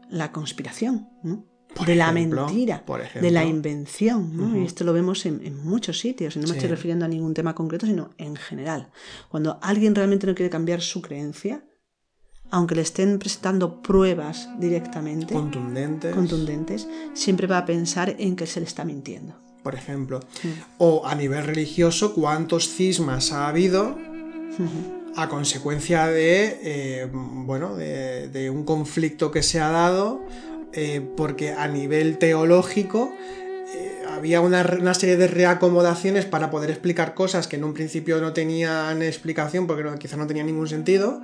la 0.10 0.32
conspiración, 0.32 1.10
de 1.86 1.95
la 1.95 2.14
mentira, 2.14 2.82
de 3.20 3.32
la 3.32 3.43
invención. 3.43 4.56
Y 4.56 4.66
esto 4.66 4.86
lo 4.86 4.93
vemos 4.93 5.26
en, 5.26 5.62
muchos 5.66 6.00
sitios, 6.00 6.38
y 6.38 6.39
no 6.39 6.47
me 6.47 6.54
estoy 6.54 6.70
refiriendo 6.70 7.04
a 7.04 7.10
ningún 7.10 7.34
tema 7.34 7.54
concreto, 7.54 7.86
sino 7.86 8.12
en 8.18 8.38
general. 8.38 8.89
Cuando 9.28 9.60
alguien 9.62 9.93
realmente 9.93 10.28
no 10.28 10.34
quiere 10.34 10.50
cambiar 10.50 10.80
su 10.80 11.02
creencia, 11.02 11.62
aunque 12.52 12.76
le 12.76 12.82
estén 12.82 13.20
presentando 13.20 13.82
pruebas 13.82 14.50
directamente 14.60 15.34
contundentes, 15.34 16.16
contundentes 16.16 16.88
siempre 17.14 17.47
va 17.47 17.60
a 17.60 17.66
pensar 17.66 18.16
en 18.18 18.36
que 18.36 18.47
se 18.47 18.60
le 18.60 18.66
está 18.66 18.86
mintiendo. 18.86 19.36
Por 19.64 19.76
ejemplo. 19.76 20.22
O 20.78 21.06
a 21.06 21.16
nivel 21.16 21.43
religioso, 21.45 22.14
¿cuántos 22.14 22.70
cismas 22.70 23.32
ha 23.32 23.47
habido 23.47 23.97
a 25.16 25.28
consecuencia 25.28 26.08
de, 26.08 26.60
eh, 26.64 27.08
bueno, 27.12 27.76
de, 27.76 28.50
un 28.50 28.64
conflicto 28.64 29.32
que 29.32 29.43
se 29.43 29.60
ha 29.60 29.70
dado? 29.70 30.22
Eh, 30.72 31.02
porque 31.18 31.52
a 31.52 31.68
nivel 31.68 32.20
teológico 32.20 33.12
eh, 33.76 34.04
había 34.08 34.39
una, 34.39 34.64
una, 34.80 34.93
serie 34.93 35.18
de 35.18 35.28
reacomodaciones 35.28 36.26
para 36.26 36.52
poder 36.52 36.70
explicar 36.70 37.16
cosas 37.16 37.47
que 37.47 37.56
en 37.56 37.64
un 37.64 37.74
principio 37.74 38.22
no 38.22 38.34
tenían 38.34 39.02
explicación 39.02 39.66
porque 39.66 39.84
no, 39.84 39.95
quizá 39.95 40.16
no 40.16 40.28
tenían 40.28 40.45
ningún 40.45 40.68
sentido 40.68 41.22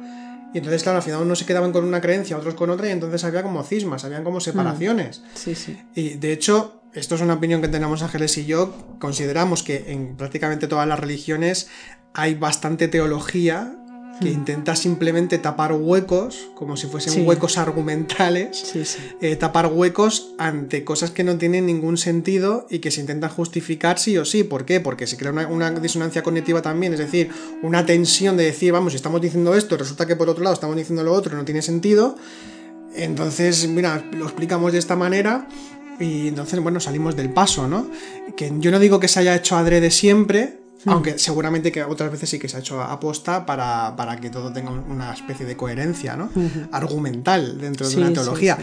y 0.54 0.60
entonces, 0.60 0.84
claro, 0.84 0.98
al 0.98 1.04
final 1.04 1.22
unos 1.22 1.40
se 1.40 1.46
quedaban 1.46 1.72
con 1.72 1.84
una 1.84 2.02
creencia, 2.02 2.38
otros 2.38 2.54
con 2.54 2.70
otra, 2.70 2.88
y 2.88 2.92
entonces 2.92 3.24
había 3.24 3.44
como 3.44 3.64
cismas, 3.64 4.06
habían 4.06 4.24
como 4.24 4.40
separaciones. 4.40 5.20
Mm. 5.20 5.24
Sí, 5.34 5.56
sí. 5.56 5.78
Y 5.96 6.10
de 6.16 6.32
hecho, 6.32 6.82
esto 6.94 7.16
es 7.16 7.22
una 7.22 7.34
opinión 7.34 7.62
que 7.62 7.68
tenemos 7.68 8.02
Ángeles 8.04 8.38
y 8.38 8.46
yo, 8.46 8.74
consideramos 9.00 9.64
que 9.64 9.92
en 9.92 10.16
prácticamente 10.16 10.68
todas 10.68 10.88
las 10.88 11.00
religiones 11.00 11.68
hay 12.14 12.36
bastante 12.36 12.88
teología 12.88 13.76
que 14.22 14.30
intenta 14.30 14.76
simplemente 14.76 15.38
tapar 15.38 15.74
huecos, 15.74 16.50
como 16.56 16.78
si 16.78 16.88
fuesen 16.88 17.28
huecos 17.28 17.58
argumentales, 17.58 18.74
eh, 19.22 19.36
tapar 19.36 19.68
huecos 19.68 20.34
ante 20.38 20.84
cosas 20.84 21.12
que 21.12 21.24
no 21.24 21.38
tienen 21.38 21.66
ningún 21.66 21.98
sentido 21.98 22.66
y 22.70 22.80
que 22.80 22.92
se 22.92 23.02
intentan 23.02 23.30
justificar 23.30 24.00
sí 24.00 24.18
o 24.18 24.26
sí. 24.26 24.44
¿Por 24.44 24.66
qué? 24.66 24.80
Porque 24.80 25.08
se 25.08 25.18
crea 25.18 25.32
una, 25.32 25.72
disonancia 25.72 26.24
cognitiva 26.24 26.62
también, 26.62 26.94
es 26.94 27.00
decir, 27.00 27.30
una 27.62 27.86
tensión 27.86 28.38
de 28.38 28.46
decir, 28.46 28.72
vamos, 28.72 28.94
estamos 28.94 29.22
diciendo 29.22 29.56
esto, 29.56 29.76
resulta 29.78 30.06
que 30.06 30.16
por 30.16 30.30
otro 30.30 30.44
lado 30.44 30.54
estamos 30.54 30.76
diciendo 30.76 31.04
lo 31.04 31.14
otro, 31.14 31.36
no 31.36 31.46
tiene 31.46 31.62
sentido. 31.62 32.16
Entonces, 32.96 33.68
mira, 33.68 34.06
lo 34.14 34.26
explicamos 34.26 34.72
de 34.72 34.80
esta 34.80 34.96
manera 34.96 35.50
y 36.00 36.30
entonces, 36.30 36.60
bueno, 36.62 36.80
salimos 36.80 37.16
del 37.16 37.32
paso, 37.32 37.68
¿no? 37.68 37.90
Que 38.38 38.52
yo 38.60 38.72
no 38.72 38.80
digo 38.80 39.00
que 39.00 39.08
se 39.08 39.20
haya 39.20 39.36
hecho 39.36 39.58
adrede 39.58 39.92
siempre, 39.92 40.60
Hmm. 40.86 40.92
Aunque 40.92 41.20
seguramente 41.20 41.72
que 41.72 41.84
otras 41.84 42.12
veces 42.12 42.30
sí 42.30 42.40
que 42.40 42.48
se 42.48 42.58
ha 42.58 42.60
hecho 42.60 42.82
aposta 42.82 43.46
para, 43.46 43.96
para 43.96 44.18
que 44.18 44.30
todo 44.30 44.54
tenga 44.54 44.72
una 44.72 45.14
especie 45.14 45.46
de 45.46 45.58
coherencia 45.58 46.16
¿no? 46.16 46.30
Hmm. 46.34 46.70
argumental 46.72 47.60
dentro 47.60 47.90
de 47.90 47.98
una 47.98 48.14
teología. 48.14 48.58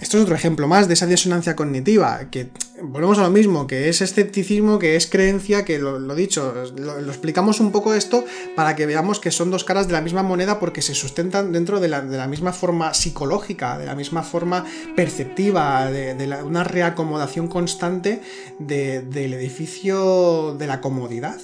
Esto 0.00 0.18
es 0.18 0.24
otro 0.24 0.34
ejemplo 0.34 0.66
más 0.66 0.88
de 0.88 0.94
esa 0.94 1.06
disonancia 1.06 1.54
cognitiva, 1.54 2.28
que 2.30 2.50
volvemos 2.82 3.16
a 3.18 3.22
lo 3.22 3.30
mismo, 3.30 3.66
que 3.66 3.88
es 3.88 4.00
escepticismo, 4.00 4.78
que 4.78 4.96
es 4.96 5.06
creencia, 5.06 5.64
que 5.64 5.78
lo, 5.78 6.00
lo 6.00 6.14
dicho, 6.16 6.52
lo, 6.76 6.98
explicamos 6.98 7.60
un 7.60 7.70
poco 7.70 7.94
esto 7.94 8.24
para 8.56 8.74
que 8.74 8.86
veamos 8.86 9.20
que 9.20 9.30
son 9.30 9.52
dos 9.52 9.62
caras 9.62 9.86
de 9.86 9.92
la 9.92 10.00
misma 10.00 10.24
moneda 10.24 10.58
porque 10.58 10.82
se 10.82 10.94
sustentan 10.94 11.52
dentro 11.52 11.78
de 11.78 11.88
la, 11.88 12.02
de 12.02 12.16
la 12.16 12.26
misma 12.26 12.52
forma 12.52 12.92
psicológica, 12.92 13.78
de 13.78 13.86
la 13.86 13.94
misma 13.94 14.24
forma 14.24 14.64
perceptiva, 14.96 15.90
de, 15.90 16.14
de 16.14 16.42
una 16.42 16.64
reacomodación 16.64 17.46
constante 17.46 18.20
del 18.58 19.32
edificio 19.32 20.56
de 20.58 20.66
la 20.66 20.80
comodidad 20.80 21.40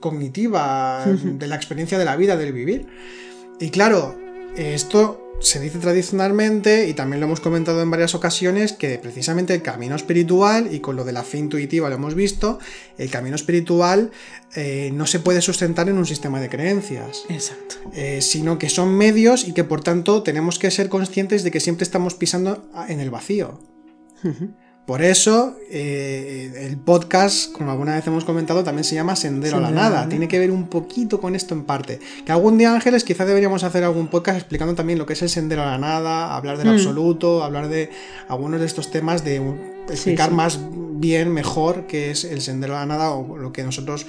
cognitiva, 0.00 1.04
de 1.24 1.46
la 1.46 1.56
experiencia 1.56 1.98
de 1.98 2.04
la 2.04 2.16
vida, 2.16 2.36
del 2.36 2.52
vivir. 2.52 2.86
Y 3.60 3.70
claro, 3.70 4.16
esto 4.56 5.22
se 5.42 5.58
dice 5.58 5.78
tradicionalmente, 5.78 6.88
y 6.88 6.94
también 6.94 7.20
lo 7.20 7.26
hemos 7.26 7.40
comentado 7.40 7.82
en 7.82 7.90
varias 7.90 8.14
ocasiones, 8.14 8.72
que 8.72 8.98
precisamente 8.98 9.54
el 9.54 9.62
camino 9.62 9.96
espiritual, 9.96 10.72
y 10.72 10.80
con 10.80 10.94
lo 10.94 11.04
de 11.04 11.12
la 11.12 11.24
fe 11.24 11.38
intuitiva 11.38 11.88
lo 11.88 11.96
hemos 11.96 12.14
visto, 12.14 12.58
el 12.96 13.10
camino 13.10 13.34
espiritual 13.34 14.12
eh, 14.54 14.90
no 14.94 15.06
se 15.06 15.18
puede 15.18 15.42
sustentar 15.42 15.88
en 15.88 15.98
un 15.98 16.06
sistema 16.06 16.40
de 16.40 16.48
creencias. 16.48 17.24
Exacto. 17.28 17.76
Eh, 17.92 18.20
sino 18.22 18.58
que 18.58 18.68
son 18.68 18.96
medios 18.96 19.46
y 19.48 19.52
que 19.52 19.64
por 19.64 19.82
tanto 19.82 20.22
tenemos 20.22 20.58
que 20.58 20.70
ser 20.70 20.88
conscientes 20.88 21.42
de 21.42 21.50
que 21.50 21.60
siempre 21.60 21.82
estamos 21.82 22.14
pisando 22.14 22.68
en 22.88 23.00
el 23.00 23.10
vacío. 23.10 23.58
Por 24.86 25.00
eso, 25.00 25.56
eh, 25.70 26.52
el 26.68 26.76
podcast, 26.76 27.52
como 27.52 27.70
alguna 27.70 27.94
vez 27.94 28.04
hemos 28.08 28.24
comentado, 28.24 28.64
también 28.64 28.82
se 28.82 28.96
llama 28.96 29.14
Sendero, 29.14 29.58
a 29.58 29.60
la 29.60 29.70
Nada. 29.70 30.08
Tiene 30.08 30.26
que 30.26 30.40
ver 30.40 30.50
un 30.50 30.66
poquito 30.66 31.20
con 31.20 31.36
esto 31.36 31.54
en 31.54 31.62
parte. 31.62 32.00
Que 32.26 32.32
algún 32.32 32.58
día, 32.58 32.74
Ángeles, 32.74 33.04
quizá 33.04 33.24
deberíamos 33.24 33.62
hacer 33.62 33.84
algún 33.84 34.08
podcast 34.08 34.38
explicando 34.38 34.74
también 34.74 34.98
lo 34.98 35.06
que 35.06 35.12
es 35.12 35.22
el 35.22 35.28
Sendero 35.28 35.62
a 35.62 35.66
la 35.66 35.78
Nada, 35.78 36.34
hablar 36.34 36.58
del 36.58 36.66
mm. 36.66 36.72
absoluto, 36.72 37.44
hablar 37.44 37.68
de 37.68 37.90
algunos 38.26 38.58
de 38.58 38.66
estos 38.66 38.90
temas, 38.90 39.24
de 39.24 39.40
explicar 39.88 40.32
más 40.32 40.58
bien, 40.94 41.32
mejor 41.32 41.86
qué 41.86 42.10
es 42.10 42.24
el 42.24 42.40
Sendero 42.40 42.76
a 42.76 42.80
la 42.80 42.86
Nada 42.86 43.12
o 43.12 43.36
lo 43.36 43.52
que 43.52 43.62
nosotros 43.62 44.06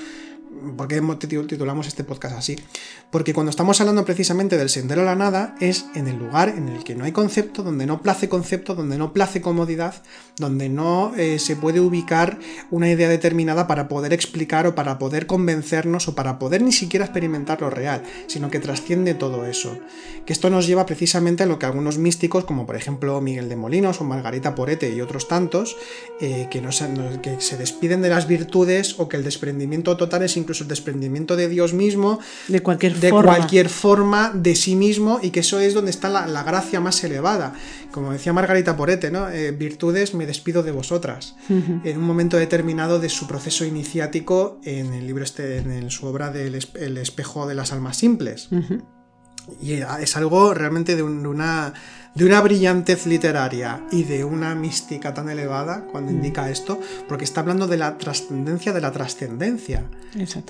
¿Por 0.64 0.88
qué 0.88 1.02
titulamos 1.20 1.88
este 1.88 2.06
podcast 2.06 2.38
así? 2.38 2.56
Porque 3.12 3.34
cuando 3.34 3.50
estamos 3.50 3.82
hablando 3.82 4.06
precisamente 4.06 4.58
del 4.58 4.70
sendero 4.70 5.02
a 5.02 5.06
la 5.06 5.16
nada, 5.16 5.56
es 5.60 5.88
en 5.94 6.08
el 6.08 6.18
lugar 6.18 6.48
en 6.48 6.70
el 6.70 6.86
que 6.86 6.96
no 6.96 7.04
hay 7.04 7.12
concepto, 7.12 7.64
donde 7.64 7.86
no 7.86 8.02
place 8.02 8.30
concepto, 8.30 8.74
donde 8.74 8.98
no 8.98 9.12
place 9.12 9.42
comodidad, 9.42 9.96
donde 10.38 10.70
no 10.70 11.14
eh, 11.18 11.38
se 11.40 11.58
puede 11.58 11.82
ubicar 11.82 12.40
una 12.72 12.90
idea 12.90 13.10
determinada 13.10 13.68
para 13.68 13.90
poder 13.90 14.14
explicar 14.14 14.66
o 14.66 14.74
para 14.74 15.00
poder 15.00 15.28
convencernos 15.28 16.08
o 16.08 16.16
para 16.16 16.40
poder 16.40 16.62
ni 16.62 16.72
siquiera 16.72 17.06
experimentar 17.06 17.62
lo 17.62 17.70
real, 17.70 18.02
sino 18.28 18.50
que 18.50 18.60
trasciende 18.60 19.16
todo 19.16 19.46
eso. 19.46 19.78
Que 20.26 20.32
esto 20.32 20.50
nos 20.50 20.66
lleva 20.66 20.86
precisamente 20.86 21.44
a 21.44 21.46
lo 21.46 21.60
que 21.60 21.66
algunos 21.66 21.98
místicos, 21.98 22.46
como 22.46 22.66
por 22.66 22.78
ejemplo 22.78 23.20
Miguel 23.20 23.50
de 23.50 23.58
Molinos 23.58 24.00
o 24.00 24.06
Margarita 24.06 24.56
Porete 24.56 24.90
y 24.96 25.02
otros 25.02 25.28
tantos, 25.28 25.76
eh, 26.22 26.48
que, 26.50 26.62
no 26.62 26.72
se, 26.72 26.88
que 27.22 27.42
se 27.42 27.58
despiden 27.58 28.02
de 28.02 28.10
las 28.10 28.28
virtudes 28.28 28.96
o 28.98 29.10
que 29.10 29.18
el 29.18 29.26
desprendimiento 29.26 29.98
total 29.98 30.24
es 30.24 30.38
incluso 30.38 30.53
el 30.62 30.68
desprendimiento 30.68 31.36
de 31.36 31.48
Dios 31.48 31.74
mismo, 31.74 32.20
de 32.48 32.62
cualquier, 32.62 32.96
de 32.96 33.10
forma. 33.10 33.36
cualquier 33.36 33.70
forma 33.70 34.32
de 34.34 34.56
sí 34.56 34.76
mismo 34.76 35.20
y 35.22 35.32
que 35.32 35.42
eso 35.42 35.60
es 35.60 35.74
donde 35.74 35.92
está 35.92 36.10
la, 36.10 36.44
gracia 36.44 36.80
más 36.80 37.04
elevada. 37.04 37.54
Como 37.92 38.12
decía 38.12 38.34
Margarita 38.34 38.76
Porete, 38.76 39.12
¿no? 39.12 39.30
Eh, 39.30 39.52
virtudes 39.52 40.14
me 40.14 40.26
despido 40.26 40.64
de 40.64 40.72
vosotras. 40.72 41.36
En 41.50 41.98
un 41.98 42.04
momento 42.04 42.38
determinado 42.38 43.00
de 43.00 43.10
su 43.10 43.28
proceso 43.28 43.66
iniciático 43.66 44.60
en 44.64 44.94
el 44.94 45.06
libro 45.08 45.24
este, 45.24 45.58
en 45.58 45.90
su 45.92 46.06
obra 46.06 46.32
del 46.32 46.60
El 46.74 46.98
espejo 46.98 47.48
de 47.48 47.56
las 47.56 47.72
almas 47.72 47.98
simples. 47.98 48.50
Y 49.62 49.74
es 49.74 50.16
algo 50.16 50.54
realmente 50.54 50.96
de, 50.96 51.04
una, 51.04 51.74
de 52.16 52.26
una 52.26 52.42
brillantez 52.42 53.08
literaria 53.08 53.82
y 53.92 54.04
de 54.04 54.24
una 54.24 54.54
mística 54.56 55.14
tan 55.14 55.30
elevada 55.30 55.86
cuando 55.92 56.12
Mm. 56.12 56.16
indica 56.16 56.50
esto, 56.50 56.80
porque 57.08 57.24
está 57.24 57.42
hablando 57.42 57.68
de 57.68 57.78
la 57.78 57.98
trascendencia 57.98 58.72
de 58.72 58.82
la 58.82 58.92
trascendencia. 58.92 59.86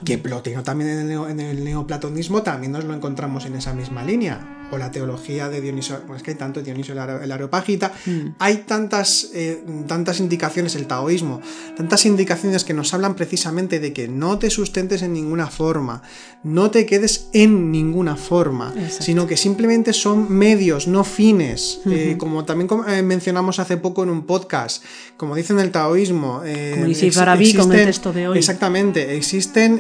Que 0.03 0.18
Plotino 0.18 0.64
también 0.64 0.89
en 0.89 1.11
el, 1.11 1.30
en 1.30 1.39
el 1.39 1.64
neoplatonismo 1.64 2.43
también 2.43 2.74
nos 2.74 2.84
lo 2.84 2.93
encontramos 2.93 3.45
en 3.45 3.55
esa 3.55 3.74
misma 3.74 4.03
línea. 4.03 4.62
O 4.74 4.78
la 4.80 4.90
teología 4.90 5.50
de 5.50 5.62
Dionisio, 5.62 6.00
pues 6.08 6.18
es 6.18 6.24
que 6.24 6.32
hay 6.32 6.38
tanto 6.38 6.62
Dionisio 6.64 6.94
el 6.94 7.00
Are- 7.00 7.24
el 7.24 7.32
Areopagita, 7.32 7.92
Mm. 8.06 8.36
hay 8.40 8.58
tantas, 8.66 9.30
eh, 9.36 9.64
tantas 9.88 10.20
indicaciones, 10.20 10.74
el 10.76 10.88
taoísmo, 10.88 11.42
tantas 11.78 12.06
indicaciones 12.08 12.64
que 12.64 12.74
nos 12.74 12.94
hablan 12.94 13.14
precisamente 13.16 13.80
de 13.80 13.94
que 13.94 14.08
no 14.08 14.40
te 14.40 14.50
sustentes 14.50 15.02
en 15.04 15.14
ninguna 15.14 15.48
forma, 15.48 16.02
no 16.44 16.72
te 16.72 16.86
quedes 16.88 17.30
en 17.34 17.72
ninguna 17.72 18.16
forma, 18.16 18.74
Exacto. 18.76 19.04
sino 19.04 19.28
que 19.28 19.38
simplemente 19.38 19.94
son 19.94 20.32
medios, 20.32 20.88
no 20.88 21.04
fines. 21.04 21.80
Eh, 21.86 22.16
como 22.18 22.44
también 22.46 22.68
eh, 22.88 23.04
mencionamos 23.04 23.60
hace 23.60 23.78
poco 23.78 24.02
en 24.04 24.10
un 24.10 24.26
podcast, 24.26 24.84
como 25.18 25.36
dice 25.36 25.54
en 25.54 25.60
el 25.60 25.70
taoísmo. 25.72 26.42
Como 26.74 26.86
dice 26.88 27.08
ex- 27.08 27.16
Farabi 27.16 27.54
con 27.54 27.72
el 27.72 27.78
existen- 27.80 27.86
texto 27.86 28.12
de 28.14 28.28
hoy. 28.30 28.38
Exactamente, 28.40 29.16
existen, 29.16 29.80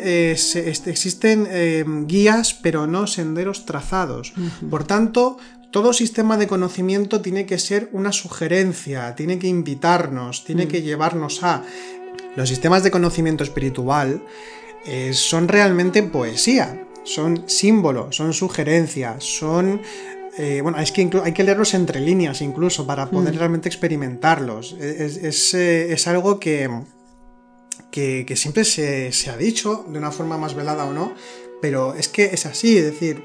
existen 0.85 1.47
guías, 2.07 2.53
pero 2.53 2.85
no 2.87 3.07
senderos 3.07 3.65
trazados. 3.65 4.33
Por 4.69 4.82
tanto, 4.85 5.37
todo 5.71 5.91
sistema 5.93 6.37
de 6.37 6.47
conocimiento 6.47 7.21
tiene 7.21 7.45
que 7.45 7.57
ser 7.57 7.89
una 7.93 8.11
sugerencia, 8.11 9.15
tiene 9.15 9.39
que 9.39 9.47
invitarnos, 9.47 10.45
tiene 10.45 10.67
que 10.67 10.81
llevarnos 10.81 11.43
a. 11.43 11.63
Los 12.35 12.49
sistemas 12.49 12.83
de 12.83 12.91
conocimiento 12.91 13.43
espiritual 13.43 14.23
eh, 14.85 15.13
son 15.13 15.47
realmente 15.47 16.03
poesía, 16.03 16.87
son 17.03 17.43
símbolos, 17.47 18.15
son 18.15 18.33
sugerencias, 18.33 19.23
son... 19.23 19.81
eh, 20.37 20.61
bueno, 20.61 20.79
es 20.79 20.91
que 20.91 21.09
hay 21.23 21.31
que 21.31 21.43
leerlos 21.43 21.73
entre 21.73 21.99
líneas 21.99 22.41
incluso 22.41 22.85
para 22.85 23.09
poder 23.09 23.35
realmente 23.35 23.69
experimentarlos. 23.69 24.73
Es, 24.79 25.17
es, 25.17 25.53
eh, 25.53 25.93
es 25.93 26.07
algo 26.07 26.39
que, 26.39 26.69
que, 27.91 28.25
que 28.27 28.35
siempre 28.35 28.63
se, 28.63 29.11
se 29.11 29.29
ha 29.29 29.37
dicho, 29.37 29.85
de 29.87 29.97
una 29.97 30.11
forma 30.11 30.37
más 30.37 30.55
velada 30.55 30.85
o 30.85 30.93
no, 30.93 31.13
pero 31.61 31.93
es 31.93 32.07
que 32.07 32.25
es 32.25 32.45
así, 32.45 32.77
es 32.77 32.85
decir, 32.85 33.23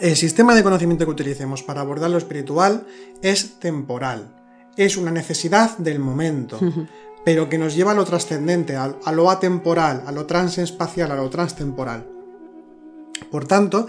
el 0.00 0.16
sistema 0.16 0.54
de 0.54 0.62
conocimiento 0.62 1.04
que 1.04 1.10
utilicemos 1.10 1.62
para 1.62 1.80
abordar 1.80 2.10
lo 2.10 2.18
espiritual 2.18 2.86
es 3.22 3.58
temporal, 3.58 4.34
es 4.76 4.96
una 4.96 5.10
necesidad 5.10 5.76
del 5.78 5.98
momento, 5.98 6.58
pero 7.24 7.48
que 7.48 7.58
nos 7.58 7.74
lleva 7.74 7.92
a 7.92 7.94
lo 7.94 8.04
trascendente, 8.04 8.76
a, 8.76 8.94
lo 9.12 9.30
atemporal, 9.30 10.02
a 10.06 10.12
lo 10.12 10.26
transespacial, 10.26 11.10
a 11.12 11.16
lo 11.16 11.28
transtemporal. 11.30 12.06
Por 13.30 13.46
tanto, 13.46 13.86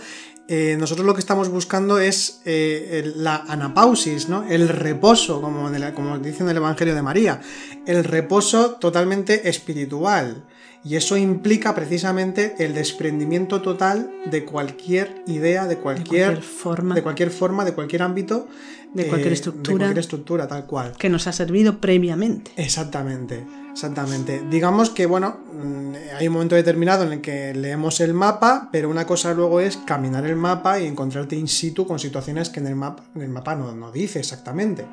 eh, 0.48 0.78
nosotros 0.80 1.06
lo 1.06 1.14
que 1.14 1.20
estamos 1.20 1.50
buscando 1.50 2.00
es 2.00 2.42
eh, 2.46 3.02
el- 3.04 3.24
la 3.24 3.36
anapausis, 3.48 4.30
¿no? 4.30 4.46
el 4.48 4.70
reposo, 4.70 5.42
como, 5.42 5.68
en 5.68 5.76
el- 5.76 5.94
como 5.94 6.18
dice 6.20 6.44
en 6.44 6.50
el 6.50 6.58
Evangelio 6.58 6.96
de 6.96 7.02
María, 7.02 7.42
el 7.86 8.04
reposo 8.06 8.72
totalmente 8.76 9.50
espiritual. 9.50 10.46
Y 10.88 10.96
eso 10.96 11.18
implica 11.18 11.76
precisamente 11.76 12.56
el 12.60 12.74
desprendimiento 12.74 13.62
total 13.62 14.10
de 14.32 14.46
cualquier 14.46 15.22
idea, 15.28 15.68
de 15.68 15.78
cualquier, 15.78 16.36
cualquier 16.36 16.42
forma. 16.42 16.96
de 16.96 17.04
cualquier 17.04 17.30
forma, 17.30 17.66
de 17.66 17.74
cualquier 17.74 18.04
ámbito, 18.04 18.48
De 18.94 19.06
cualquier 19.08 19.32
eh, 19.32 19.36
estructura. 19.36 19.74
de 19.74 19.78
cualquier 19.80 20.00
estructura, 20.00 20.48
tal 20.48 20.66
cual. 20.66 20.94
que 20.98 21.10
nos 21.10 21.28
ha 21.28 21.34
servido 21.34 21.82
previamente. 21.82 22.52
Exactamente, 22.56 23.44
exactamente. 23.74 24.42
Digamos 24.50 24.90
que, 24.90 25.08
bueno, 25.08 25.40
mm, 25.62 25.94
hay 26.20 26.28
un 26.28 26.34
momento 26.34 26.56
determinado 26.56 27.04
en 27.04 27.12
el 27.12 27.22
que 27.22 27.54
leemos 27.54 28.00
el 28.00 28.14
mapa, 28.14 28.70
pero 28.72 28.90
una 28.90 29.06
cosa 29.06 29.34
luego 29.34 29.60
es 29.60 29.76
caminar 29.76 30.26
el 30.26 30.38
mapa 30.38 30.80
y 30.80 30.86
encontrarte 30.86 31.36
in 31.36 31.50
situ 31.50 31.86
con 31.86 32.00
situaciones 32.00 32.50
que 32.50 32.62
en 32.62 32.68
el 32.68 32.76
mapa, 32.76 33.04
en 33.14 33.24
el 33.24 33.30
mapa 33.30 33.56
no, 33.56 33.74
no 33.76 33.92
dice 33.92 34.20
exactamente. 34.20 34.86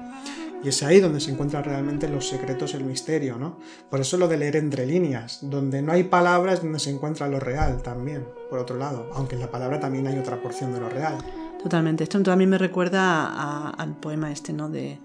Y 0.65 0.69
es 0.69 0.83
ahí 0.83 0.99
donde 0.99 1.21
se 1.21 1.31
encuentran 1.31 1.63
realmente 1.63 2.09
los 2.09 2.27
secretos, 2.27 2.73
el 2.75 2.85
misterio, 2.85 3.37
¿no? 3.37 3.59
Por 3.91 4.01
eso 4.01 4.17
lo 4.17 4.27
de 4.29 4.39
leer 4.39 4.57
entre 4.57 4.87
líneas, 4.87 5.41
donde 5.43 5.83
no 5.83 5.93
hay 5.93 6.05
palabras, 6.05 6.63
donde 6.63 6.79
se 6.79 6.91
encuentra 6.91 7.29
lo 7.29 7.39
real 7.39 7.83
también, 7.83 8.27
por 8.49 8.59
otro 8.59 8.79
lado, 8.79 9.11
aunque 9.15 9.35
en 9.35 9.43
la 9.43 9.51
palabra 9.51 9.79
también 9.79 10.07
hay 10.07 10.19
otra 10.19 10.41
porción 10.41 10.73
de 10.73 10.81
lo 10.81 10.89
real. 10.89 11.19
Totalmente. 11.63 12.05
Esto 12.05 12.23
también 12.23 12.49
me 12.51 12.57
recuerda 12.59 13.27
a- 13.27 13.71
al 13.71 13.95
poema 13.97 14.33
este, 14.33 14.53
¿no? 14.55 14.71
De, 14.71 14.99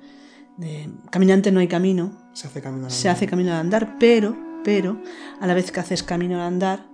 de 0.58 0.90
Caminante 1.10 1.52
no 1.52 1.60
hay 1.60 1.68
camino, 1.68 2.30
Se 2.34 2.48
hace 2.48 2.62
camino 2.62 2.86
al 2.86 2.92
se 2.92 3.10
hace 3.10 3.28
camino 3.28 3.52
al 3.52 3.60
andar, 3.60 3.98
pero, 4.00 4.38
pero, 4.64 5.02
a 5.42 5.48
la 5.48 5.54
vez 5.54 5.72
que 5.74 5.80
haces 5.82 6.04
camino 6.04 6.36
al 6.36 6.48
andar, 6.48 6.86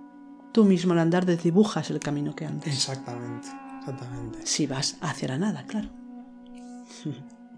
tú 0.52 0.64
mismo 0.64 0.92
al 0.92 0.98
andar 1.00 1.24
desdibujas 1.24 1.90
el 1.90 2.00
camino 2.00 2.34
que 2.34 2.46
andas. 2.46 2.66
Exactamente, 2.66 3.48
exactamente. 3.80 4.38
Si 4.44 4.66
vas 4.66 4.96
hacia 5.00 5.28
la 5.28 5.38
nada, 5.38 5.64
claro. 5.68 5.88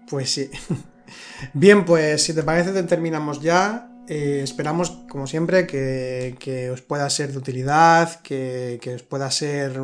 Pues 0.07 0.31
sí. 0.33 0.49
Bien, 1.53 1.85
pues 1.85 2.23
si 2.23 2.33
te 2.33 2.43
parece 2.43 2.71
te 2.71 2.83
terminamos 2.83 3.41
ya. 3.41 3.85
Eh, 4.11 4.41
esperamos, 4.43 4.89
como 5.07 5.27
siempre, 5.27 5.67
que, 5.67 6.35
que 6.39 6.71
os 6.71 6.81
pueda 6.81 7.07
ser 7.11 7.31
de 7.31 7.37
utilidad, 7.37 8.21
que, 8.21 8.79
que 8.81 8.95
os 8.95 9.03
pueda 9.03 9.29
ser 9.29 9.79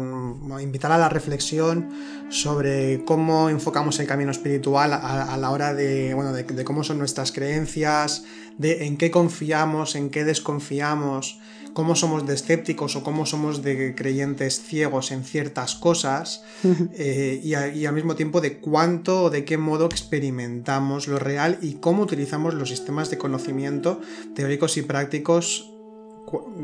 invitar 0.59 0.91
a 0.91 0.97
la 0.97 1.09
reflexión 1.09 1.89
sobre 2.29 3.03
cómo 3.05 3.49
enfocamos 3.49 3.99
el 3.99 4.07
camino 4.07 4.31
espiritual 4.31 4.93
a, 4.93 5.31
a 5.31 5.37
la 5.37 5.51
hora 5.51 5.75
de, 5.75 6.15
bueno, 6.15 6.33
de, 6.33 6.41
de 6.43 6.65
cómo 6.65 6.83
son 6.83 6.97
nuestras 6.97 7.31
creencias, 7.31 8.23
de 8.57 8.87
en 8.87 8.97
qué 8.97 9.11
confiamos, 9.11 9.95
en 9.95 10.09
qué 10.09 10.23
desconfiamos, 10.23 11.39
cómo 11.75 11.93
somos 11.95 12.25
de 12.25 12.33
escépticos 12.33 12.95
o 12.95 13.03
cómo 13.03 13.25
somos 13.27 13.61
de 13.61 13.93
creyentes 13.93 14.61
ciegos 14.63 15.11
en 15.11 15.23
ciertas 15.23 15.75
cosas 15.75 16.43
eh, 16.93 17.39
y, 17.43 17.53
a- 17.53 17.67
y 17.67 17.85
al 17.85 17.93
mismo 17.93 18.15
tiempo 18.15 18.41
de 18.41 18.57
cuánto 18.57 19.23
o 19.25 19.29
de 19.29 19.45
qué 19.45 19.57
modo 19.59 19.85
experimentamos 19.85 21.07
lo 21.07 21.19
real 21.19 21.59
y 21.61 21.73
cómo 21.75 22.03
utilizamos 22.03 22.53
los 22.55 22.69
sistemas 22.69 23.09
de 23.11 23.17
conocimiento 23.17 24.01
teóricos 24.35 24.77
y 24.77 24.81
prácticos, 24.81 25.69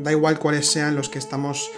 da 0.02 0.10
igual 0.10 0.38
cuáles 0.40 0.66
sean 0.66 0.96
los 0.96 1.08
que 1.08 1.18
estamos 1.20 1.70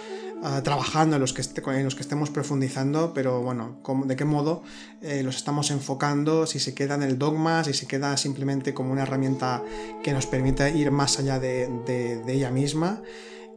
ah, 0.43 0.61
trabajando, 0.63 1.15
en 1.15 1.21
los, 1.21 1.33
que 1.33 1.41
en 1.41 1.87
estemos 1.87 2.29
profundizando, 2.29 3.13
pero 3.13 3.41
bueno, 3.41 3.77
de 4.05 4.15
qué 4.15 4.25
modo 4.25 4.63
eh, 5.01 5.23
los 5.23 5.35
estamos 5.35 5.71
enfocando, 5.71 6.45
si 6.45 6.59
se 6.59 6.73
queda 6.73 6.95
en 6.95 7.03
el 7.03 7.17
dogma, 7.17 7.63
si 7.63 7.73
se 7.73 7.87
queda 7.87 8.15
simplemente 8.17 8.73
como 8.73 8.91
una 8.91 9.03
herramienta 9.03 9.63
que 10.03 10.13
nos 10.13 10.25
permite 10.25 10.75
ir 10.75 10.91
más 10.91 11.19
allá 11.19 11.39
de 11.39 12.21
ella 12.27 12.51
misma. 12.51 13.01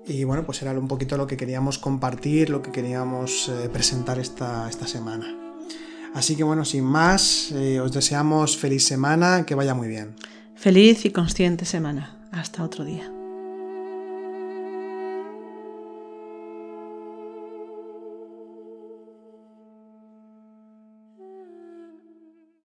Y 0.08 0.24
bueno, 0.24 0.44
pues 0.44 0.62
era 0.62 0.72
un 0.72 0.88
poquito 0.88 1.18
lo 1.18 1.26
que 1.26 1.36
queríamos 1.36 1.78
compartir, 1.78 2.48
lo 2.48 2.62
que 2.62 2.72
queríamos 2.72 3.50
eh, 3.50 3.68
presentar 3.68 4.18
esta, 4.18 4.68
esta 4.68 4.86
semana. 4.86 5.36
Así 6.14 6.34
que 6.34 6.44
bueno, 6.44 6.64
sin 6.64 6.84
más, 6.84 7.52
eh, 7.52 7.78
os 7.78 7.92
deseamos 7.92 8.56
feliz 8.56 8.86
semana, 8.86 9.44
que 9.44 9.54
vaya 9.54 9.74
muy 9.74 9.88
bien. 9.88 10.14
Feliz 10.54 11.04
y 11.04 11.10
consciente 11.10 11.66
semana. 11.66 12.16
Hasta 12.32 12.64
otro 12.64 12.84
día. 12.84 13.17